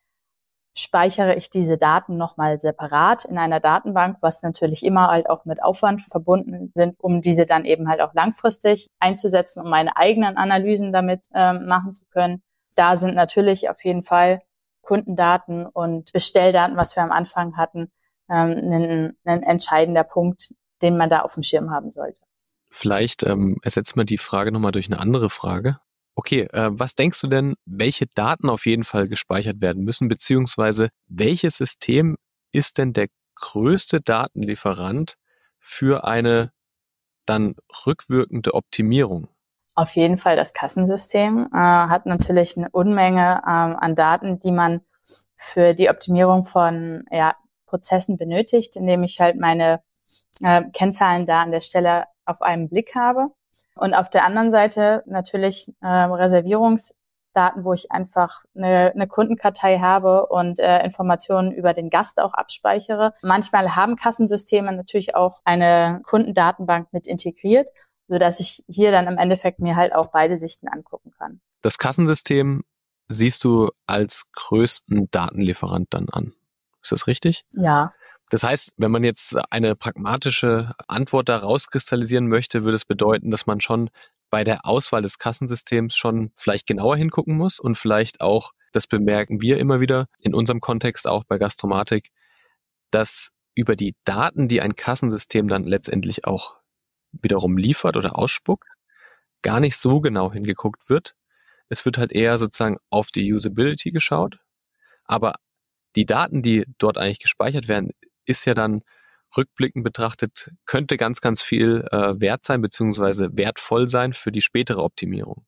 speichere 0.77 1.35
ich 1.35 1.49
diese 1.49 1.77
Daten 1.77 2.17
nochmal 2.17 2.59
separat 2.59 3.25
in 3.25 3.37
einer 3.37 3.59
Datenbank, 3.59 4.17
was 4.21 4.43
natürlich 4.43 4.83
immer 4.83 5.07
halt 5.07 5.29
auch 5.29 5.45
mit 5.45 5.61
Aufwand 5.61 6.01
verbunden 6.09 6.71
sind, 6.73 6.95
um 6.99 7.21
diese 7.21 7.45
dann 7.45 7.65
eben 7.65 7.89
halt 7.89 8.01
auch 8.01 8.13
langfristig 8.13 8.89
einzusetzen, 8.99 9.61
um 9.63 9.69
meine 9.69 9.97
eigenen 9.97 10.37
Analysen 10.37 10.93
damit 10.93 11.25
ähm, 11.33 11.65
machen 11.65 11.93
zu 11.93 12.05
können. 12.11 12.41
Da 12.75 12.97
sind 12.97 13.15
natürlich 13.15 13.69
auf 13.69 13.83
jeden 13.83 14.03
Fall 14.03 14.41
Kundendaten 14.81 15.65
und 15.65 16.13
Bestelldaten, 16.13 16.77
was 16.77 16.95
wir 16.95 17.03
am 17.03 17.11
Anfang 17.11 17.57
hatten, 17.57 17.91
ähm, 18.29 18.51
ein, 18.51 19.17
ein 19.25 19.43
entscheidender 19.43 20.03
Punkt, 20.03 20.53
den 20.81 20.97
man 20.97 21.09
da 21.09 21.21
auf 21.21 21.33
dem 21.33 21.43
Schirm 21.43 21.71
haben 21.71 21.91
sollte. 21.91 22.19
Vielleicht 22.69 23.23
ähm, 23.23 23.57
ersetzt 23.63 23.95
man 23.95 24.05
die 24.05 24.17
Frage 24.17 24.51
nochmal 24.51 24.71
durch 24.71 24.87
eine 24.87 24.99
andere 24.99 25.29
Frage. 25.29 25.79
Okay, 26.19 26.49
äh, 26.51 26.67
was 26.71 26.95
denkst 26.95 27.21
du 27.21 27.27
denn, 27.27 27.55
welche 27.65 28.05
Daten 28.05 28.49
auf 28.49 28.65
jeden 28.65 28.83
Fall 28.83 29.07
gespeichert 29.07 29.61
werden 29.61 29.85
müssen, 29.85 30.09
beziehungsweise 30.09 30.89
welches 31.07 31.55
System 31.55 32.17
ist 32.51 32.77
denn 32.77 32.91
der 32.91 33.07
größte 33.35 34.01
Datenlieferant 34.01 35.15
für 35.61 36.03
eine 36.03 36.51
dann 37.25 37.55
rückwirkende 37.85 38.53
Optimierung? 38.53 39.29
Auf 39.75 39.91
jeden 39.91 40.17
Fall 40.17 40.35
das 40.35 40.53
Kassensystem 40.53 41.47
äh, 41.53 41.57
hat 41.57 42.05
natürlich 42.05 42.57
eine 42.57 42.69
Unmenge 42.69 43.41
ähm, 43.47 43.77
an 43.79 43.95
Daten, 43.95 44.41
die 44.41 44.51
man 44.51 44.81
für 45.37 45.73
die 45.73 45.89
Optimierung 45.89 46.43
von 46.43 47.05
ja, 47.11 47.33
Prozessen 47.65 48.17
benötigt, 48.17 48.75
indem 48.75 49.03
ich 49.03 49.21
halt 49.21 49.37
meine 49.39 49.81
äh, 50.41 50.63
Kennzahlen 50.73 51.25
da 51.25 51.43
an 51.43 51.51
der 51.51 51.61
Stelle 51.61 52.07
auf 52.25 52.41
einen 52.41 52.67
Blick 52.67 52.93
habe. 52.93 53.29
Und 53.75 53.93
auf 53.93 54.09
der 54.09 54.25
anderen 54.25 54.51
Seite 54.51 55.03
natürlich 55.05 55.71
äh, 55.81 55.87
Reservierungsdaten, 55.87 57.63
wo 57.63 57.73
ich 57.73 57.91
einfach 57.91 58.43
eine, 58.55 58.91
eine 58.93 59.07
Kundenkartei 59.07 59.79
habe 59.79 60.27
und 60.27 60.59
äh, 60.59 60.83
Informationen 60.83 61.51
über 61.51 61.73
den 61.73 61.89
Gast 61.89 62.19
auch 62.19 62.33
abspeichere. 62.33 63.13
Manchmal 63.21 63.75
haben 63.75 63.95
Kassensysteme 63.95 64.71
natürlich 64.71 65.15
auch 65.15 65.41
eine 65.45 66.01
Kundendatenbank 66.03 66.91
mit 66.91 67.07
integriert, 67.07 67.69
so 68.07 68.17
dass 68.17 68.39
ich 68.39 68.63
hier 68.67 68.91
dann 68.91 69.07
im 69.07 69.17
Endeffekt 69.17 69.59
mir 69.59 69.75
halt 69.75 69.93
auch 69.93 70.07
beide 70.11 70.37
Sichten 70.37 70.67
angucken 70.67 71.11
kann. 71.17 71.41
Das 71.61 71.77
Kassensystem 71.77 72.63
siehst 73.09 73.43
du 73.43 73.69
als 73.87 74.23
größten 74.33 75.09
Datenlieferant 75.11 75.87
dann 75.91 76.07
an. 76.09 76.33
Ist 76.81 76.91
das 76.91 77.07
richtig? 77.07 77.43
Ja. 77.53 77.93
Das 78.29 78.43
heißt, 78.43 78.73
wenn 78.77 78.91
man 78.91 79.03
jetzt 79.03 79.35
eine 79.51 79.75
pragmatische 79.75 80.73
Antwort 80.87 81.29
da 81.29 81.37
rauskristallisieren 81.37 82.27
möchte, 82.27 82.63
würde 82.63 82.75
es 82.75 82.85
bedeuten, 82.85 83.31
dass 83.31 83.47
man 83.47 83.59
schon 83.59 83.89
bei 84.29 84.43
der 84.43 84.65
Auswahl 84.65 85.01
des 85.01 85.17
Kassensystems 85.17 85.95
schon 85.95 86.31
vielleicht 86.35 86.67
genauer 86.67 86.95
hingucken 86.95 87.35
muss 87.35 87.59
und 87.59 87.75
vielleicht 87.75 88.21
auch, 88.21 88.51
das 88.71 88.85
bemerken 88.85 89.41
wir 89.41 89.57
immer 89.57 89.79
wieder 89.79 90.05
in 90.21 90.35
unserem 90.35 90.61
Kontext 90.61 91.07
auch 91.07 91.23
bei 91.23 91.39
Gastromatik, 91.39 92.11
dass 92.91 93.31
über 93.55 93.75
die 93.75 93.95
Daten, 94.05 94.47
die 94.47 94.61
ein 94.61 94.75
Kassensystem 94.75 95.47
dann 95.47 95.63
letztendlich 95.63 96.25
auch 96.25 96.57
wiederum 97.11 97.57
liefert 97.57 97.97
oder 97.97 98.17
ausspuckt, 98.17 98.67
gar 99.41 99.59
nicht 99.59 99.77
so 99.77 100.01
genau 100.01 100.31
hingeguckt 100.31 100.87
wird. 100.87 101.15
Es 101.67 101.83
wird 101.85 101.97
halt 101.97 102.11
eher 102.11 102.37
sozusagen 102.37 102.77
auf 102.91 103.09
die 103.09 103.33
Usability 103.33 103.91
geschaut, 103.91 104.39
aber 105.05 105.35
die 105.95 106.05
Daten, 106.05 106.41
die 106.41 106.65
dort 106.77 106.97
eigentlich 106.97 107.19
gespeichert 107.19 107.67
werden, 107.67 107.91
ist 108.29 108.45
ja 108.45 108.53
dann 108.53 108.81
rückblickend 109.35 109.83
betrachtet, 109.83 110.51
könnte 110.65 110.97
ganz, 110.97 111.21
ganz 111.21 111.41
viel 111.41 111.87
äh, 111.91 112.19
wert 112.19 112.45
sein, 112.45 112.61
beziehungsweise 112.61 113.29
wertvoll 113.33 113.89
sein 113.89 114.13
für 114.13 114.31
die 114.31 114.41
spätere 114.41 114.83
Optimierung. 114.83 115.45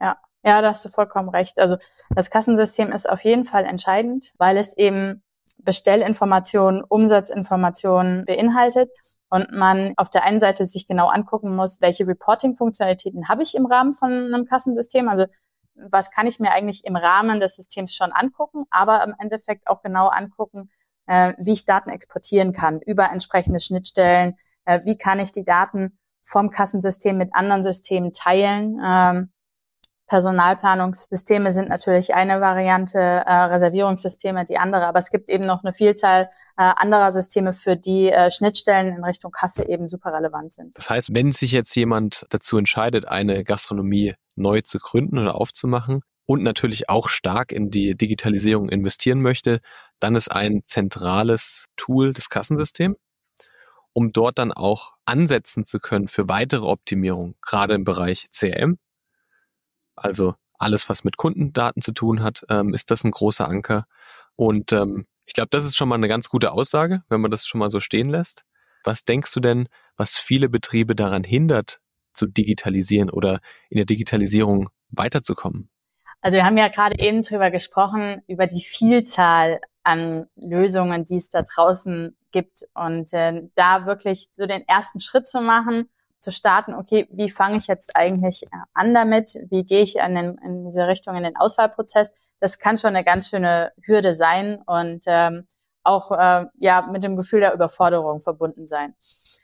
Ja, 0.00 0.16
ja, 0.44 0.62
da 0.62 0.68
hast 0.68 0.84
du 0.84 0.88
vollkommen 0.88 1.28
recht. 1.28 1.58
Also 1.58 1.76
das 2.14 2.30
Kassensystem 2.30 2.92
ist 2.92 3.08
auf 3.08 3.24
jeden 3.24 3.44
Fall 3.44 3.64
entscheidend, 3.64 4.32
weil 4.38 4.56
es 4.56 4.76
eben 4.76 5.22
Bestellinformationen, 5.58 6.82
Umsatzinformationen 6.82 8.24
beinhaltet 8.24 8.90
und 9.28 9.52
man 9.52 9.92
auf 9.96 10.08
der 10.08 10.24
einen 10.24 10.40
Seite 10.40 10.66
sich 10.66 10.86
genau 10.86 11.08
angucken 11.08 11.54
muss, 11.54 11.80
welche 11.80 12.06
Reporting-Funktionalitäten 12.06 13.28
habe 13.28 13.42
ich 13.42 13.54
im 13.54 13.66
Rahmen 13.66 13.92
von 13.92 14.10
einem 14.10 14.46
Kassensystem, 14.46 15.08
also 15.08 15.26
was 15.74 16.10
kann 16.10 16.26
ich 16.26 16.40
mir 16.40 16.52
eigentlich 16.52 16.84
im 16.84 16.96
Rahmen 16.96 17.40
des 17.40 17.56
Systems 17.56 17.94
schon 17.94 18.12
angucken, 18.12 18.64
aber 18.70 19.02
im 19.04 19.14
Endeffekt 19.18 19.66
auch 19.66 19.82
genau 19.82 20.08
angucken, 20.08 20.70
äh, 21.10 21.34
wie 21.38 21.52
ich 21.52 21.66
Daten 21.66 21.90
exportieren 21.90 22.52
kann 22.52 22.80
über 22.80 23.10
entsprechende 23.10 23.58
Schnittstellen, 23.58 24.36
äh, 24.64 24.80
wie 24.84 24.96
kann 24.96 25.18
ich 25.18 25.32
die 25.32 25.44
Daten 25.44 25.98
vom 26.22 26.50
Kassensystem 26.50 27.18
mit 27.18 27.34
anderen 27.34 27.64
Systemen 27.64 28.12
teilen. 28.12 28.80
Ähm, 28.84 29.32
Personalplanungssysteme 30.06 31.52
sind 31.52 31.68
natürlich 31.68 32.14
eine 32.14 32.40
Variante, 32.40 32.98
äh, 32.98 33.32
Reservierungssysteme 33.32 34.44
die 34.44 34.58
andere, 34.58 34.86
aber 34.86 34.98
es 35.00 35.10
gibt 35.10 35.30
eben 35.30 35.46
noch 35.46 35.64
eine 35.64 35.72
Vielzahl 35.72 36.30
äh, 36.56 36.62
anderer 36.62 37.12
Systeme, 37.12 37.52
für 37.52 37.76
die 37.76 38.10
äh, 38.10 38.30
Schnittstellen 38.30 38.94
in 38.94 39.04
Richtung 39.04 39.32
Kasse 39.32 39.68
eben 39.68 39.88
super 39.88 40.12
relevant 40.12 40.52
sind. 40.52 40.76
Das 40.76 40.90
heißt, 40.90 41.14
wenn 41.14 41.32
sich 41.32 41.52
jetzt 41.52 41.74
jemand 41.74 42.26
dazu 42.30 42.56
entscheidet, 42.56 43.06
eine 43.06 43.42
Gastronomie 43.42 44.14
neu 44.36 44.60
zu 44.60 44.78
gründen 44.78 45.18
oder 45.18 45.36
aufzumachen 45.36 46.02
und 46.26 46.42
natürlich 46.44 46.88
auch 46.88 47.08
stark 47.08 47.50
in 47.50 47.70
die 47.70 47.96
Digitalisierung 47.96 48.68
investieren 48.68 49.20
möchte, 49.20 49.60
dann 50.00 50.14
ist 50.16 50.30
ein 50.30 50.62
zentrales 50.66 51.66
Tool 51.76 52.12
das 52.12 52.28
Kassensystem 52.28 52.96
um 53.92 54.12
dort 54.12 54.38
dann 54.38 54.52
auch 54.52 54.94
ansetzen 55.04 55.64
zu 55.64 55.80
können 55.80 56.08
für 56.08 56.28
weitere 56.28 56.64
Optimierung, 56.64 57.34
gerade 57.42 57.74
im 57.74 57.84
Bereich 57.84 58.26
CRM, 58.30 58.78
also 59.96 60.34
alles, 60.58 60.88
was 60.88 61.04
mit 61.04 61.16
Kundendaten 61.16 61.82
zu 61.82 61.92
tun 61.92 62.22
hat, 62.22 62.44
ähm, 62.48 62.74
ist 62.74 62.90
das 62.90 63.04
ein 63.04 63.10
großer 63.10 63.48
Anker. 63.48 63.86
Und 64.36 64.72
ähm, 64.72 65.06
ich 65.26 65.32
glaube, 65.32 65.48
das 65.50 65.64
ist 65.64 65.76
schon 65.76 65.88
mal 65.88 65.94
eine 65.94 66.08
ganz 66.08 66.28
gute 66.28 66.52
Aussage, 66.52 67.02
wenn 67.08 67.20
man 67.20 67.30
das 67.30 67.46
schon 67.46 67.58
mal 67.58 67.70
so 67.70 67.80
stehen 67.80 68.10
lässt. 68.10 68.44
Was 68.84 69.04
denkst 69.04 69.32
du 69.32 69.40
denn, 69.40 69.68
was 69.96 70.16
viele 70.16 70.48
Betriebe 70.48 70.94
daran 70.94 71.24
hindert, 71.24 71.80
zu 72.12 72.26
digitalisieren 72.26 73.10
oder 73.10 73.40
in 73.68 73.76
der 73.76 73.86
Digitalisierung 73.86 74.68
weiterzukommen? 74.90 75.70
Also 76.22 76.36
wir 76.36 76.44
haben 76.44 76.58
ja 76.58 76.68
gerade 76.68 76.98
eben 76.98 77.22
drüber 77.22 77.50
gesprochen, 77.50 78.22
über 78.26 78.46
die 78.46 78.62
Vielzahl 78.62 79.60
an 79.82 80.26
Lösungen, 80.36 81.04
die 81.04 81.16
es 81.16 81.30
da 81.30 81.42
draußen 81.42 82.16
gibt. 82.32 82.66
Und 82.74 83.12
äh, 83.12 83.48
da 83.54 83.86
wirklich 83.86 84.28
so 84.32 84.46
den 84.46 84.66
ersten 84.68 85.00
Schritt 85.00 85.28
zu 85.28 85.40
machen, 85.40 85.88
zu 86.20 86.30
starten, 86.30 86.74
okay, 86.74 87.08
wie 87.10 87.30
fange 87.30 87.56
ich 87.56 87.66
jetzt 87.66 87.96
eigentlich 87.96 88.46
an 88.74 88.94
damit? 88.94 89.34
Wie 89.48 89.64
gehe 89.64 89.82
ich 89.82 89.96
in, 89.96 90.14
den, 90.14 90.38
in 90.44 90.66
diese 90.66 90.86
Richtung 90.86 91.16
in 91.16 91.24
den 91.24 91.36
Auswahlprozess? 91.36 92.12
Das 92.40 92.58
kann 92.58 92.78
schon 92.78 92.94
eine 92.94 93.04
ganz 93.04 93.28
schöne 93.28 93.72
Hürde 93.82 94.14
sein 94.14 94.62
und 94.66 95.04
ähm, 95.06 95.46
auch 95.82 96.10
äh, 96.12 96.46
ja 96.58 96.82
mit 96.82 97.02
dem 97.04 97.16
Gefühl 97.16 97.40
der 97.40 97.54
Überforderung 97.54 98.20
verbunden 98.20 98.66
sein. 98.66 98.94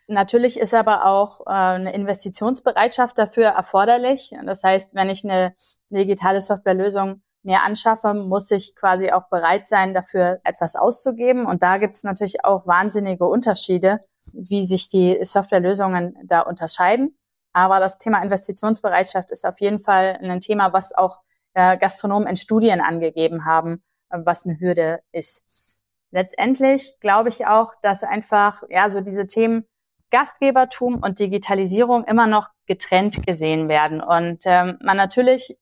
Natürlich 0.07 0.59
ist 0.59 0.75
aber 0.75 1.07
auch 1.07 1.41
äh, 1.47 1.51
eine 1.51 1.95
Investitionsbereitschaft 1.95 3.19
dafür 3.19 3.47
erforderlich. 3.47 4.35
Das 4.45 4.63
heißt, 4.63 4.95
wenn 4.95 5.09
ich 5.11 5.25
eine 5.25 5.55
digitale 5.91 6.41
Softwarelösung 6.41 7.23
mir 7.47 7.63
anschaffe, 7.63 8.13
muss 8.13 8.51
ich 8.51 8.75
quasi 8.75 9.13
auch 9.13 9.29
bereit 9.29 9.69
sein, 9.69 9.95
dafür 9.95 10.41
etwas 10.45 10.75
auszugeben. 10.77 11.47
Und 11.47 11.63
da 11.63 11.79
gibt 11.79 11.97
es 11.97 12.05
natürlich 12.05 12.45
auch 12.45 12.67
wahnsinnige 12.67 13.25
Unterschiede, 13.25 14.01
wie 14.35 14.67
sich 14.67 14.89
die 14.89 15.19
Softwarelösungen 15.23 16.19
da 16.25 16.41
unterscheiden. 16.41 17.17
Aber 17.53 17.79
das 17.79 17.99
Thema 17.99 18.23
Investitionsbereitschaft 18.23 19.31
ist 19.31 19.47
auf 19.47 19.61
jeden 19.61 19.79
Fall 19.79 20.19
ein 20.21 20.41
Thema, 20.41 20.73
was 20.73 20.93
auch 20.93 21.21
äh, 21.55 21.79
Gastronomen 21.79 22.29
in 22.29 22.37
Studien 22.37 22.81
angegeben 22.81 23.47
haben, 23.47 23.83
was 24.11 24.45
eine 24.45 24.61
Hürde 24.61 25.01
ist. 25.13 25.83
Letztendlich 26.11 26.99
glaube 27.01 27.29
ich 27.29 27.47
auch, 27.47 27.73
dass 27.81 28.03
einfach 28.03 28.63
ja 28.69 28.91
so 28.91 29.01
diese 29.01 29.27
Themen 29.27 29.65
Gastgebertum 30.11 30.97
und 30.97 31.19
Digitalisierung 31.21 32.05
immer 32.05 32.27
noch 32.27 32.49
getrennt 32.67 33.27
gesehen 33.27 33.69
werden 33.69 34.01
und 34.01 34.43
ähm, 34.45 34.79
man 34.83 34.97
natürlich 34.97 35.57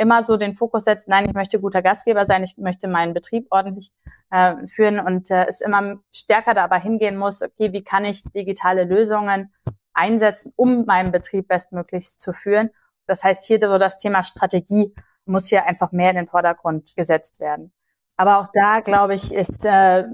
immer 0.00 0.24
so 0.24 0.36
den 0.36 0.52
Fokus 0.54 0.84
setzt, 0.84 1.08
nein, 1.08 1.26
ich 1.28 1.34
möchte 1.34 1.60
guter 1.60 1.82
Gastgeber 1.82 2.26
sein, 2.26 2.42
ich 2.42 2.56
möchte 2.56 2.88
meinen 2.88 3.14
Betrieb 3.14 3.46
ordentlich 3.50 3.92
äh, 4.30 4.66
führen 4.66 4.98
und 4.98 5.30
äh, 5.30 5.46
es 5.46 5.60
immer 5.60 5.98
stärker 6.10 6.54
dabei 6.54 6.80
hingehen 6.80 7.16
muss, 7.16 7.42
okay, 7.42 7.72
wie 7.72 7.84
kann 7.84 8.04
ich 8.04 8.24
digitale 8.34 8.84
Lösungen 8.84 9.52
einsetzen, 9.92 10.52
um 10.56 10.84
meinen 10.86 11.12
Betrieb 11.12 11.48
bestmöglichst 11.48 12.20
zu 12.20 12.32
führen. 12.32 12.70
Das 13.06 13.22
heißt, 13.22 13.44
hier 13.44 13.60
so 13.60 13.76
das 13.76 13.98
Thema 13.98 14.22
Strategie 14.22 14.94
muss 15.26 15.48
hier 15.48 15.66
einfach 15.66 15.92
mehr 15.92 16.10
in 16.10 16.16
den 16.16 16.26
Vordergrund 16.26 16.94
gesetzt 16.96 17.40
werden. 17.40 17.72
Aber 18.16 18.38
auch 18.38 18.48
da, 18.52 18.80
glaube 18.80 19.14
ich, 19.14 19.34
ist 19.34 19.64
äh, 19.64 20.04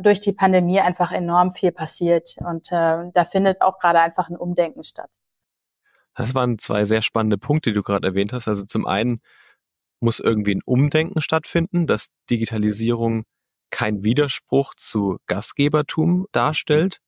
durch 0.00 0.20
die 0.20 0.32
Pandemie 0.32 0.80
einfach 0.80 1.12
enorm 1.12 1.52
viel 1.52 1.72
passiert 1.72 2.36
und 2.44 2.70
äh, 2.72 3.10
da 3.12 3.24
findet 3.24 3.62
auch 3.62 3.78
gerade 3.78 4.00
einfach 4.00 4.28
ein 4.28 4.36
Umdenken 4.36 4.82
statt. 4.84 5.10
Das 6.18 6.34
waren 6.34 6.58
zwei 6.58 6.84
sehr 6.84 7.00
spannende 7.00 7.38
Punkte, 7.38 7.70
die 7.70 7.74
du 7.74 7.84
gerade 7.84 8.08
erwähnt 8.08 8.32
hast. 8.32 8.48
Also 8.48 8.64
zum 8.64 8.86
einen 8.86 9.20
muss 10.00 10.18
irgendwie 10.18 10.56
ein 10.56 10.62
Umdenken 10.64 11.20
stattfinden, 11.20 11.86
dass 11.86 12.08
Digitalisierung 12.28 13.24
kein 13.70 14.02
Widerspruch 14.02 14.74
zu 14.74 15.18
Gastgebertum 15.26 16.26
darstellt. 16.32 16.98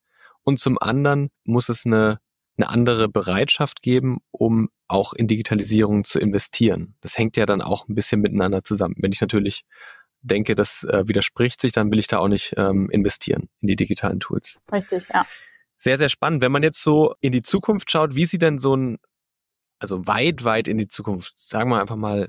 Und 0.44 0.60
zum 0.60 0.78
anderen 0.80 1.30
muss 1.42 1.68
es 1.68 1.86
eine, 1.86 2.20
eine 2.56 2.68
andere 2.68 3.08
Bereitschaft 3.08 3.82
geben, 3.82 4.18
um 4.30 4.68
auch 4.86 5.12
in 5.12 5.26
Digitalisierung 5.26 6.04
zu 6.04 6.20
investieren. 6.20 6.94
Das 7.00 7.18
hängt 7.18 7.36
ja 7.36 7.46
dann 7.46 7.62
auch 7.62 7.88
ein 7.88 7.96
bisschen 7.96 8.20
miteinander 8.20 8.62
zusammen. 8.62 8.94
Wenn 8.98 9.10
ich 9.10 9.20
natürlich 9.20 9.64
denke, 10.22 10.54
das 10.54 10.84
äh, 10.84 11.08
widerspricht 11.08 11.60
sich, 11.60 11.72
dann 11.72 11.90
will 11.90 11.98
ich 11.98 12.06
da 12.06 12.18
auch 12.18 12.28
nicht 12.28 12.54
ähm, 12.56 12.88
investieren 12.90 13.48
in 13.60 13.66
die 13.66 13.76
digitalen 13.76 14.20
Tools. 14.20 14.60
Richtig, 14.70 15.08
ja 15.12 15.26
sehr, 15.80 15.96
sehr 15.96 16.10
spannend. 16.10 16.42
Wenn 16.42 16.52
man 16.52 16.62
jetzt 16.62 16.82
so 16.82 17.14
in 17.20 17.32
die 17.32 17.42
Zukunft 17.42 17.90
schaut, 17.90 18.14
wie 18.14 18.26
sieht 18.26 18.42
denn 18.42 18.60
so 18.60 18.76
ein, 18.76 18.98
also 19.80 20.06
weit, 20.06 20.44
weit 20.44 20.68
in 20.68 20.78
die 20.78 20.88
Zukunft, 20.88 21.32
sagen 21.36 21.70
wir 21.70 21.80
einfach 21.80 21.96
mal 21.96 22.28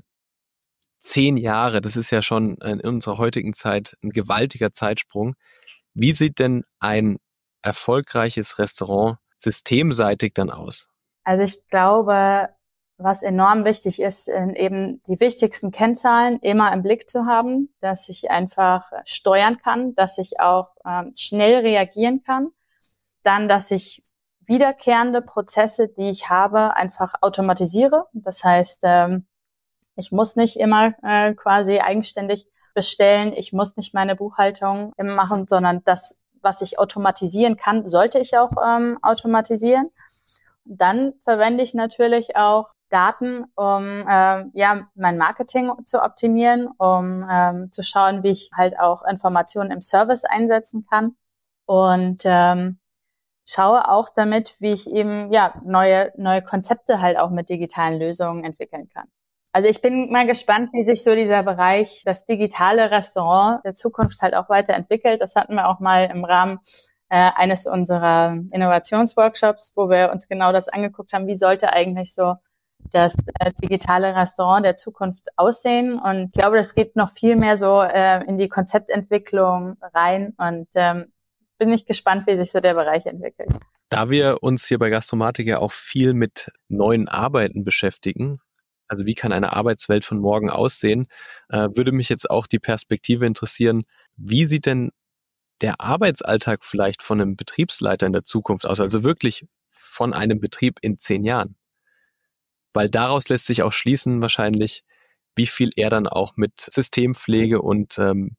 zehn 1.00 1.36
Jahre, 1.36 1.80
das 1.80 1.96
ist 1.96 2.10
ja 2.10 2.22
schon 2.22 2.56
in 2.56 2.80
unserer 2.80 3.18
heutigen 3.18 3.52
Zeit 3.52 3.96
ein 4.02 4.10
gewaltiger 4.10 4.72
Zeitsprung. 4.72 5.34
Wie 5.92 6.12
sieht 6.12 6.38
denn 6.38 6.64
ein 6.80 7.18
erfolgreiches 7.60 8.58
Restaurant 8.58 9.18
systemseitig 9.38 10.32
dann 10.34 10.50
aus? 10.50 10.88
Also 11.24 11.44
ich 11.44 11.68
glaube, 11.68 12.48
was 12.96 13.22
enorm 13.22 13.64
wichtig 13.64 14.00
ist, 14.00 14.28
eben 14.28 15.02
die 15.08 15.20
wichtigsten 15.20 15.72
Kennzahlen 15.72 16.38
immer 16.40 16.72
im 16.72 16.82
Blick 16.82 17.10
zu 17.10 17.26
haben, 17.26 17.74
dass 17.80 18.08
ich 18.08 18.30
einfach 18.30 18.90
steuern 19.04 19.58
kann, 19.58 19.94
dass 19.94 20.16
ich 20.18 20.40
auch 20.40 20.70
ähm, 20.86 21.12
schnell 21.16 21.58
reagieren 21.58 22.22
kann 22.22 22.52
dann, 23.22 23.48
dass 23.48 23.70
ich 23.70 24.02
wiederkehrende 24.46 25.22
Prozesse, 25.22 25.88
die 25.88 26.10
ich 26.10 26.28
habe, 26.28 26.76
einfach 26.76 27.14
automatisiere. 27.20 28.06
Das 28.12 28.42
heißt, 28.42 28.82
ähm, 28.84 29.26
ich 29.96 30.10
muss 30.10 30.36
nicht 30.36 30.56
immer 30.56 30.94
äh, 31.02 31.34
quasi 31.34 31.80
eigenständig 31.80 32.46
bestellen. 32.74 33.32
Ich 33.34 33.52
muss 33.52 33.76
nicht 33.76 33.94
meine 33.94 34.16
Buchhaltung 34.16 34.92
immer 34.96 35.14
machen, 35.14 35.46
sondern 35.46 35.84
das, 35.84 36.20
was 36.40 36.62
ich 36.62 36.78
automatisieren 36.78 37.56
kann, 37.56 37.88
sollte 37.88 38.18
ich 38.18 38.36
auch 38.36 38.52
ähm, 38.64 38.98
automatisieren. 39.02 39.90
Dann 40.64 41.14
verwende 41.24 41.62
ich 41.62 41.74
natürlich 41.74 42.36
auch 42.36 42.72
Daten, 42.88 43.44
um 43.56 44.06
äh, 44.06 44.44
ja 44.52 44.88
mein 44.94 45.18
Marketing 45.18 45.72
zu 45.86 46.02
optimieren, 46.02 46.68
um 46.78 47.26
ähm, 47.28 47.72
zu 47.72 47.82
schauen, 47.82 48.22
wie 48.22 48.30
ich 48.30 48.50
halt 48.56 48.78
auch 48.78 49.02
Informationen 49.04 49.70
im 49.70 49.80
Service 49.80 50.24
einsetzen 50.24 50.86
kann. 50.88 51.16
Und 51.66 52.22
ähm, 52.24 52.78
schaue 53.44 53.88
auch 53.88 54.08
damit, 54.14 54.54
wie 54.60 54.72
ich 54.72 54.90
eben 54.90 55.32
ja 55.32 55.54
neue 55.64 56.12
neue 56.16 56.42
Konzepte 56.42 57.00
halt 57.00 57.18
auch 57.18 57.30
mit 57.30 57.48
digitalen 57.48 57.98
Lösungen 57.98 58.44
entwickeln 58.44 58.88
kann. 58.92 59.08
Also 59.52 59.68
ich 59.68 59.82
bin 59.82 60.10
mal 60.10 60.26
gespannt, 60.26 60.70
wie 60.72 60.84
sich 60.84 61.04
so 61.04 61.14
dieser 61.14 61.42
Bereich, 61.42 62.02
das 62.06 62.24
digitale 62.24 62.90
Restaurant 62.90 63.62
der 63.64 63.74
Zukunft 63.74 64.22
halt 64.22 64.34
auch 64.34 64.48
weiterentwickelt. 64.48 65.20
Das 65.20 65.36
hatten 65.36 65.54
wir 65.56 65.68
auch 65.68 65.78
mal 65.78 66.04
im 66.10 66.24
Rahmen 66.24 66.58
äh, 67.10 67.30
eines 67.34 67.66
unserer 67.66 68.38
Innovationsworkshops, 68.50 69.72
wo 69.76 69.90
wir 69.90 70.10
uns 70.10 70.26
genau 70.28 70.52
das 70.52 70.68
angeguckt 70.68 71.12
haben, 71.12 71.26
wie 71.26 71.36
sollte 71.36 71.70
eigentlich 71.70 72.14
so 72.14 72.36
das 72.90 73.14
äh, 73.38 73.52
digitale 73.62 74.16
Restaurant 74.16 74.64
der 74.64 74.78
Zukunft 74.78 75.28
aussehen. 75.36 75.98
Und 75.98 76.28
ich 76.28 76.32
glaube, 76.32 76.56
das 76.56 76.74
geht 76.74 76.96
noch 76.96 77.10
viel 77.10 77.36
mehr 77.36 77.58
so 77.58 77.82
äh, 77.82 78.24
in 78.24 78.38
die 78.38 78.48
Konzeptentwicklung 78.48 79.76
rein. 79.92 80.34
Und 80.38 80.68
ähm, 80.74 81.12
bin 81.64 81.72
ich 81.72 81.86
gespannt, 81.86 82.26
wie 82.26 82.36
sich 82.36 82.50
so 82.50 82.60
der 82.60 82.74
Bereich 82.74 83.06
entwickelt. 83.06 83.50
Da 83.88 84.10
wir 84.10 84.42
uns 84.42 84.66
hier 84.66 84.78
bei 84.78 84.90
Gastromatik 84.90 85.46
ja 85.46 85.58
auch 85.58 85.70
viel 85.70 86.12
mit 86.12 86.50
neuen 86.68 87.06
Arbeiten 87.06 87.62
beschäftigen, 87.62 88.40
also 88.88 89.06
wie 89.06 89.14
kann 89.14 89.32
eine 89.32 89.52
Arbeitswelt 89.52 90.04
von 90.04 90.18
morgen 90.18 90.50
aussehen, 90.50 91.06
äh, 91.50 91.68
würde 91.74 91.92
mich 91.92 92.08
jetzt 92.08 92.28
auch 92.28 92.48
die 92.48 92.58
Perspektive 92.58 93.26
interessieren, 93.26 93.84
wie 94.16 94.44
sieht 94.44 94.66
denn 94.66 94.90
der 95.60 95.80
Arbeitsalltag 95.80 96.64
vielleicht 96.64 97.00
von 97.00 97.20
einem 97.20 97.36
Betriebsleiter 97.36 98.06
in 98.06 98.12
der 98.12 98.24
Zukunft 98.24 98.66
aus, 98.66 98.80
also 98.80 99.04
wirklich 99.04 99.46
von 99.68 100.12
einem 100.12 100.40
Betrieb 100.40 100.78
in 100.82 100.98
zehn 100.98 101.22
Jahren? 101.22 101.56
Weil 102.74 102.90
daraus 102.90 103.28
lässt 103.28 103.46
sich 103.46 103.62
auch 103.62 103.72
schließen 103.72 104.20
wahrscheinlich, 104.20 104.82
wie 105.36 105.46
viel 105.46 105.70
er 105.76 105.90
dann 105.90 106.08
auch 106.08 106.36
mit 106.36 106.68
Systempflege 106.72 107.62
und 107.62 107.98
ähm, 107.98 108.36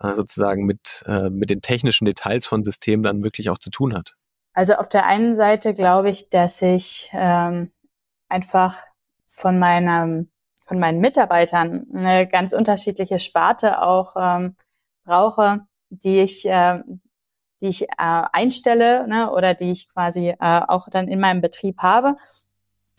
äh, 0.00 0.14
sozusagen 0.14 0.64
mit, 0.64 1.04
äh, 1.06 1.30
mit 1.30 1.50
den 1.50 1.62
technischen 1.62 2.04
Details 2.04 2.46
von 2.46 2.64
Systemen 2.64 3.02
dann 3.02 3.22
wirklich 3.22 3.50
auch 3.50 3.58
zu 3.58 3.70
tun 3.70 3.94
hat? 3.94 4.14
Also 4.52 4.74
auf 4.74 4.88
der 4.88 5.06
einen 5.06 5.36
Seite 5.36 5.74
glaube 5.74 6.10
ich, 6.10 6.30
dass 6.30 6.62
ich 6.62 7.10
ähm, 7.12 7.72
einfach 8.28 8.82
von 9.26 9.58
meinem 9.58 10.30
von 10.66 10.78
meinen 10.80 11.00
Mitarbeitern 11.00 11.86
eine 11.94 12.26
ganz 12.26 12.52
unterschiedliche 12.52 13.18
Sparte 13.18 13.82
auch 13.82 14.16
ähm, 14.18 14.56
brauche, 15.04 15.60
die 15.90 16.18
ich, 16.18 16.44
äh, 16.46 16.80
die 17.60 17.68
ich 17.68 17.82
äh, 17.84 17.86
einstelle 17.98 19.06
ne, 19.06 19.30
oder 19.30 19.54
die 19.54 19.70
ich 19.70 19.88
quasi 19.88 20.30
äh, 20.30 20.36
auch 20.40 20.88
dann 20.90 21.08
in 21.08 21.20
meinem 21.20 21.40
Betrieb 21.40 21.78
habe. 21.78 22.16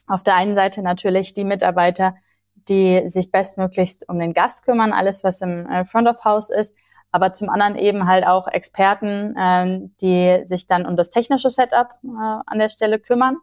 Auf 0.07 0.23
der 0.23 0.35
einen 0.35 0.55
Seite 0.55 0.81
natürlich 0.81 1.33
die 1.33 1.43
Mitarbeiter, 1.43 2.15
die 2.55 3.03
sich 3.09 3.31
bestmöglichst 3.31 4.07
um 4.07 4.17
den 4.17 4.33
Gast 4.33 4.63
kümmern, 4.63 4.93
alles 4.93 5.25
was 5.25 5.41
im 5.41 5.69
äh, 5.69 5.83
Front 5.83 6.07
of 6.07 6.23
House 6.23 6.49
ist, 6.49 6.73
aber 7.17 7.33
zum 7.33 7.49
anderen 7.49 7.75
eben 7.75 8.07
halt 8.07 8.27
auch 8.27 8.47
Experten, 8.47 9.35
äh, 9.35 9.89
die 10.01 10.45
sich 10.45 10.67
dann 10.67 10.85
um 10.85 10.95
das 10.95 11.09
technische 11.09 11.49
Setup 11.49 11.89
äh, 12.03 12.07
an 12.45 12.59
der 12.59 12.69
Stelle 12.69 12.99
kümmern. 12.99 13.37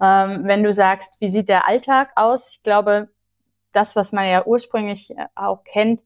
Ähm, 0.00 0.42
wenn 0.44 0.62
du 0.62 0.72
sagst, 0.72 1.20
wie 1.20 1.28
sieht 1.28 1.48
der 1.48 1.66
Alltag 1.66 2.10
aus? 2.14 2.52
Ich 2.52 2.62
glaube, 2.62 3.08
das, 3.72 3.96
was 3.96 4.12
man 4.12 4.28
ja 4.28 4.46
ursprünglich 4.46 5.10
äh, 5.10 5.26
auch 5.34 5.64
kennt, 5.64 6.04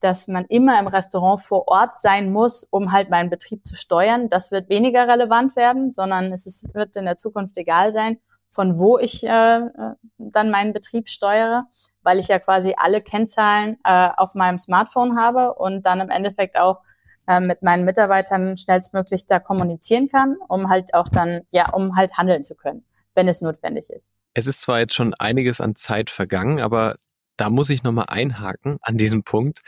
dass 0.00 0.26
man 0.26 0.44
immer 0.46 0.80
im 0.80 0.88
Restaurant 0.88 1.40
vor 1.40 1.68
Ort 1.68 2.00
sein 2.00 2.32
muss, 2.32 2.64
um 2.64 2.90
halt 2.90 3.10
meinen 3.10 3.30
Betrieb 3.30 3.64
zu 3.64 3.76
steuern. 3.76 4.28
Das 4.28 4.50
wird 4.50 4.68
weniger 4.68 5.06
relevant 5.06 5.54
werden, 5.54 5.92
sondern 5.92 6.32
es 6.32 6.46
ist, 6.46 6.74
wird 6.74 6.96
in 6.96 7.04
der 7.04 7.16
Zukunft 7.16 7.56
egal 7.58 7.92
sein, 7.92 8.18
von 8.58 8.76
wo 8.76 8.98
ich 8.98 9.22
äh, 9.22 9.28
äh, 9.28 9.94
dann 10.18 10.50
meinen 10.50 10.72
Betrieb 10.72 11.08
steuere, 11.08 11.66
weil 12.02 12.18
ich 12.18 12.26
ja 12.26 12.40
quasi 12.40 12.74
alle 12.76 13.00
Kennzahlen 13.00 13.76
äh, 13.84 14.08
auf 14.16 14.34
meinem 14.34 14.58
Smartphone 14.58 15.16
habe 15.16 15.54
und 15.54 15.86
dann 15.86 16.00
im 16.00 16.10
Endeffekt 16.10 16.58
auch 16.58 16.82
äh, 17.28 17.38
mit 17.38 17.62
meinen 17.62 17.84
Mitarbeitern 17.84 18.56
schnellstmöglich 18.56 19.26
da 19.26 19.38
kommunizieren 19.38 20.08
kann, 20.08 20.38
um 20.48 20.68
halt 20.68 20.92
auch 20.92 21.06
dann, 21.06 21.42
ja, 21.52 21.70
um 21.70 21.94
halt 21.94 22.18
handeln 22.18 22.42
zu 22.42 22.56
können, 22.56 22.84
wenn 23.14 23.28
es 23.28 23.40
notwendig 23.40 23.88
ist. 23.90 24.02
Es 24.34 24.48
ist 24.48 24.62
zwar 24.62 24.80
jetzt 24.80 24.94
schon 24.94 25.14
einiges 25.14 25.60
an 25.60 25.76
Zeit 25.76 26.10
vergangen, 26.10 26.58
aber 26.58 26.96
da 27.36 27.50
muss 27.50 27.70
ich 27.70 27.84
nochmal 27.84 28.06
einhaken 28.08 28.78
an 28.82 28.98
diesem 28.98 29.22
Punkt. 29.22 29.60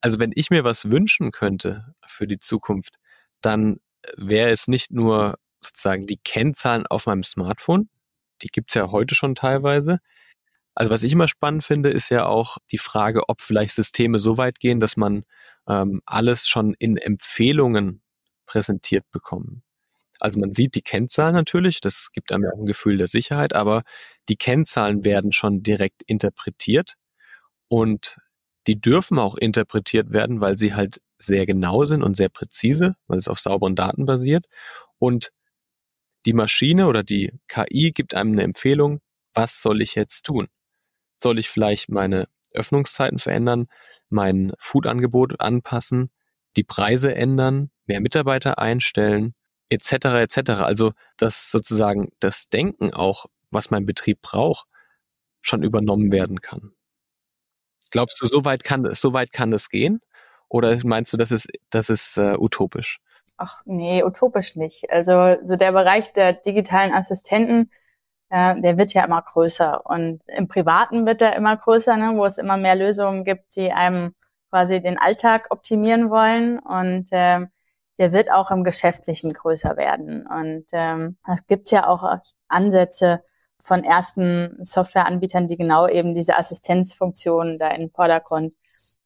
Also 0.00 0.20
wenn 0.20 0.30
ich 0.36 0.50
mir 0.50 0.62
was 0.62 0.88
wünschen 0.88 1.32
könnte 1.32 1.96
für 2.06 2.28
die 2.28 2.38
Zukunft, 2.38 2.94
dann 3.40 3.80
wäre 4.16 4.50
es 4.50 4.68
nicht 4.68 4.92
nur 4.92 5.34
sozusagen 5.60 6.06
die 6.06 6.20
Kennzahlen 6.22 6.86
auf 6.86 7.06
meinem 7.06 7.24
Smartphone, 7.24 7.88
die 8.42 8.48
gibt's 8.48 8.74
ja 8.74 8.90
heute 8.90 9.14
schon 9.14 9.34
teilweise. 9.34 9.98
Also 10.74 10.90
was 10.90 11.02
ich 11.02 11.12
immer 11.12 11.28
spannend 11.28 11.64
finde, 11.64 11.90
ist 11.90 12.10
ja 12.10 12.26
auch 12.26 12.58
die 12.70 12.78
Frage, 12.78 13.28
ob 13.28 13.40
vielleicht 13.40 13.74
Systeme 13.74 14.18
so 14.18 14.36
weit 14.36 14.60
gehen, 14.60 14.78
dass 14.80 14.96
man 14.96 15.24
ähm, 15.68 16.02
alles 16.04 16.48
schon 16.48 16.74
in 16.78 16.96
Empfehlungen 16.96 18.02
präsentiert 18.46 19.04
bekommt. 19.10 19.62
Also 20.20 20.40
man 20.40 20.52
sieht 20.52 20.74
die 20.74 20.82
Kennzahlen 20.82 21.34
natürlich, 21.34 21.80
das 21.80 22.10
gibt 22.12 22.32
einem 22.32 22.44
ja 22.44 22.50
auch 22.52 22.58
ein 22.58 22.66
Gefühl 22.66 22.98
der 22.98 23.06
Sicherheit, 23.06 23.54
aber 23.54 23.82
die 24.28 24.36
Kennzahlen 24.36 25.04
werden 25.04 25.32
schon 25.32 25.62
direkt 25.62 26.02
interpretiert 26.06 26.94
und 27.68 28.16
die 28.66 28.80
dürfen 28.80 29.18
auch 29.18 29.36
interpretiert 29.36 30.12
werden, 30.12 30.40
weil 30.40 30.58
sie 30.58 30.74
halt 30.74 31.00
sehr 31.18 31.46
genau 31.46 31.84
sind 31.84 32.02
und 32.02 32.16
sehr 32.16 32.28
präzise, 32.28 32.96
weil 33.06 33.18
es 33.18 33.28
auf 33.28 33.38
sauberen 33.38 33.76
Daten 33.76 34.06
basiert. 34.06 34.46
Und 34.98 35.30
die 36.26 36.32
Maschine 36.32 36.88
oder 36.88 37.02
die 37.02 37.32
KI 37.48 37.92
gibt 37.92 38.14
einem 38.14 38.32
eine 38.32 38.42
Empfehlung, 38.42 39.00
was 39.32 39.62
soll 39.62 39.80
ich 39.80 39.94
jetzt 39.94 40.26
tun? 40.26 40.48
Soll 41.22 41.38
ich 41.38 41.48
vielleicht 41.48 41.88
meine 41.88 42.28
Öffnungszeiten 42.52 43.18
verändern, 43.18 43.68
mein 44.08 44.52
Foodangebot 44.58 45.40
anpassen, 45.40 46.10
die 46.56 46.64
Preise 46.64 47.14
ändern, 47.14 47.70
mehr 47.86 48.00
Mitarbeiter 48.00 48.58
einstellen, 48.58 49.34
etc. 49.68 49.92
etc. 49.92 50.50
Also 50.62 50.92
dass 51.16 51.50
sozusagen 51.50 52.10
das 52.18 52.48
Denken 52.48 52.92
auch, 52.92 53.26
was 53.50 53.70
mein 53.70 53.86
Betrieb 53.86 54.20
braucht, 54.22 54.66
schon 55.42 55.62
übernommen 55.62 56.10
werden 56.10 56.40
kann. 56.40 56.72
Glaubst 57.90 58.20
du, 58.20 58.26
so 58.26 58.44
weit 58.44 58.64
kann 58.64 58.92
so 58.94 59.12
weit 59.12 59.32
kann 59.32 59.50
das 59.52 59.68
gehen? 59.68 60.00
Oder 60.48 60.78
meinst 60.84 61.12
du, 61.12 61.16
das 61.16 61.30
ist 61.30 61.48
das 61.70 61.88
ist 61.88 62.16
äh, 62.16 62.36
utopisch? 62.36 62.98
Ach 63.38 63.60
nee, 63.66 64.02
utopisch 64.02 64.56
nicht. 64.56 64.90
Also 64.90 65.36
so 65.44 65.56
der 65.56 65.72
Bereich 65.72 66.12
der 66.12 66.32
digitalen 66.32 66.92
Assistenten, 66.92 67.70
äh, 68.30 68.60
der 68.60 68.78
wird 68.78 68.94
ja 68.94 69.04
immer 69.04 69.22
größer 69.22 69.84
und 69.86 70.22
im 70.28 70.48
Privaten 70.48 71.06
wird 71.06 71.22
er 71.22 71.36
immer 71.36 71.56
größer, 71.56 71.96
ne, 71.96 72.12
wo 72.16 72.24
es 72.26 72.38
immer 72.38 72.56
mehr 72.56 72.74
Lösungen 72.76 73.24
gibt, 73.24 73.56
die 73.56 73.72
einem 73.72 74.14
quasi 74.50 74.80
den 74.80 74.98
Alltag 74.98 75.48
optimieren 75.50 76.10
wollen 76.10 76.58
und 76.60 77.12
äh, 77.12 77.46
der 77.98 78.12
wird 78.12 78.30
auch 78.30 78.50
im 78.50 78.64
Geschäftlichen 78.64 79.32
größer 79.32 79.76
werden. 79.76 80.26
Und 80.26 80.66
ähm, 80.72 81.16
es 81.32 81.46
gibt 81.46 81.70
ja 81.70 81.86
auch 81.86 82.20
Ansätze 82.48 83.22
von 83.58 83.84
ersten 83.84 84.58
Softwareanbietern, 84.62 85.48
die 85.48 85.56
genau 85.56 85.88
eben 85.88 86.14
diese 86.14 86.36
Assistenzfunktionen 86.36 87.58
da 87.58 87.70
in 87.70 87.80
den 87.82 87.90
Vordergrund 87.90 88.54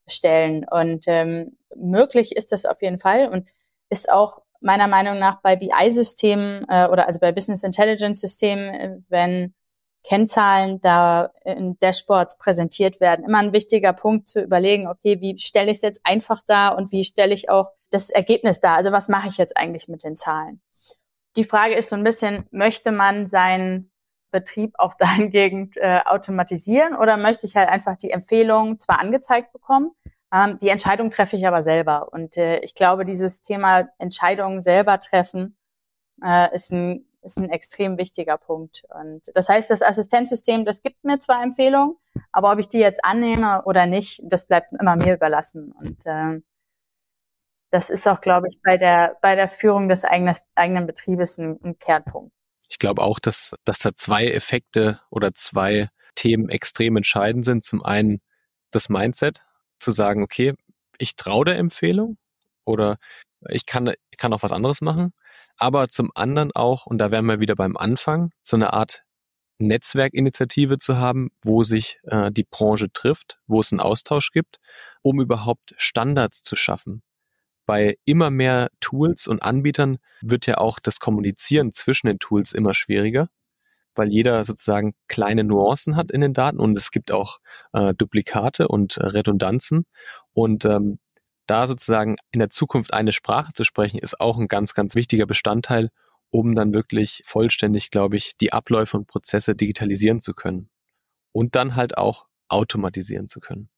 stellen. 0.09 0.67
Und 0.69 1.05
ähm, 1.07 1.57
möglich 1.77 2.37
ist 2.37 2.53
das 2.53 2.65
auf 2.67 2.83
jeden 2.83 2.99
Fall 2.99 3.29
und 3.29 3.49
ist 3.91 4.11
auch 4.11 4.43
meiner 4.61 4.89
Meinung 4.89 5.19
nach 5.19 5.41
bei 5.41 5.57
BI-Systemen 5.57 6.67
äh, 6.69 6.87
oder 6.87 7.07
also 7.07 7.21
bei 7.21 7.33
Business 7.33 7.63
Intelligence-Systemen, 7.63 8.75
äh, 8.75 8.97
wenn 9.09 9.55
Kennzahlen 10.03 10.81
da 10.81 11.31
in 11.45 11.79
Dashboards 11.79 12.39
präsentiert 12.39 13.01
werden. 13.01 13.25
Immer 13.25 13.39
ein 13.39 13.53
wichtiger 13.53 13.93
Punkt 13.93 14.29
zu 14.29 14.41
überlegen, 14.41 14.89
okay, 14.89 15.21
wie 15.21 15.39
stelle 15.39 15.71
ich 15.71 15.79
es 15.79 15.83
jetzt 15.83 16.01
einfach 16.05 16.43
dar 16.47 16.77
und 16.77 16.91
wie 16.91 17.05
stelle 17.05 17.35
ich 17.35 17.51
auch 17.51 17.71
das 17.91 18.11
Ergebnis 18.11 18.61
dar? 18.61 18.77
Also 18.77 18.93
was 18.93 19.09
mache 19.09 19.29
ich 19.29 19.37
jetzt 19.37 19.57
eigentlich 19.57 19.89
mit 19.89 20.05
den 20.05 20.17
Zahlen? 20.17 20.63
Die 21.37 21.45
Frage 21.45 21.75
ist 21.75 21.91
so 21.91 21.97
ein 21.97 22.05
bisschen, 22.05 22.47
möchte 22.51 22.93
man 22.93 23.27
seinen 23.27 23.91
Betrieb 24.31 24.73
auch 24.79 24.95
dahingehend 24.99 25.77
äh, 25.77 26.01
automatisieren 26.05 26.97
oder 26.97 27.17
möchte 27.17 27.47
ich 27.47 27.57
halt 27.57 27.69
einfach 27.69 27.97
die 27.97 28.11
Empfehlung 28.11 28.81
zwar 28.81 29.01
angezeigt 29.01 29.53
bekommen, 29.53 29.93
ähm, 30.33 30.59
die 30.61 30.69
Entscheidung 30.69 31.11
treffe 31.11 31.37
ich 31.37 31.47
aber 31.47 31.63
selber. 31.63 32.13
Und 32.13 32.37
äh, 32.37 32.61
ich 32.61 32.75
glaube, 32.75 33.05
dieses 33.05 33.43
Thema 33.43 33.89
Entscheidungen 33.99 34.63
selber 34.63 35.01
treffen 35.01 35.57
äh, 36.23 36.55
ist 36.55 36.73
ein 36.73 37.07
ist 37.23 37.37
ein 37.37 37.51
extrem 37.51 37.99
wichtiger 37.99 38.39
Punkt. 38.39 38.85
Und 38.89 39.23
das 39.35 39.49
heißt, 39.49 39.71
das 39.71 39.83
Assistenzsystem, 39.83 40.65
das 40.65 40.83
gibt 40.83 41.05
mir 41.05 41.19
zwar 41.19 41.43
Empfehlungen, 41.43 41.97
aber 42.33 42.53
ob 42.53 42.59
ich 42.59 42.69
die 42.69 42.79
jetzt 42.79 43.05
annehme 43.05 43.63
oder 43.65 43.87
nicht, 43.87 44.23
das 44.25 44.47
bleibt 44.47 44.73
immer 44.73 44.97
mir 44.97 45.15
überlassen. 45.15 45.73
Und 45.73 46.07
äh, 46.07 46.41
das 47.71 47.91
ist 47.91 48.09
auch, 48.09 48.21
glaube 48.21 48.49
ich, 48.49 48.61
bei 48.63 48.77
der 48.77 49.17
bei 49.23 49.37
der 49.37 49.49
Führung 49.49 49.89
des 49.89 50.05
eigenen, 50.05 50.35
eigenen 50.55 50.87
Betriebes 50.87 51.39
ein, 51.39 51.59
ein 51.63 51.79
Kernpunkt. 51.79 52.33
Ich 52.69 52.79
glaube 52.79 53.03
auch, 53.03 53.19
dass, 53.19 53.55
dass 53.65 53.79
da 53.79 53.91
zwei 53.95 54.27
Effekte 54.29 55.01
oder 55.11 55.35
zwei 55.35 55.89
Themen 56.15 56.49
extrem 56.49 56.97
entscheidend 56.97 57.45
sind. 57.45 57.65
Zum 57.65 57.85
einen 57.85 58.21
das 58.71 58.89
Mindset, 58.89 59.45
zu 59.81 59.91
sagen, 59.91 60.23
okay, 60.23 60.55
ich 60.99 61.17
traue 61.17 61.45
der 61.45 61.59
Empfehlung 61.59 62.19
oder 62.65 62.99
ich 63.49 63.67
kann, 63.67 63.93
kann 64.19 64.33
auch 64.33 64.43
was 64.43 64.53
anderes 64.53 64.81
machen 64.81 65.13
aber 65.61 65.89
zum 65.89 66.11
anderen 66.15 66.53
auch, 66.53 66.87
und 66.87 66.99
da 66.99 67.11
wären 67.11 67.27
wir 67.27 67.39
wieder 67.39 67.55
beim 67.55 67.77
Anfang, 67.77 68.33
so 68.43 68.57
eine 68.57 68.73
Art 68.73 69.05
Netzwerkinitiative 69.59 70.79
zu 70.79 70.97
haben, 70.97 71.29
wo 71.43 71.65
sich 71.65 72.01
äh, 72.05 72.33
die 72.33 72.45
Branche 72.45 72.91
trifft, 72.91 73.39
wo 73.47 73.61
es 73.61 73.71
einen 73.71 73.81
Austausch 73.81 74.33
gibt, 74.33 74.59
um 75.03 75.21
überhaupt 75.21 75.75
Standards 75.77 76.43
zu 76.43 76.57
schaffen. 76.57 77.03
Bei 77.67 77.99
immer 78.07 78.31
mehr 78.31 78.71
Tools 78.81 79.29
und 79.29 79.43
Anbietern 79.43 79.99
wird 80.23 80.47
ja 80.47 80.57
auch 80.57 80.79
das 80.79 80.99
Kommunizieren 80.99 81.75
zwischen 81.75 82.07
den 82.07 82.19
Tools 82.19 82.53
immer 82.53 82.73
schwieriger, 82.73 83.29
weil 83.95 84.11
jeder 84.11 84.45
sozusagen 84.45 84.95
kleine 85.09 85.45
Nuancen 85.45 85.97
hat 85.97 86.11
in 86.11 86.21
den 86.21 86.33
Daten 86.33 86.59
und 86.59 86.77
es 86.77 86.91
gibt 86.91 87.13
auch 87.13 87.39
äh, 87.73 87.95
Duplikate 87.95 88.69
und 88.69 88.99
Redundanzen. 88.99 89.87
Und 90.33 90.65
ähm, 90.65 90.99
da 91.47 91.67
sozusagen 91.67 92.17
in 92.31 92.39
der 92.39 92.51
Zukunft 92.51 92.93
eine 92.95 93.13
Sprache 93.13 93.53
zu 93.53 93.65
sprechen, 93.65 93.99
ist 93.99 94.21
auch 94.21 94.39
ein 94.39 94.49
ganz, 94.49 94.75
ganz 94.75 94.95
wichtiger 94.95 95.27
Bestandteil, 95.27 95.91
um 96.31 96.55
dann 96.55 96.73
wirklich 96.73 97.23
vollständig, 97.27 97.91
glaube 97.91 98.17
ich, 98.17 98.37
die 98.37 98.53
Abläufe 98.53 98.97
und 98.97 99.09
Prozesse 99.09 99.57
digitalisieren 99.57 100.21
zu 100.21 100.33
können 100.33 100.71
und 101.33 101.57
dann 101.57 101.75
halt 101.75 101.99
auch 101.99 102.27
automatisieren 102.49 103.29
zu 103.29 103.41
können. 103.41 103.69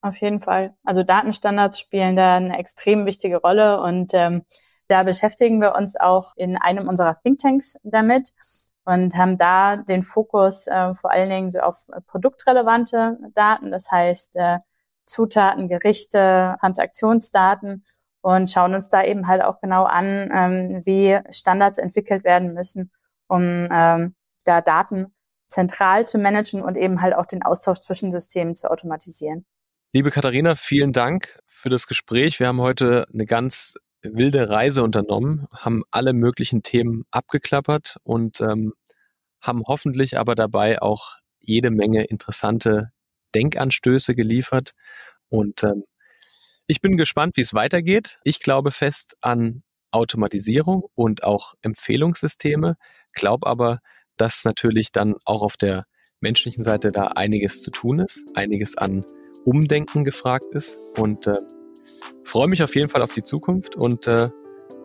Auf 0.00 0.16
jeden 0.16 0.40
Fall. 0.40 0.76
Also 0.84 1.02
Datenstandards 1.02 1.78
spielen 1.80 2.16
da 2.16 2.36
eine 2.36 2.58
extrem 2.58 3.06
wichtige 3.06 3.38
Rolle 3.38 3.80
und 3.80 4.12
ähm, 4.14 4.42
da 4.88 5.02
beschäftigen 5.02 5.60
wir 5.60 5.74
uns 5.74 5.96
auch 5.96 6.34
in 6.36 6.56
einem 6.56 6.88
unserer 6.88 7.18
Thinktanks 7.22 7.78
damit 7.82 8.32
und 8.84 9.16
haben 9.16 9.38
da 9.38 9.76
den 9.76 10.02
Fokus 10.02 10.66
äh, 10.66 10.92
vor 10.94 11.10
allen 11.10 11.30
Dingen 11.30 11.50
so 11.50 11.60
auf 11.60 11.86
produktrelevante 12.06 13.18
Daten. 13.34 13.70
Das 13.70 13.90
heißt, 13.90 14.36
äh, 14.36 14.58
Zutaten, 15.06 15.68
Gerichte, 15.68 16.56
Transaktionsdaten 16.60 17.84
und 18.20 18.50
schauen 18.50 18.74
uns 18.74 18.88
da 18.88 19.04
eben 19.04 19.26
halt 19.26 19.42
auch 19.42 19.60
genau 19.60 19.84
an, 19.84 20.30
ähm, 20.32 20.80
wie 20.84 21.18
Standards 21.30 21.78
entwickelt 21.78 22.24
werden 22.24 22.54
müssen, 22.54 22.90
um 23.28 23.68
ähm, 23.70 24.14
da 24.44 24.60
Daten 24.60 25.14
zentral 25.48 26.06
zu 26.06 26.18
managen 26.18 26.62
und 26.62 26.76
eben 26.76 27.00
halt 27.00 27.14
auch 27.14 27.26
den 27.26 27.42
Austausch 27.42 27.80
zwischen 27.80 28.12
Systemen 28.12 28.56
zu 28.56 28.70
automatisieren. 28.70 29.44
Liebe 29.92 30.10
Katharina, 30.10 30.56
vielen 30.56 30.92
Dank 30.92 31.38
für 31.46 31.68
das 31.68 31.86
Gespräch. 31.86 32.40
Wir 32.40 32.48
haben 32.48 32.60
heute 32.60 33.06
eine 33.12 33.26
ganz 33.26 33.74
wilde 34.04 34.48
Reise 34.48 34.82
unternommen, 34.82 35.46
haben 35.52 35.82
alle 35.90 36.12
möglichen 36.12 36.62
Themen 36.62 37.04
abgeklappert 37.10 37.96
und 38.02 38.40
ähm, 38.40 38.72
haben 39.40 39.62
hoffentlich 39.66 40.18
aber 40.18 40.34
dabei 40.34 40.80
auch 40.82 41.16
jede 41.40 41.70
Menge 41.70 42.04
interessante 42.04 42.90
Denkanstöße 43.34 44.14
geliefert. 44.14 44.72
Und 45.28 45.62
ähm, 45.64 45.84
ich 46.66 46.80
bin 46.80 46.96
gespannt, 46.96 47.36
wie 47.36 47.42
es 47.42 47.54
weitergeht. 47.54 48.18
Ich 48.24 48.40
glaube 48.40 48.70
fest 48.70 49.16
an 49.20 49.62
Automatisierung 49.90 50.84
und 50.94 51.22
auch 51.22 51.54
Empfehlungssysteme, 51.62 52.76
glaube 53.12 53.46
aber, 53.46 53.80
dass 54.16 54.44
natürlich 54.44 54.92
dann 54.92 55.14
auch 55.24 55.42
auf 55.42 55.56
der 55.56 55.84
menschlichen 56.20 56.64
Seite 56.64 56.90
da 56.90 57.08
einiges 57.08 57.62
zu 57.62 57.70
tun 57.70 57.98
ist, 57.98 58.24
einiges 58.34 58.76
an 58.76 59.04
Umdenken 59.44 60.04
gefragt 60.04 60.46
ist 60.52 60.98
und 60.98 61.26
äh, 61.26 61.38
freue 62.24 62.48
mich 62.48 62.62
auf 62.62 62.74
jeden 62.74 62.88
Fall 62.88 63.02
auf 63.02 63.12
die 63.12 63.22
Zukunft 63.22 63.76
und 63.76 64.06
äh, 64.06 64.30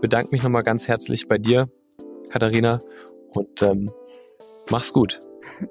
bedanke 0.02 0.30
mich 0.32 0.44
nochmal 0.44 0.64
ganz 0.64 0.88
herzlich 0.88 1.28
bei 1.28 1.38
dir, 1.38 1.70
Katharina, 2.32 2.78
und 3.36 3.62
ähm, 3.62 3.90
mach's 4.70 4.94
gut. 4.94 5.20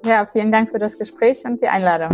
Ja, 0.05 0.27
vielen 0.31 0.51
Dank 0.51 0.71
für 0.71 0.79
das 0.79 0.97
Gespräch 0.97 1.43
und 1.45 1.61
die 1.61 1.67
Einladung. 1.67 2.11